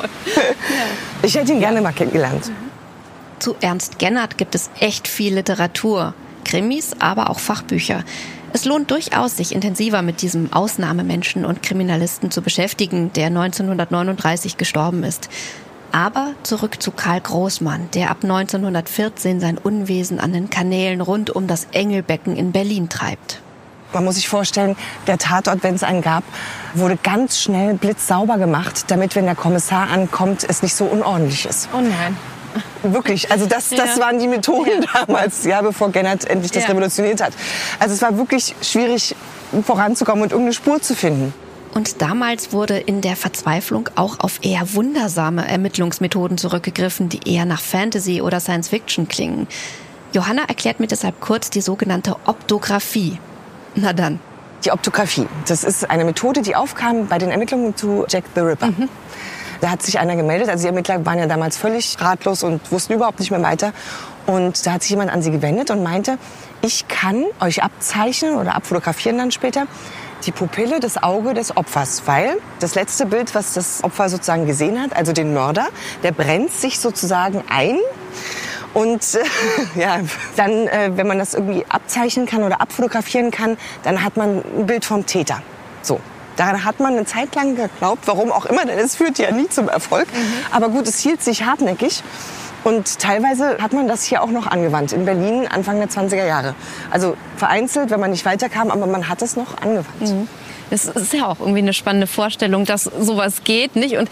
Ich 1.23 1.35
hätte 1.35 1.53
ihn 1.53 1.59
gerne 1.59 1.81
mal 1.81 1.92
kennengelernt. 1.92 2.53
Zu 3.40 3.57
Ernst 3.61 3.99
Gennert 3.99 4.38
gibt 4.38 4.55
es 4.55 4.70
echt 4.79 5.09
viel 5.09 5.35
Literatur. 5.35 6.14
Krimis, 6.44 6.92
aber 7.01 7.31
auch 7.31 7.40
Fachbücher. 7.40 8.05
Es 8.53 8.64
lohnt 8.64 8.92
durchaus, 8.92 9.37
sich 9.37 9.55
intensiver 9.55 10.03
mit 10.03 10.23
diesem 10.23 10.53
Ausnahmemenschen 10.53 11.44
und 11.44 11.62
Kriminalisten 11.62 12.31
zu 12.31 12.42
beschäftigen, 12.42 13.12
der 13.12 13.27
1939 13.27 14.57
gestorben 14.57 15.03
ist. 15.03 15.29
Aber 15.92 16.35
zurück 16.44 16.81
zu 16.81 16.92
Karl 16.92 17.20
Großmann, 17.20 17.88
der 17.94 18.11
ab 18.11 18.18
1914 18.22 19.40
sein 19.40 19.59
Unwesen 19.59 20.20
an 20.20 20.33
den 20.33 20.48
Kanälen 20.48 21.00
rund 21.00 21.31
um 21.31 21.46
das 21.46 21.66
Engelbecken 21.72 22.37
in 22.37 22.53
Berlin 22.53 22.88
treibt. 22.88 23.40
Man 23.92 24.05
muss 24.05 24.14
sich 24.14 24.29
vorstellen, 24.29 24.76
der 25.09 25.18
Tatort, 25.18 25.64
wenn 25.64 25.74
es 25.74 25.83
einen 25.83 26.00
gab, 26.00 26.22
wurde 26.74 26.96
ganz 26.96 27.40
schnell 27.40 27.74
blitzsauber 27.74 28.38
gemacht, 28.38 28.85
damit, 28.87 29.16
wenn 29.16 29.24
der 29.24 29.35
Kommissar 29.35 29.90
ankommt, 29.90 30.46
es 30.48 30.62
nicht 30.62 30.76
so 30.76 30.85
unordentlich 30.85 31.46
ist. 31.46 31.68
Oh 31.72 31.81
nein. 31.81 32.16
Wirklich, 32.83 33.31
also 33.31 33.46
das, 33.46 33.68
das 33.70 33.96
ja. 33.96 34.03
waren 34.03 34.18
die 34.18 34.29
Methoden 34.29 34.83
ja. 34.83 35.05
damals, 35.07 35.44
ja, 35.44 35.61
bevor 35.61 35.90
Gennert 35.90 36.24
endlich 36.24 36.53
das 36.53 36.64
ja. 36.64 36.70
revolutioniert 36.70 37.20
hat. 37.20 37.33
Also 37.79 37.94
es 37.94 38.03
war 38.03 38.16
wirklich 38.16 38.55
schwierig 38.62 39.14
voranzukommen 39.64 40.22
und 40.22 40.33
irgendeine 40.33 40.55
Spur 40.55 40.81
zu 40.81 40.94
finden. 40.94 41.35
Und 41.72 42.02
damals 42.02 42.52
wurde 42.52 42.78
in 42.78 43.00
der 43.00 43.16
Verzweiflung 43.16 43.88
auch 43.94 44.18
auf 44.20 44.40
eher 44.42 44.74
wundersame 44.74 45.46
Ermittlungsmethoden 45.46 46.37
zurückgegriffen, 46.37 47.09
die 47.09 47.33
eher 47.33 47.44
nach 47.44 47.61
Fantasy 47.61 48.20
oder 48.22 48.40
Science 48.40 48.68
Fiction 48.68 49.06
klingen. 49.06 49.46
Johanna 50.12 50.42
erklärt 50.48 50.80
mir 50.80 50.88
deshalb 50.88 51.20
kurz 51.20 51.50
die 51.50 51.61
sogenannte 51.61 52.16
Optographie. 52.26 53.18
Na 53.76 53.92
dann. 53.92 54.18
Die 54.64 54.72
Optographie, 54.72 55.26
das 55.46 55.64
ist 55.64 55.88
eine 55.88 56.04
Methode, 56.04 56.42
die 56.42 56.54
aufkam 56.54 57.06
bei 57.06 57.18
den 57.18 57.30
Ermittlungen 57.30 57.76
zu 57.76 58.04
Jack 58.09 58.24
the 58.35 58.40
Ripper. 58.40 58.66
Mhm. 58.66 58.88
Da 59.61 59.70
hat 59.70 59.83
sich 59.83 59.98
einer 59.98 60.16
gemeldet, 60.16 60.48
also 60.48 60.62
die 60.62 60.68
Ermittler 60.68 61.04
waren 61.06 61.18
ja 61.18 61.26
damals 61.26 61.56
völlig 61.56 62.00
ratlos 62.00 62.42
und 62.42 62.72
wussten 62.72 62.94
überhaupt 62.94 63.20
nicht 63.20 63.30
mehr 63.30 63.42
weiter. 63.42 63.72
Und 64.26 64.66
da 64.66 64.72
hat 64.72 64.83
sich 64.83 64.90
jemand 64.90 65.11
an 65.11 65.22
sie 65.22 65.30
gewendet 65.30 65.70
und 65.70 65.83
meinte, 65.83 66.18
ich 66.62 66.88
kann 66.88 67.24
euch 67.40 67.62
abzeichnen 67.62 68.35
oder 68.37 68.54
abfotografieren 68.54 69.18
dann 69.18 69.30
später, 69.30 69.66
die 70.26 70.33
Pupille, 70.33 70.80
das 70.80 71.02
Auge 71.02 71.35
des 71.35 71.56
Opfers, 71.56 72.02
weil 72.06 72.38
das 72.59 72.74
letzte 72.74 73.06
Bild, 73.06 73.35
was 73.35 73.54
das 73.54 73.83
Opfer 73.83 74.09
sozusagen 74.09 74.46
gesehen 74.46 74.80
hat, 74.80 74.94
also 74.96 75.12
den 75.12 75.33
Mörder, 75.35 75.68
der 76.02 76.12
brennt 76.12 76.52
sich 76.52 76.78
sozusagen 76.78 77.42
ein. 77.48 77.78
Und 78.72 79.02
äh, 79.14 79.24
ja, 79.80 80.00
dann, 80.37 80.68
äh, 80.68 80.90
wenn 80.94 81.06
man 81.06 81.18
das 81.18 81.35
irgendwie 81.35 81.64
abzeichnen 81.68 82.26
kann 82.26 82.42
oder 82.42 82.61
abfotografieren 82.61 83.30
kann, 83.30 83.56
dann 83.83 84.04
hat 84.04 84.16
man 84.16 84.42
ein 84.56 84.66
Bild 84.66 84.85
vom 84.85 85.06
Täter. 85.06 85.42
So. 85.83 86.00
Daran 86.37 86.64
hat 86.64 86.80
man 86.80 86.94
eine 86.94 87.04
Zeit 87.04 87.35
lang 87.35 87.54
geglaubt, 87.54 88.06
warum 88.06 88.33
auch 88.33 88.46
immer, 88.46 88.64
denn 88.64 88.78
es 88.78 88.96
führt 88.96 89.18
ja 89.18 89.30
nie 89.30 89.48
zum 89.48 89.68
Erfolg. 89.68 90.06
Mhm. 90.06 90.33
Aber 90.50 90.70
gut, 90.70 90.88
es 90.88 90.98
hielt 90.98 91.22
sich 91.22 91.44
hartnäckig. 91.44 92.02
Und 92.64 92.99
teilweise 92.99 93.59
hat 93.59 93.73
man 93.73 93.88
das 93.88 94.05
hier 94.05 94.23
auch 94.23 94.31
noch 94.31 94.46
angewandt, 94.46 94.92
in 94.92 95.05
Berlin 95.05 95.46
Anfang 95.49 95.79
der 95.79 95.88
20er 95.88 96.27
Jahre. 96.27 96.55
Also 96.90 97.16
vereinzelt, 97.37 97.90
wenn 97.90 98.01
man 98.01 98.11
nicht 98.11 98.25
weiterkam, 98.25 98.70
aber 98.70 98.87
man 98.87 99.09
hat 99.09 99.23
es 99.23 99.37
noch 99.37 99.57
angewandt. 99.59 100.01
Mhm. 100.01 100.29
Das 100.70 100.85
ist 100.85 101.12
ja 101.12 101.27
auch 101.27 101.40
irgendwie 101.40 101.59
eine 101.59 101.73
spannende 101.73 102.07
Vorstellung, 102.07 102.64
dass 102.64 102.85
sowas 102.85 103.42
geht, 103.42 103.75
nicht? 103.75 103.96
Und 103.96 104.09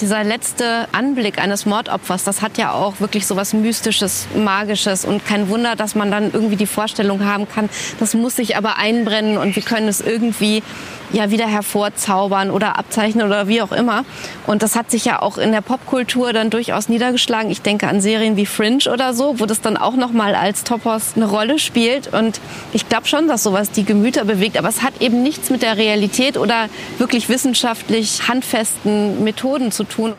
dieser 0.00 0.22
letzte 0.22 0.86
Anblick 0.92 1.38
eines 1.38 1.66
Mordopfers, 1.66 2.22
das 2.22 2.42
hat 2.42 2.58
ja 2.58 2.72
auch 2.72 3.00
wirklich 3.00 3.26
sowas 3.26 3.52
Mystisches, 3.52 4.28
Magisches 4.36 5.04
und 5.04 5.26
kein 5.26 5.48
Wunder, 5.48 5.74
dass 5.74 5.96
man 5.96 6.12
dann 6.12 6.30
irgendwie 6.32 6.54
die 6.54 6.66
Vorstellung 6.66 7.24
haben 7.24 7.48
kann, 7.48 7.68
das 7.98 8.14
muss 8.14 8.36
sich 8.36 8.56
aber 8.56 8.76
einbrennen 8.78 9.36
und 9.36 9.56
wir 9.56 9.64
können 9.64 9.88
es 9.88 10.00
irgendwie 10.00 10.62
ja 11.12 11.30
wieder 11.30 11.46
hervorzaubern 11.46 12.50
oder 12.50 12.78
abzeichnen 12.78 13.26
oder 13.26 13.48
wie 13.48 13.62
auch 13.62 13.72
immer. 13.72 14.04
Und 14.46 14.62
das 14.62 14.76
hat 14.76 14.90
sich 14.90 15.04
ja 15.04 15.22
auch 15.22 15.38
in 15.38 15.52
der 15.52 15.60
Popkultur 15.60 16.32
dann 16.32 16.50
durchaus 16.50 16.88
niedergeschlagen. 16.88 17.50
Ich 17.50 17.62
denke 17.62 17.88
an 17.88 18.00
Serien 18.00 18.36
wie 18.36 18.46
Fringe 18.46 18.90
oder 18.92 19.14
so, 19.14 19.40
wo 19.40 19.46
das 19.46 19.60
dann 19.60 19.76
auch 19.76 19.96
noch 19.96 20.12
mal 20.12 20.34
als 20.34 20.64
Topos 20.64 21.12
eine 21.16 21.26
Rolle 21.26 21.58
spielt. 21.58 22.12
Und 22.12 22.40
ich 22.72 22.88
glaube 22.88 23.06
schon, 23.06 23.28
dass 23.28 23.42
sowas 23.42 23.70
die 23.70 23.84
Gemüter 23.84 24.24
bewegt. 24.24 24.56
Aber 24.58 24.68
es 24.68 24.82
hat 24.82 25.00
eben 25.00 25.22
nichts 25.22 25.50
mit 25.50 25.62
der 25.62 25.76
Realität 25.76 26.36
oder 26.36 26.68
wirklich 26.98 27.28
wissenschaftlich 27.28 28.28
handfesten 28.28 29.24
Methoden 29.24 29.72
zu 29.72 29.84
tun. 29.84 30.14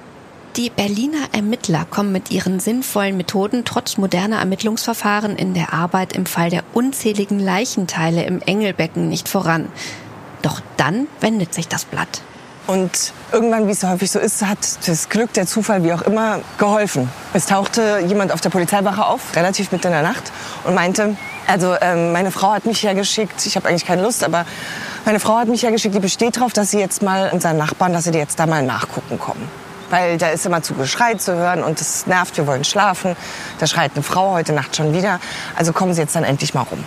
Die 0.58 0.72
Berliner 0.72 1.20
Ermittler 1.34 1.86
kommen 1.86 2.12
mit 2.12 2.32
ihren 2.32 2.60
sinnvollen 2.60 3.16
Methoden 3.16 3.64
trotz 3.64 3.98
moderner 3.98 4.40
Ermittlungsverfahren 4.40 5.36
in 5.36 5.54
der 5.54 5.72
Arbeit 5.72 6.14
im 6.14 6.26
Fall 6.26 6.50
der 6.50 6.64
unzähligen 6.74 7.40
Leichenteile 7.40 8.26
im 8.26 8.42
Engelbecken 8.42 9.08
nicht 9.08 9.30
voran. 9.30 9.68
Doch 10.42 10.62
dann 10.78 11.08
wendet 11.20 11.54
sich 11.54 11.68
das 11.68 11.86
Blatt. 11.86 12.22
Und 12.68 13.14
irgendwann, 13.32 13.68
wie 13.68 13.72
es 13.72 13.80
so 13.80 13.88
häufig 13.88 14.12
so 14.12 14.20
ist, 14.20 14.46
hat 14.46 14.58
das 14.86 15.08
Glück, 15.08 15.32
der 15.34 15.48
Zufall, 15.48 15.86
wie 15.86 15.94
auch 15.94 16.02
immer, 16.02 16.40
geholfen. 16.58 17.10
Es 17.34 17.46
tauchte 17.46 18.00
jemand 18.06 18.34
auf 18.34 18.42
der 18.42 18.50
Polizeiwache 18.50 19.06
auf, 19.06 19.22
relativ 19.38 19.72
mitten 19.72 19.88
in 19.88 19.94
der 19.94 20.02
Nacht, 20.02 20.24
und 20.66 20.76
meinte, 20.76 21.16
also 21.48 21.76
ähm, 21.80 22.12
meine 22.12 22.30
Frau 22.30 22.52
hat 22.52 22.66
mich 22.66 22.84
hergeschickt, 22.84 23.46
ich 23.46 23.56
habe 23.56 23.70
eigentlich 23.70 23.86
keine 23.86 24.02
Lust, 24.02 24.22
aber 24.24 24.46
Meine 25.08 25.22
Frau 25.22 25.38
hat 25.38 25.48
mich 25.48 25.62
ja 25.62 25.70
geschickt, 25.70 25.96
die 25.96 26.02
besteht 26.02 26.36
darauf, 26.36 26.52
dass 26.52 26.72
sie 26.72 26.80
jetzt 26.80 27.02
mal 27.02 27.30
unseren 27.32 27.56
Nachbarn, 27.56 27.94
dass 27.94 28.04
sie 28.04 28.12
die 28.12 28.18
jetzt 28.18 28.38
da 28.42 28.46
mal 28.46 28.62
nachgucken 28.62 29.18
kommen. 29.18 29.50
Weil 29.90 30.18
da 30.18 30.32
ist 30.32 30.46
immer 30.46 30.62
zu 30.62 30.74
Geschrei 30.74 31.14
zu 31.14 31.34
hören 31.34 31.64
und 31.64 31.80
es 31.80 32.08
nervt, 32.08 32.36
wir 32.36 32.46
wollen 32.46 32.66
schlafen. 32.66 33.16
Da 33.60 33.68
schreit 33.68 33.92
eine 33.96 34.04
Frau 34.04 34.34
heute 34.34 34.52
Nacht 34.52 34.76
schon 34.76 34.94
wieder. 34.94 35.22
Also 35.56 35.72
kommen 35.72 35.94
Sie 35.94 36.02
jetzt 36.02 36.14
dann 36.14 36.26
endlich 36.26 36.54
mal 36.54 36.64
rum. 36.64 36.84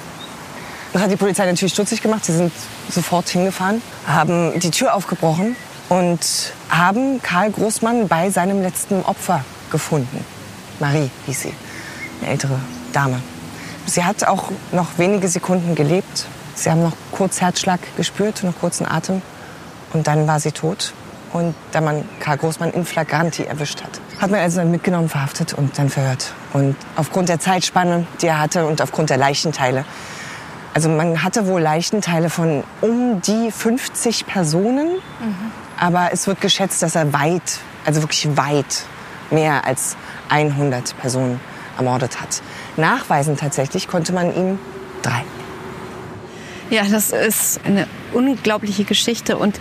Das 0.92 1.02
hat 1.02 1.10
die 1.10 1.16
Polizei 1.16 1.46
natürlich 1.46 1.72
stutzig 1.72 2.02
gemacht. 2.02 2.24
Sie 2.24 2.32
sind 2.32 2.52
sofort 2.88 3.28
hingefahren, 3.28 3.80
haben 4.06 4.58
die 4.58 4.70
Tür 4.70 4.94
aufgebrochen 4.94 5.54
und 5.88 6.52
haben 6.68 7.22
Karl 7.22 7.50
Großmann 7.52 8.08
bei 8.08 8.30
seinem 8.30 8.60
letzten 8.60 9.02
Opfer 9.02 9.44
gefunden. 9.70 10.24
Marie 10.80 11.10
hieß 11.26 11.42
sie, 11.42 11.54
eine 12.20 12.32
ältere 12.32 12.58
Dame. 12.92 13.20
Sie 13.86 14.04
hat 14.04 14.24
auch 14.24 14.50
noch 14.72 14.98
wenige 14.98 15.28
Sekunden 15.28 15.74
gelebt. 15.74 16.26
Sie 16.54 16.70
haben 16.70 16.82
noch 16.82 16.92
kurz 17.12 17.40
Herzschlag 17.40 17.80
gespürt, 17.96 18.42
noch 18.42 18.58
kurzen 18.58 18.86
Atem. 18.86 19.22
Und 19.92 20.06
dann 20.06 20.26
war 20.26 20.40
sie 20.40 20.52
tot. 20.52 20.92
Und 21.32 21.54
da 21.70 21.80
man 21.80 22.08
Karl 22.18 22.38
Großmann 22.38 22.72
in 22.72 22.84
Flagranti 22.84 23.44
erwischt 23.44 23.82
hat, 23.82 24.00
hat 24.20 24.30
man 24.30 24.40
also 24.40 24.58
dann 24.58 24.70
mitgenommen, 24.72 25.08
verhaftet 25.08 25.54
und 25.54 25.78
dann 25.78 25.88
verhört. 25.88 26.32
Und 26.52 26.74
aufgrund 26.96 27.28
der 27.28 27.38
Zeitspanne, 27.38 28.06
die 28.20 28.26
er 28.26 28.40
hatte 28.40 28.66
und 28.66 28.82
aufgrund 28.82 29.10
der 29.10 29.16
Leichenteile, 29.16 29.84
also 30.74 30.88
man 30.88 31.22
hatte 31.22 31.46
wohl 31.46 31.60
Leichenteile 31.60 32.30
von 32.30 32.64
um 32.80 33.20
die 33.22 33.50
50 33.50 34.26
Personen, 34.26 34.94
mhm. 34.94 35.52
aber 35.78 36.10
es 36.12 36.26
wird 36.26 36.40
geschätzt, 36.40 36.82
dass 36.82 36.94
er 36.94 37.12
weit, 37.12 37.58
also 37.84 38.02
wirklich 38.02 38.36
weit 38.36 38.84
mehr 39.30 39.64
als 39.64 39.96
100 40.28 40.96
Personen 40.98 41.40
ermordet 41.76 42.20
hat. 42.20 42.42
Nachweisen 42.76 43.36
tatsächlich 43.36 43.88
konnte 43.88 44.12
man 44.12 44.34
ihm 44.34 44.58
drei. 45.02 45.24
Ja, 46.70 46.84
das 46.84 47.10
ist 47.10 47.60
eine 47.64 47.88
unglaubliche 48.12 48.84
Geschichte. 48.84 49.36
Und 49.36 49.58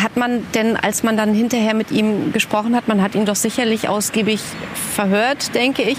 hat 0.00 0.16
man 0.16 0.46
denn, 0.52 0.76
als 0.76 1.02
man 1.02 1.16
dann 1.16 1.34
hinterher 1.34 1.74
mit 1.74 1.90
ihm 1.90 2.32
gesprochen 2.32 2.76
hat, 2.76 2.86
man 2.86 3.02
hat 3.02 3.16
ihn 3.16 3.26
doch 3.26 3.34
sicherlich 3.34 3.88
ausgiebig 3.88 4.40
verhört, 4.94 5.54
denke 5.56 5.82
ich, 5.82 5.98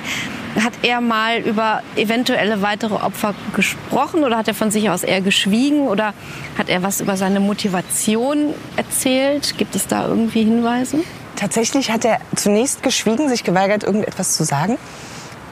hat 0.61 0.73
er 0.83 1.01
mal 1.01 1.39
über 1.39 1.81
eventuelle 1.95 2.61
weitere 2.61 2.95
Opfer 2.95 3.33
gesprochen 3.55 4.23
oder 4.23 4.37
hat 4.37 4.47
er 4.47 4.53
von 4.53 4.71
sich 4.71 4.89
aus 4.89 5.03
eher 5.03 5.21
geschwiegen 5.21 5.87
oder 5.87 6.13
hat 6.57 6.69
er 6.69 6.83
was 6.83 7.01
über 7.01 7.17
seine 7.17 7.39
Motivation 7.39 8.53
erzählt? 8.75 9.57
Gibt 9.57 9.75
es 9.75 9.87
da 9.87 10.07
irgendwie 10.07 10.43
Hinweise? 10.43 10.99
Tatsächlich 11.35 11.91
hat 11.91 12.05
er 12.05 12.19
zunächst 12.35 12.83
geschwiegen, 12.83 13.29
sich 13.29 13.43
geweigert, 13.43 13.83
irgendetwas 13.83 14.35
zu 14.35 14.43
sagen. 14.43 14.77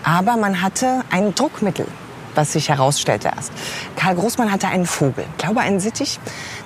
Aber 0.03 0.37
man 0.37 0.61
hatte 0.61 1.01
ein 1.11 1.33
Druckmittel, 1.35 1.87
was 2.35 2.53
sich 2.53 2.69
herausstellte 2.69 3.31
erst. 3.35 3.51
Karl 3.95 4.15
Großmann 4.15 4.51
hatte 4.51 4.67
einen 4.67 4.85
Vogel, 4.85 5.25
ich 5.31 5.43
glaube 5.43 5.61
einen 5.61 5.79
Sittich, 5.79 6.19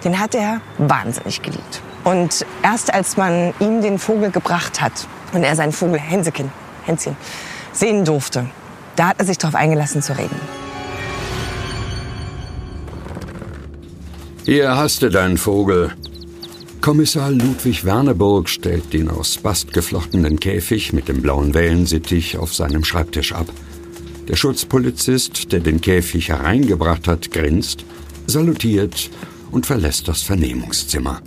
den 0.03 0.19
hat 0.19 0.35
er 0.35 0.61
wahnsinnig 0.77 1.41
geliebt. 1.41 1.81
Und 2.03 2.45
erst 2.63 2.93
als 2.93 3.17
man 3.17 3.53
ihm 3.59 3.81
den 3.81 3.97
Vogel 3.97 4.29
gebracht 4.29 4.81
hat 4.81 5.07
und 5.33 5.43
er 5.43 5.55
seinen 5.55 5.71
Vogel 5.71 5.99
Hänsekin, 5.99 6.51
Hänschen, 6.85 7.17
sehen 7.75 8.05
durfte, 8.05 8.47
da 8.95 9.09
hat 9.09 9.19
er 9.19 9.25
sich 9.25 9.37
darauf 9.37 9.55
eingelassen 9.55 10.01
zu 10.01 10.17
reden. 10.17 10.39
Hier 14.45 14.75
hast 14.75 15.01
du 15.01 15.09
deinen 15.09 15.37
Vogel. 15.37 15.91
Kommissar 16.79 17.31
Ludwig 17.31 17.83
Werneburg 17.83 18.47
stellt 18.47 18.93
den 18.93 19.09
aus 19.09 19.37
Bast 19.37 19.73
geflochtenen 19.73 20.39
Käfig 20.39 20.93
mit 20.93 21.07
dem 21.07 21.23
blauen 21.23 21.55
Wellensittich 21.55 22.37
auf 22.37 22.53
seinem 22.53 22.83
Schreibtisch 22.83 23.33
ab. 23.33 23.47
Der 24.27 24.35
Schutzpolizist, 24.35 25.51
der 25.51 25.61
den 25.61 25.81
Käfig 25.81 26.29
hereingebracht 26.29 27.07
hat, 27.07 27.31
grinst, 27.31 27.85
salutiert 28.27 29.09
und 29.51 29.65
verlässt 29.65 30.07
das 30.07 30.21
Vernehmungszimmer. 30.21 31.21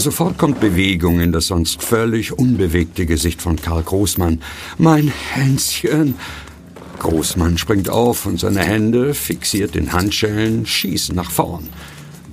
Sofort 0.00 0.38
kommt 0.38 0.60
Bewegung 0.60 1.20
in 1.20 1.30
das 1.30 1.48
sonst 1.48 1.82
völlig 1.82 2.32
unbewegte 2.32 3.04
Gesicht 3.04 3.42
von 3.42 3.56
Karl 3.56 3.82
Großmann. 3.82 4.40
Mein 4.78 5.08
Hänschen! 5.08 6.14
Großmann 7.00 7.58
springt 7.58 7.90
auf 7.90 8.24
und 8.24 8.40
seine 8.40 8.60
Hände, 8.60 9.12
fixiert 9.12 9.76
in 9.76 9.92
Handschellen, 9.92 10.64
schießen 10.64 11.14
nach 11.14 11.30
vorn. 11.30 11.68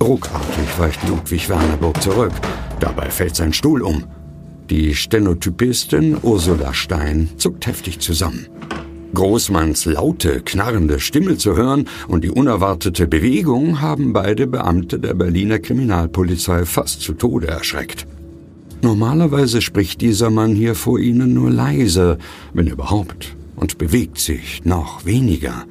Ruckartig 0.02 0.78
weicht 0.78 1.06
Ludwig 1.06 1.50
Wernerburg 1.50 2.02
zurück. 2.02 2.32
Dabei 2.80 3.10
fällt 3.10 3.36
sein 3.36 3.52
Stuhl 3.52 3.82
um. 3.82 4.06
Die 4.70 4.94
Stenotypistin 4.94 6.16
Ursula 6.22 6.72
Stein 6.72 7.28
zuckt 7.36 7.66
heftig 7.66 7.98
zusammen. 7.98 8.46
Großmanns 9.14 9.86
laute, 9.86 10.42
knarrende 10.44 11.00
Stimme 11.00 11.36
zu 11.36 11.56
hören 11.56 11.88
und 12.08 12.24
die 12.24 12.30
unerwartete 12.30 13.06
Bewegung 13.06 13.80
haben 13.80 14.12
beide 14.12 14.46
Beamte 14.46 14.98
der 14.98 15.14
Berliner 15.14 15.58
Kriminalpolizei 15.58 16.64
fast 16.64 17.00
zu 17.00 17.14
Tode 17.14 17.48
erschreckt. 17.48 18.06
Normalerweise 18.82 19.60
spricht 19.60 20.00
dieser 20.00 20.30
Mann 20.30 20.54
hier 20.54 20.74
vor 20.74 20.98
ihnen 20.98 21.34
nur 21.34 21.50
leise, 21.50 22.18
wenn 22.52 22.66
überhaupt, 22.66 23.34
und 23.56 23.78
bewegt 23.78 24.18
sich 24.18 24.64
noch 24.64 25.04
weniger 25.04 25.64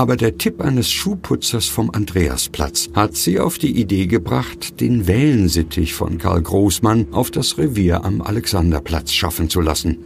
aber 0.00 0.16
der 0.16 0.38
Tipp 0.38 0.62
eines 0.62 0.90
Schuhputzers 0.90 1.66
vom 1.66 1.90
Andreasplatz 1.90 2.88
hat 2.94 3.16
sie 3.16 3.38
auf 3.38 3.58
die 3.58 3.78
Idee 3.78 4.06
gebracht, 4.06 4.80
den 4.80 5.06
Wellensittich 5.06 5.92
von 5.92 6.16
Karl 6.16 6.40
Großmann 6.40 7.08
auf 7.12 7.30
das 7.30 7.58
Revier 7.58 8.02
am 8.02 8.22
Alexanderplatz 8.22 9.12
schaffen 9.12 9.50
zu 9.50 9.60
lassen. 9.60 9.98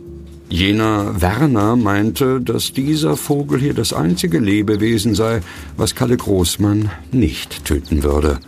Jener 0.55 1.21
Werner 1.21 1.75
meinte, 1.75 2.41
dass 2.41 2.73
dieser 2.73 3.17
Vogel 3.17 3.59
hier 3.59 3.75
das 3.75 3.93
einzige 3.93 4.39
Lebewesen 4.39 5.17
sei, 5.17 5.41
was 5.77 5.97
Kalle 5.97 6.17
Großmann 6.17 6.93
nicht 7.11 7.65
töten 7.65 8.05
würde. 8.05 8.39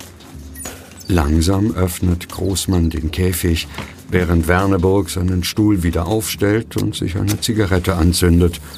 Langsam 1.08 1.74
öffnet 1.74 2.28
Großmann 2.28 2.90
den 2.90 3.10
Käfig, 3.10 3.66
während 4.08 4.46
Werneburg 4.46 5.10
seinen 5.10 5.42
Stuhl 5.42 5.82
wieder 5.82 6.06
aufstellt 6.06 6.76
und 6.76 6.94
sich 6.94 7.16
eine 7.16 7.40
Zigarette 7.40 7.96
anzündet– 7.96 8.60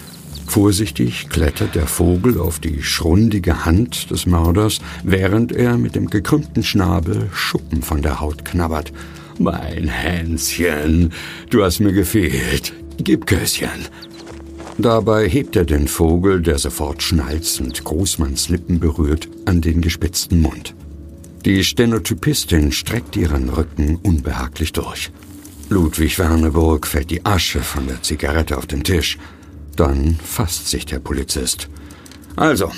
Vorsichtig 0.47 1.29
klettert 1.29 1.75
der 1.75 1.87
Vogel 1.87 2.41
auf 2.41 2.59
die 2.59 2.83
schrundige 2.83 3.67
Hand 3.67 4.11
des 4.11 4.25
Mörders, 4.25 4.81
während 5.05 5.53
er 5.53 5.77
mit 5.77 5.95
dem 5.95 6.09
gekrümmten 6.09 6.63
Schnabel 6.63 7.29
Schuppen 7.35 7.83
von 7.83 8.01
der 8.01 8.21
Haut 8.21 8.47
knabbert. 8.47 8.91
Mein 9.39 9.89
Hänschen, 9.89 11.13
du 11.51 11.63
hast 11.63 11.81
mir 11.81 11.93
gefehlt. 11.93 12.73
Gib 12.99 13.27
Kösschen. 13.27 13.87
Dabei 14.77 15.29
hebt 15.29 15.55
er 15.57 15.65
den 15.65 15.87
Vogel, 15.87 16.43
der 16.43 16.59
sofort 16.59 17.03
schnalzend 17.03 17.85
Großmanns 17.85 18.49
Lippen 18.49 18.81
berührt, 18.81 19.29
an 19.45 19.61
den 19.61 19.81
gespitzten 19.81 20.41
Mund. 20.41 20.75
Die 21.45 21.63
Stenotypistin 21.63 22.73
streckt 22.73 23.17
ihren 23.17 23.49
Rücken 23.51 23.97
unbehaglich 24.03 24.73
durch. 24.73 25.11
Ludwig 25.69 26.19
Werneburg 26.19 26.87
fällt 26.87 27.11
die 27.11 27.25
Asche 27.25 27.61
von 27.61 27.87
der 27.87 28.03
Zigarette 28.03 28.59
auf 28.59 28.67
den 28.67 28.83
Tisch. 28.83 29.17
Dann 29.77 30.17
fasst 30.23 30.69
sich 30.69 30.85
der 30.85 30.99
Polizist. 30.99 31.69
Also, 32.35 32.73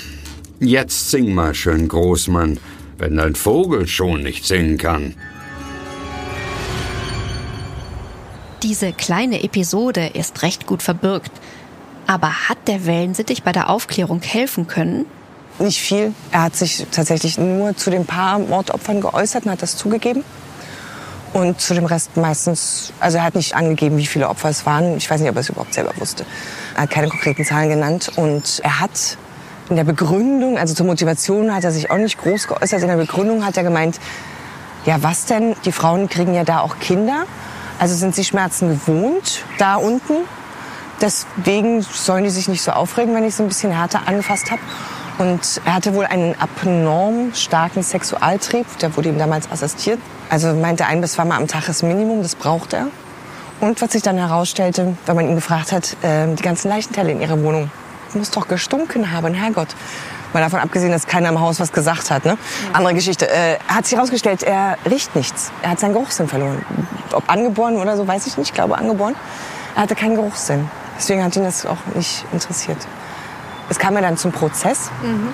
jetzt 0.59 1.09
sing 1.09 1.33
mal 1.33 1.55
schön, 1.55 1.87
Großmann, 1.87 2.59
wenn 2.99 3.17
dein 3.17 3.35
Vogel 3.35 3.87
schon 3.87 4.21
nicht 4.21 4.45
singen 4.45 4.77
kann. 4.77 5.15
Diese 8.63 8.93
kleine 8.93 9.43
Episode 9.43 10.11
ist 10.13 10.43
recht 10.43 10.67
gut 10.67 10.83
verbirgt. 10.83 11.31
Aber 12.05 12.47
hat 12.47 12.67
der 12.67 12.85
Wellensittich 12.85 13.41
bei 13.41 13.51
der 13.51 13.71
Aufklärung 13.71 14.21
helfen 14.21 14.67
können? 14.67 15.07
Nicht 15.57 15.79
viel. 15.79 16.13
Er 16.31 16.43
hat 16.43 16.55
sich 16.55 16.85
tatsächlich 16.91 17.39
nur 17.39 17.75
zu 17.75 17.89
den 17.89 18.05
paar 18.05 18.37
Mordopfern 18.37 19.01
geäußert 19.01 19.45
und 19.45 19.51
hat 19.51 19.63
das 19.63 19.77
zugegeben. 19.77 20.23
Und 21.33 21.59
zu 21.59 21.73
dem 21.73 21.85
Rest 21.85 22.17
meistens, 22.17 22.93
also 22.99 23.17
er 23.17 23.23
hat 23.23 23.35
nicht 23.35 23.55
angegeben, 23.55 23.97
wie 23.97 24.05
viele 24.05 24.29
Opfer 24.29 24.49
es 24.49 24.63
waren. 24.65 24.95
Ich 24.97 25.09
weiß 25.09 25.21
nicht, 25.21 25.29
ob 25.29 25.37
er 25.37 25.41
es 25.41 25.49
überhaupt 25.49 25.73
selber 25.73 25.93
wusste. 25.97 26.25
Er 26.75 26.83
hat 26.83 26.91
keine 26.91 27.07
konkreten 27.07 27.43
Zahlen 27.43 27.69
genannt. 27.69 28.11
Und 28.15 28.59
er 28.63 28.79
hat 28.79 29.17
in 29.69 29.75
der 29.75 29.85
Begründung, 29.85 30.59
also 30.59 30.75
zur 30.75 30.85
Motivation 30.85 31.55
hat 31.55 31.63
er 31.63 31.71
sich 31.71 31.89
auch 31.89 31.97
nicht 31.97 32.19
groß 32.19 32.47
geäußert. 32.47 32.81
In 32.81 32.89
der 32.89 32.97
Begründung 32.97 33.43
hat 33.43 33.57
er 33.57 33.63
gemeint, 33.63 33.99
ja 34.85 35.01
was 35.01 35.25
denn, 35.25 35.55
die 35.65 35.71
Frauen 35.71 36.09
kriegen 36.09 36.35
ja 36.35 36.43
da 36.43 36.59
auch 36.59 36.77
Kinder. 36.79 37.25
Also 37.81 37.95
sind 37.95 38.13
sie 38.13 38.23
Schmerzen 38.23 38.69
gewohnt 38.69 39.43
da 39.57 39.75
unten. 39.75 40.13
Deswegen 41.01 41.81
sollen 41.81 42.23
die 42.23 42.29
sich 42.29 42.47
nicht 42.47 42.61
so 42.61 42.71
aufregen, 42.73 43.15
wenn 43.15 43.23
ich 43.23 43.33
sie 43.33 43.41
ein 43.41 43.47
bisschen 43.47 43.71
härter 43.71 44.01
angefasst 44.05 44.51
habe. 44.51 44.61
Und 45.17 45.59
er 45.65 45.73
hatte 45.73 45.95
wohl 45.95 46.05
einen 46.05 46.35
abnorm 46.39 47.33
starken 47.33 47.81
Sexualtrieb. 47.81 48.67
Der 48.77 48.95
wurde 48.95 49.09
ihm 49.09 49.17
damals 49.17 49.49
assistiert. 49.51 49.97
Also 50.29 50.53
meinte, 50.53 50.85
ein 50.85 51.01
bis 51.01 51.13
zweimal 51.13 51.39
am 51.39 51.47
Tag 51.47 51.69
ist 51.69 51.81
Minimum, 51.81 52.21
das 52.21 52.35
braucht 52.35 52.73
er. 52.73 52.87
Und 53.61 53.81
was 53.81 53.93
sich 53.93 54.03
dann 54.03 54.17
herausstellte, 54.17 54.95
wenn 55.07 55.15
man 55.15 55.27
ihn 55.27 55.35
gefragt 55.35 55.71
hat, 55.71 55.97
äh, 56.03 56.27
die 56.35 56.43
ganzen 56.43 56.69
Leichenteile 56.69 57.11
in 57.11 57.19
ihrer 57.19 57.41
Wohnung, 57.41 57.71
muss 58.13 58.29
doch 58.29 58.47
gestunken 58.47 59.11
haben, 59.11 59.33
Herrgott. 59.33 59.69
Mal 60.33 60.41
davon 60.41 60.59
abgesehen, 60.59 60.91
dass 60.91 61.07
keiner 61.07 61.29
im 61.29 61.39
Haus 61.39 61.59
was 61.59 61.71
gesagt 61.71 62.11
hat. 62.11 62.25
Ne? 62.25 62.37
Andere 62.73 62.93
Geschichte. 62.93 63.27
Äh, 63.27 63.57
hat 63.67 63.87
sich 63.87 63.97
herausgestellt, 63.97 64.43
er 64.43 64.77
riecht 64.87 65.15
nichts. 65.15 65.51
Er 65.63 65.71
hat 65.71 65.79
seinen 65.79 65.93
Geruchssinn 65.93 66.27
verloren. 66.27 66.63
Ob 67.13 67.29
angeboren 67.29 67.77
oder 67.77 67.97
so, 67.97 68.07
weiß 68.07 68.27
ich 68.27 68.37
nicht. 68.37 68.49
Ich 68.49 68.53
glaube 68.53 68.77
angeboren. 68.77 69.15
Er 69.75 69.83
hatte 69.83 69.95
keinen 69.95 70.15
Geruchssinn. 70.15 70.69
Deswegen 70.97 71.23
hat 71.23 71.35
ihn 71.35 71.43
das 71.43 71.65
auch 71.65 71.77
nicht 71.95 72.25
interessiert. 72.31 72.77
Es 73.69 73.79
kam 73.79 73.95
ja 73.95 74.01
dann 74.01 74.17
zum 74.17 74.31
Prozess. 74.31 74.89
Mhm. 75.01 75.29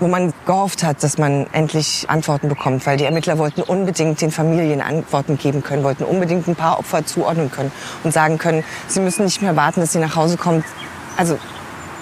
wo 0.00 0.08
man 0.08 0.32
gehofft 0.46 0.82
hat, 0.82 1.00
dass 1.04 1.16
man 1.16 1.46
endlich 1.52 2.06
Antworten 2.10 2.48
bekommt, 2.48 2.84
weil 2.86 2.96
die 2.96 3.04
Ermittler 3.04 3.38
wollten 3.38 3.62
unbedingt 3.62 4.20
den 4.20 4.32
Familien 4.32 4.80
Antworten 4.80 5.38
geben 5.38 5.62
können, 5.62 5.84
wollten 5.84 6.02
unbedingt 6.02 6.48
ein 6.48 6.56
paar 6.56 6.80
Opfer 6.80 7.06
zuordnen 7.06 7.52
können 7.52 7.70
und 8.02 8.12
sagen 8.12 8.36
können, 8.36 8.64
sie 8.88 8.98
müssen 8.98 9.24
nicht 9.24 9.42
mehr 9.42 9.54
warten, 9.54 9.80
dass 9.80 9.92
sie 9.92 10.00
nach 10.00 10.16
Hause 10.16 10.36
kommt. 10.36 10.64
Also, 11.16 11.38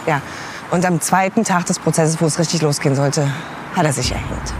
ja. 0.06 0.22
Und 0.70 0.86
am 0.86 1.02
zweiten 1.02 1.44
Tag 1.44 1.66
des 1.66 1.78
Prozesses, 1.78 2.22
wo 2.22 2.26
es 2.26 2.38
richtig 2.38 2.62
losgehen 2.62 2.94
sollte, 2.96 3.28
hat 3.76 3.84
er 3.84 3.92
sich 3.92 4.12
erhängt. 4.12 4.54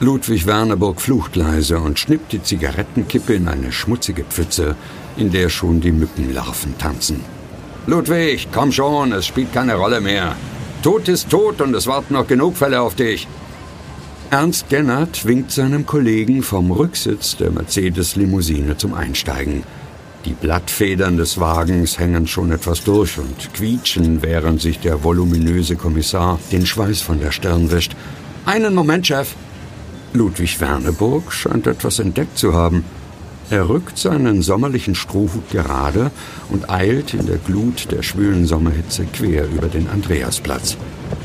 Ludwig 0.00 0.46
Werneburg 0.46 1.00
flucht 1.00 1.34
leise 1.34 1.80
und 1.80 1.98
schnippt 1.98 2.32
die 2.32 2.42
Zigarettenkippe 2.42 3.34
in 3.34 3.48
eine 3.48 3.72
schmutzige 3.72 4.22
Pfütze, 4.22 4.76
in 5.16 5.32
der 5.32 5.48
schon 5.48 5.80
die 5.80 5.90
Mückenlarven 5.90 6.78
tanzen. 6.78 7.24
Ludwig, 7.86 8.46
komm 8.52 8.70
schon, 8.70 9.10
es 9.10 9.26
spielt 9.26 9.52
keine 9.52 9.74
Rolle 9.74 10.00
mehr. 10.00 10.36
Tod 10.84 11.08
ist 11.08 11.30
tot 11.30 11.60
und 11.60 11.74
es 11.74 11.88
warten 11.88 12.14
noch 12.14 12.28
genug 12.28 12.56
Fälle 12.56 12.80
auf 12.80 12.94
dich. 12.94 13.26
Ernst 14.30 14.68
Gennert 14.68 15.24
winkt 15.24 15.50
seinem 15.50 15.84
Kollegen 15.84 16.44
vom 16.44 16.70
Rücksitz 16.70 17.36
der 17.36 17.50
Mercedes-Limousine 17.50 18.76
zum 18.76 18.94
Einsteigen. 18.94 19.64
Die 20.24 20.34
Blattfedern 20.34 21.16
des 21.16 21.40
Wagens 21.40 21.98
hängen 21.98 22.28
schon 22.28 22.52
etwas 22.52 22.84
durch 22.84 23.18
und 23.18 23.52
quietschen, 23.52 24.22
während 24.22 24.60
sich 24.60 24.78
der 24.78 25.02
voluminöse 25.02 25.74
Kommissar 25.74 26.38
den 26.52 26.66
Schweiß 26.66 27.00
von 27.00 27.18
der 27.18 27.32
Stirn 27.32 27.72
wischt. 27.72 27.96
Einen 28.44 28.74
Moment, 28.74 29.06
Chef, 29.06 29.34
Ludwig 30.12 30.60
Werneburg 30.60 31.32
scheint 31.32 31.66
etwas 31.66 31.98
entdeckt 31.98 32.38
zu 32.38 32.54
haben. 32.54 32.84
Er 33.50 33.68
rückt 33.68 33.98
seinen 33.98 34.42
sommerlichen 34.42 34.94
Strohhut 34.94 35.50
gerade 35.50 36.10
und 36.50 36.68
eilt 36.70 37.14
in 37.14 37.26
der 37.26 37.38
Glut 37.38 37.90
der 37.90 38.02
schwülen 38.02 38.46
Sommerhitze 38.46 39.06
quer 39.06 39.46
über 39.46 39.68
den 39.68 39.88
Andreasplatz. 39.88 40.76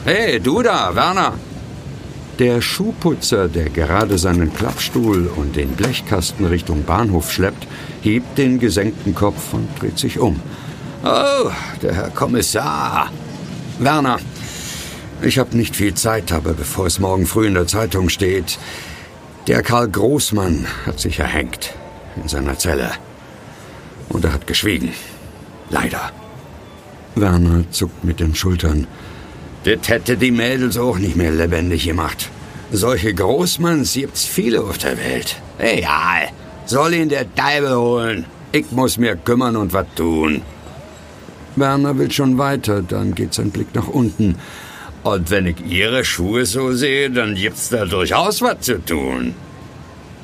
Hey, 0.06 0.40
du 0.40 0.62
da, 0.62 0.96
Werner! 0.96 1.34
Der 2.40 2.62
Schuhputzer, 2.62 3.48
der 3.48 3.70
gerade 3.70 4.18
seinen 4.18 4.54
Klappstuhl 4.54 5.30
und 5.36 5.56
den 5.56 5.70
Blechkasten 5.70 6.46
Richtung 6.46 6.84
Bahnhof 6.84 7.32
schleppt, 7.32 7.68
hebt 8.02 8.38
den 8.38 8.58
gesenkten 8.58 9.14
Kopf 9.14 9.54
und 9.54 9.68
dreht 9.80 10.00
sich 10.00 10.18
um. 10.18 10.40
Oh, 11.04 11.52
der 11.82 11.94
Herr 11.94 12.10
Kommissar! 12.10 13.12
Werner, 13.80 14.18
ich 15.24 15.40
habe 15.40 15.58
nicht 15.58 15.76
viel 15.76 15.94
Zeit, 15.94 16.32
aber 16.32 16.54
bevor 16.54 16.86
es 16.86 17.00
morgen 17.00 17.26
früh 17.26 17.48
in 17.48 17.54
der 17.54 17.68
Zeitung 17.68 18.10
steht, 18.10 18.58
der 19.48 19.62
Karl 19.62 19.90
Großmann 19.90 20.66
hat 20.86 21.00
sich 21.00 21.20
erhängt 21.20 21.74
in 22.22 22.28
seiner 22.28 22.58
Zelle. 22.58 22.92
Und 24.10 24.24
er 24.26 24.34
hat 24.34 24.48
geschwiegen. 24.48 24.94
Leider. 25.70 26.12
Werner 27.16 27.64
zuckt 27.72 28.04
mit 28.04 28.20
den 28.20 28.36
Schultern. 28.36 28.88
Das 29.64 29.88
hätte 29.88 30.18
die 30.18 30.32
Mädels 30.32 30.78
auch 30.78 30.98
nicht 30.98 31.16
mehr 31.16 31.32
lebendig 31.32 31.86
gemacht. 31.86 32.30
Solche 32.72 33.14
Großmanns 33.14 33.94
gibt's 33.94 34.26
viele 34.26 34.62
auf 34.62 34.78
der 34.78 34.98
Welt. 34.98 35.42
Egal. 35.58 36.30
Soll 36.66 36.94
ihn 36.94 37.10
der 37.10 37.34
Teufel 37.34 37.76
holen. 37.76 38.26
Ich 38.52 38.72
muss 38.72 38.98
mir 38.98 39.16
kümmern 39.16 39.56
und 39.56 39.74
was 39.74 39.88
tun. 39.96 40.42
Werner 41.56 41.98
will 41.98 42.12
schon 42.12 42.38
weiter, 42.38 42.82
dann 42.82 43.14
geht 43.14 43.34
sein 43.34 43.52
Blick 43.52 43.76
nach 43.76 43.88
unten. 43.88 44.36
Und 45.04 45.30
wenn 45.30 45.48
ich 45.48 45.60
Ihre 45.66 46.06
Schuhe 46.06 46.46
so 46.46 46.72
sehe, 46.74 47.12
dann 47.12 47.36
gibt's 47.36 47.70
da 47.70 47.86
durchaus 47.86 48.42
was 48.42 48.62
zu 48.62 48.84
tun. 48.84 49.36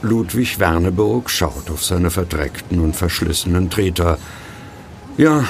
Ludwig 0.02 0.60
Werneburg 0.60 1.30
schaut 1.30 1.70
auf 1.70 1.84
seine 1.84 2.10
verdreckten 2.10 2.80
und 2.80 2.96
verschlissenen 2.96 3.70
Treter. 3.70 4.18
Ja, 5.18 5.44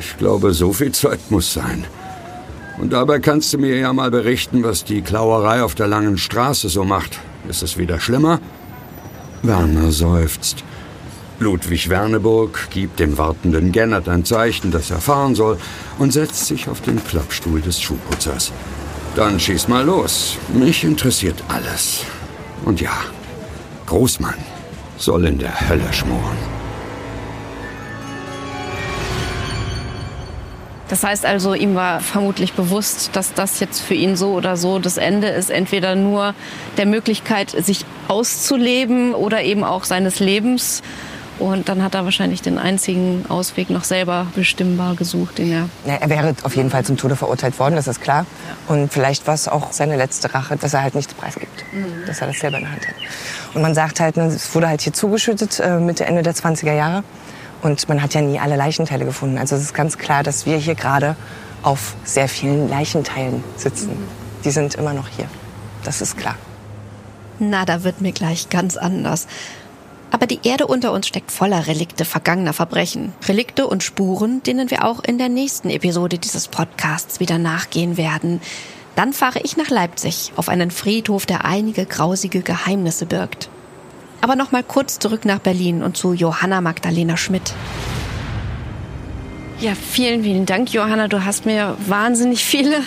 ich 0.00 0.16
glaube, 0.16 0.52
so 0.52 0.72
viel 0.72 0.90
Zeit 0.90 1.30
muss 1.30 1.52
sein. 1.52 1.84
Und 2.80 2.92
dabei 2.92 3.20
kannst 3.20 3.52
du 3.52 3.58
mir 3.58 3.78
ja 3.78 3.92
mal 3.92 4.10
berichten, 4.10 4.64
was 4.64 4.82
die 4.82 5.02
Klauerei 5.02 5.62
auf 5.62 5.76
der 5.76 5.86
langen 5.86 6.18
Straße 6.18 6.68
so 6.68 6.84
macht. 6.84 7.20
Ist 7.48 7.62
es 7.62 7.78
wieder 7.78 8.00
schlimmer? 8.00 8.40
Werner 9.42 9.92
seufzt. 9.92 10.64
Ludwig 11.44 11.90
Werneburg 11.90 12.70
gibt 12.70 13.00
dem 13.00 13.18
wartenden 13.18 13.70
Gennert 13.70 14.08
ein 14.08 14.24
Zeichen, 14.24 14.70
dass 14.70 14.90
er 14.90 14.98
fahren 14.98 15.34
soll, 15.34 15.58
und 15.98 16.10
setzt 16.10 16.46
sich 16.46 16.68
auf 16.68 16.80
den 16.80 17.04
Klappstuhl 17.04 17.60
des 17.60 17.82
Schuhputzers. 17.82 18.50
Dann 19.14 19.38
schieß 19.38 19.68
mal 19.68 19.84
los. 19.84 20.38
Mich 20.54 20.84
interessiert 20.84 21.36
alles. 21.48 22.06
Und 22.64 22.80
ja, 22.80 22.96
Großmann 23.84 24.38
soll 24.96 25.26
in 25.26 25.38
der 25.38 25.68
Hölle 25.68 25.92
schmoren. 25.92 26.38
Das 30.88 31.04
heißt 31.04 31.26
also, 31.26 31.52
ihm 31.52 31.74
war 31.74 32.00
vermutlich 32.00 32.54
bewusst, 32.54 33.10
dass 33.12 33.34
das 33.34 33.60
jetzt 33.60 33.80
für 33.80 33.94
ihn 33.94 34.16
so 34.16 34.32
oder 34.32 34.56
so 34.56 34.78
das 34.78 34.96
Ende 34.96 35.28
ist. 35.28 35.50
Entweder 35.50 35.94
nur 35.94 36.34
der 36.78 36.86
Möglichkeit, 36.86 37.50
sich 37.50 37.84
auszuleben 38.08 39.12
oder 39.12 39.42
eben 39.42 39.62
auch 39.62 39.84
seines 39.84 40.20
Lebens. 40.20 40.82
Und 41.38 41.68
dann 41.68 41.82
hat 41.82 41.94
er 41.94 42.04
wahrscheinlich 42.04 42.42
den 42.42 42.58
einzigen 42.58 43.24
Ausweg 43.28 43.68
noch 43.68 43.84
selber 43.84 44.28
bestimmbar 44.36 44.94
gesucht, 44.94 45.38
den 45.38 45.50
er. 45.50 45.68
Ja, 45.84 45.94
er 45.94 46.08
wäre 46.08 46.34
auf 46.44 46.54
jeden 46.54 46.70
Fall 46.70 46.84
zum 46.84 46.96
Tode 46.96 47.16
verurteilt 47.16 47.58
worden, 47.58 47.74
das 47.74 47.88
ist 47.88 48.00
klar. 48.00 48.24
Ja. 48.68 48.74
Und 48.74 48.92
vielleicht 48.92 49.26
war 49.26 49.34
es 49.34 49.48
auch 49.48 49.72
seine 49.72 49.96
letzte 49.96 50.32
Rache, 50.32 50.56
dass 50.56 50.74
er 50.74 50.82
halt 50.82 50.94
nichts 50.94 51.12
preisgibt, 51.12 51.64
mhm. 51.72 52.06
dass 52.06 52.20
er 52.20 52.28
das 52.28 52.38
selber 52.38 52.58
in 52.58 52.64
der 52.64 52.72
Hand 52.72 52.86
hat. 52.86 52.94
Und 53.54 53.62
man 53.62 53.74
sagt 53.74 53.98
halt, 54.00 54.16
ne, 54.16 54.26
es 54.26 54.54
wurde 54.54 54.68
halt 54.68 54.82
hier 54.82 54.92
zugeschüttet 54.92 55.58
äh, 55.60 55.78
Mitte, 55.78 56.04
Ende 56.04 56.22
der 56.22 56.34
20er 56.34 56.72
Jahre. 56.72 57.02
Und 57.62 57.88
man 57.88 58.02
hat 58.02 58.14
ja 58.14 58.20
nie 58.20 58.38
alle 58.38 58.56
Leichenteile 58.56 59.04
gefunden. 59.04 59.38
Also 59.38 59.56
es 59.56 59.62
ist 59.62 59.74
ganz 59.74 59.98
klar, 59.98 60.22
dass 60.22 60.46
wir 60.46 60.56
hier 60.58 60.74
gerade 60.74 61.16
auf 61.62 61.94
sehr 62.04 62.28
vielen 62.28 62.68
Leichenteilen 62.68 63.42
sitzen. 63.56 63.90
Mhm. 63.90 64.08
Die 64.44 64.50
sind 64.50 64.74
immer 64.74 64.92
noch 64.92 65.08
hier. 65.08 65.26
Das 65.82 66.00
ist 66.00 66.16
klar. 66.16 66.36
Na, 67.38 67.64
da 67.64 67.82
wird 67.82 68.00
mir 68.00 68.12
gleich 68.12 68.48
ganz 68.50 68.76
anders. 68.76 69.26
Aber 70.14 70.28
die 70.28 70.38
Erde 70.44 70.68
unter 70.68 70.92
uns 70.92 71.08
steckt 71.08 71.32
voller 71.32 71.66
Relikte 71.66 72.04
vergangener 72.04 72.52
Verbrechen. 72.52 73.12
Relikte 73.26 73.66
und 73.66 73.82
Spuren, 73.82 74.44
denen 74.44 74.70
wir 74.70 74.84
auch 74.84 75.02
in 75.02 75.18
der 75.18 75.28
nächsten 75.28 75.70
Episode 75.70 76.18
dieses 76.18 76.46
Podcasts 76.46 77.18
wieder 77.18 77.38
nachgehen 77.38 77.96
werden. 77.96 78.40
Dann 78.94 79.12
fahre 79.12 79.40
ich 79.42 79.56
nach 79.56 79.70
Leipzig 79.70 80.30
auf 80.36 80.48
einen 80.48 80.70
Friedhof, 80.70 81.26
der 81.26 81.44
einige 81.44 81.84
grausige 81.84 82.42
Geheimnisse 82.42 83.06
birgt. 83.06 83.48
Aber 84.20 84.36
noch 84.36 84.52
mal 84.52 84.62
kurz 84.62 85.00
zurück 85.00 85.24
nach 85.24 85.40
Berlin 85.40 85.82
und 85.82 85.96
zu 85.96 86.12
Johanna 86.12 86.60
Magdalena 86.60 87.16
Schmidt. 87.16 87.52
Ja, 89.58 89.72
vielen, 89.74 90.22
vielen 90.22 90.46
Dank, 90.46 90.72
Johanna. 90.72 91.08
Du 91.08 91.24
hast 91.24 91.44
mir 91.44 91.76
wahnsinnig 91.88 92.44
viele 92.44 92.82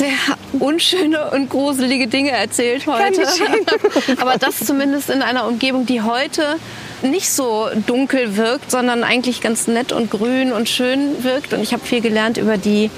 sehr 0.00 0.36
unschöne 0.58 1.30
und 1.30 1.50
gruselige 1.50 2.06
Dinge 2.06 2.30
erzählt 2.30 2.86
heute. 2.86 3.22
Aber 4.20 4.38
das 4.38 4.58
zumindest 4.60 5.10
in 5.10 5.20
einer 5.20 5.46
Umgebung, 5.46 5.84
die 5.84 6.00
heute 6.00 6.56
nicht 7.02 7.30
so 7.30 7.68
dunkel 7.86 8.36
wirkt, 8.36 8.70
sondern 8.70 9.04
eigentlich 9.04 9.42
ganz 9.42 9.66
nett 9.66 9.92
und 9.92 10.10
grün 10.10 10.52
und 10.52 10.70
schön 10.70 11.22
wirkt. 11.22 11.52
Und 11.52 11.60
ich 11.60 11.74
habe 11.74 11.84
viel 11.84 12.00
gelernt 12.00 12.38
über 12.38 12.56
die 12.56 12.90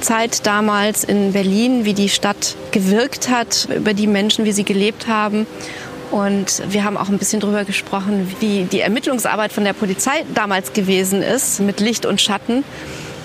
Zeit 0.00 0.46
damals 0.46 1.04
in 1.04 1.32
Berlin, 1.32 1.84
wie 1.84 1.94
die 1.94 2.08
Stadt 2.08 2.56
gewirkt 2.72 3.28
hat, 3.28 3.68
über 3.74 3.94
die 3.94 4.08
Menschen, 4.08 4.44
wie 4.44 4.52
sie 4.52 4.64
gelebt 4.64 5.06
haben. 5.06 5.46
Und 6.10 6.62
wir 6.70 6.82
haben 6.82 6.96
auch 6.96 7.08
ein 7.08 7.18
bisschen 7.18 7.38
darüber 7.38 7.64
gesprochen, 7.64 8.34
wie 8.40 8.64
die 8.64 8.80
Ermittlungsarbeit 8.80 9.52
von 9.52 9.62
der 9.62 9.74
Polizei 9.74 10.24
damals 10.34 10.72
gewesen 10.72 11.22
ist, 11.22 11.60
mit 11.60 11.78
Licht 11.78 12.04
und 12.04 12.20
Schatten. 12.20 12.64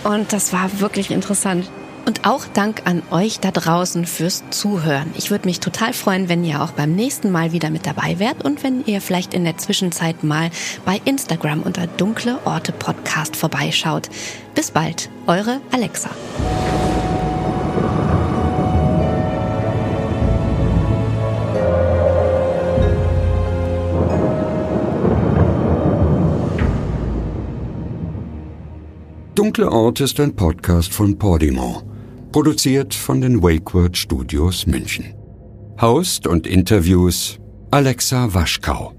Und 0.03 0.33
das 0.33 0.53
war 0.53 0.69
wirklich 0.79 1.09
interessant. 1.09 1.65
Und 2.05 2.25
auch 2.27 2.45
Dank 2.53 2.81
an 2.85 3.01
euch 3.11 3.39
da 3.39 3.51
draußen 3.51 4.05
fürs 4.05 4.43
Zuhören. 4.49 5.11
Ich 5.17 5.31
würde 5.31 5.47
mich 5.47 5.59
total 5.59 5.93
freuen, 5.93 6.27
wenn 6.27 6.43
ihr 6.43 6.61
auch 6.61 6.71
beim 6.71 6.93
nächsten 6.93 7.31
Mal 7.31 7.53
wieder 7.53 7.69
mit 7.69 7.85
dabei 7.85 8.19
wärt 8.19 8.43
und 8.43 8.63
wenn 8.63 8.85
ihr 8.85 8.99
vielleicht 8.99 9.33
in 9.33 9.45
der 9.45 9.57
Zwischenzeit 9.57 10.23
mal 10.23 10.49
bei 10.85 11.01
Instagram 11.05 11.63
unter 11.63 11.87
Dunkle 11.87 12.39
Orte 12.45 12.73
Podcast 12.73 13.35
vorbeischaut. 13.35 14.09
Bis 14.53 14.71
bald, 14.71 15.09
eure 15.27 15.61
Alexa. 15.71 16.09
Dunkle 29.35 29.71
Ort 29.71 29.99
ist 29.99 30.19
ein 30.19 30.35
Podcast 30.35 30.93
von 30.93 31.17
Podimo. 31.17 31.92
Produziert 32.33 32.95
von 32.95 33.21
den 33.21 33.43
Wakeword 33.43 33.95
Studios 33.95 34.65
München. 34.65 35.13
Host 35.79 36.25
und 36.25 36.47
Interviews 36.47 37.37
Alexa 37.69 38.33
Waschkau. 38.33 38.93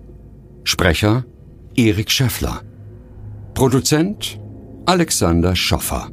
Sprecher 0.62 1.24
Erik 1.74 2.12
Schäffler. 2.12 2.62
Produzent 3.55 4.41
Alexander 4.87 5.57
Schoffer. 5.57 6.12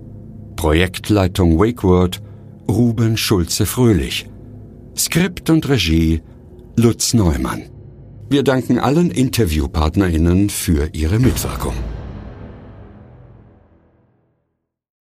Projektleitung 0.55 1.59
Wakeword 1.59 2.23
Ruben 2.67 3.15
Schulze-Fröhlich. 3.17 4.27
Skript 4.97 5.51
und 5.51 5.69
Regie 5.69 6.23
Lutz 6.75 7.13
Neumann. 7.13 7.69
Wir 8.31 8.41
danken 8.41 8.79
allen 8.79 9.11
InterviewpartnerInnen 9.11 10.49
für 10.49 10.89
ihre 10.93 11.19
Mitwirkung. 11.19 11.75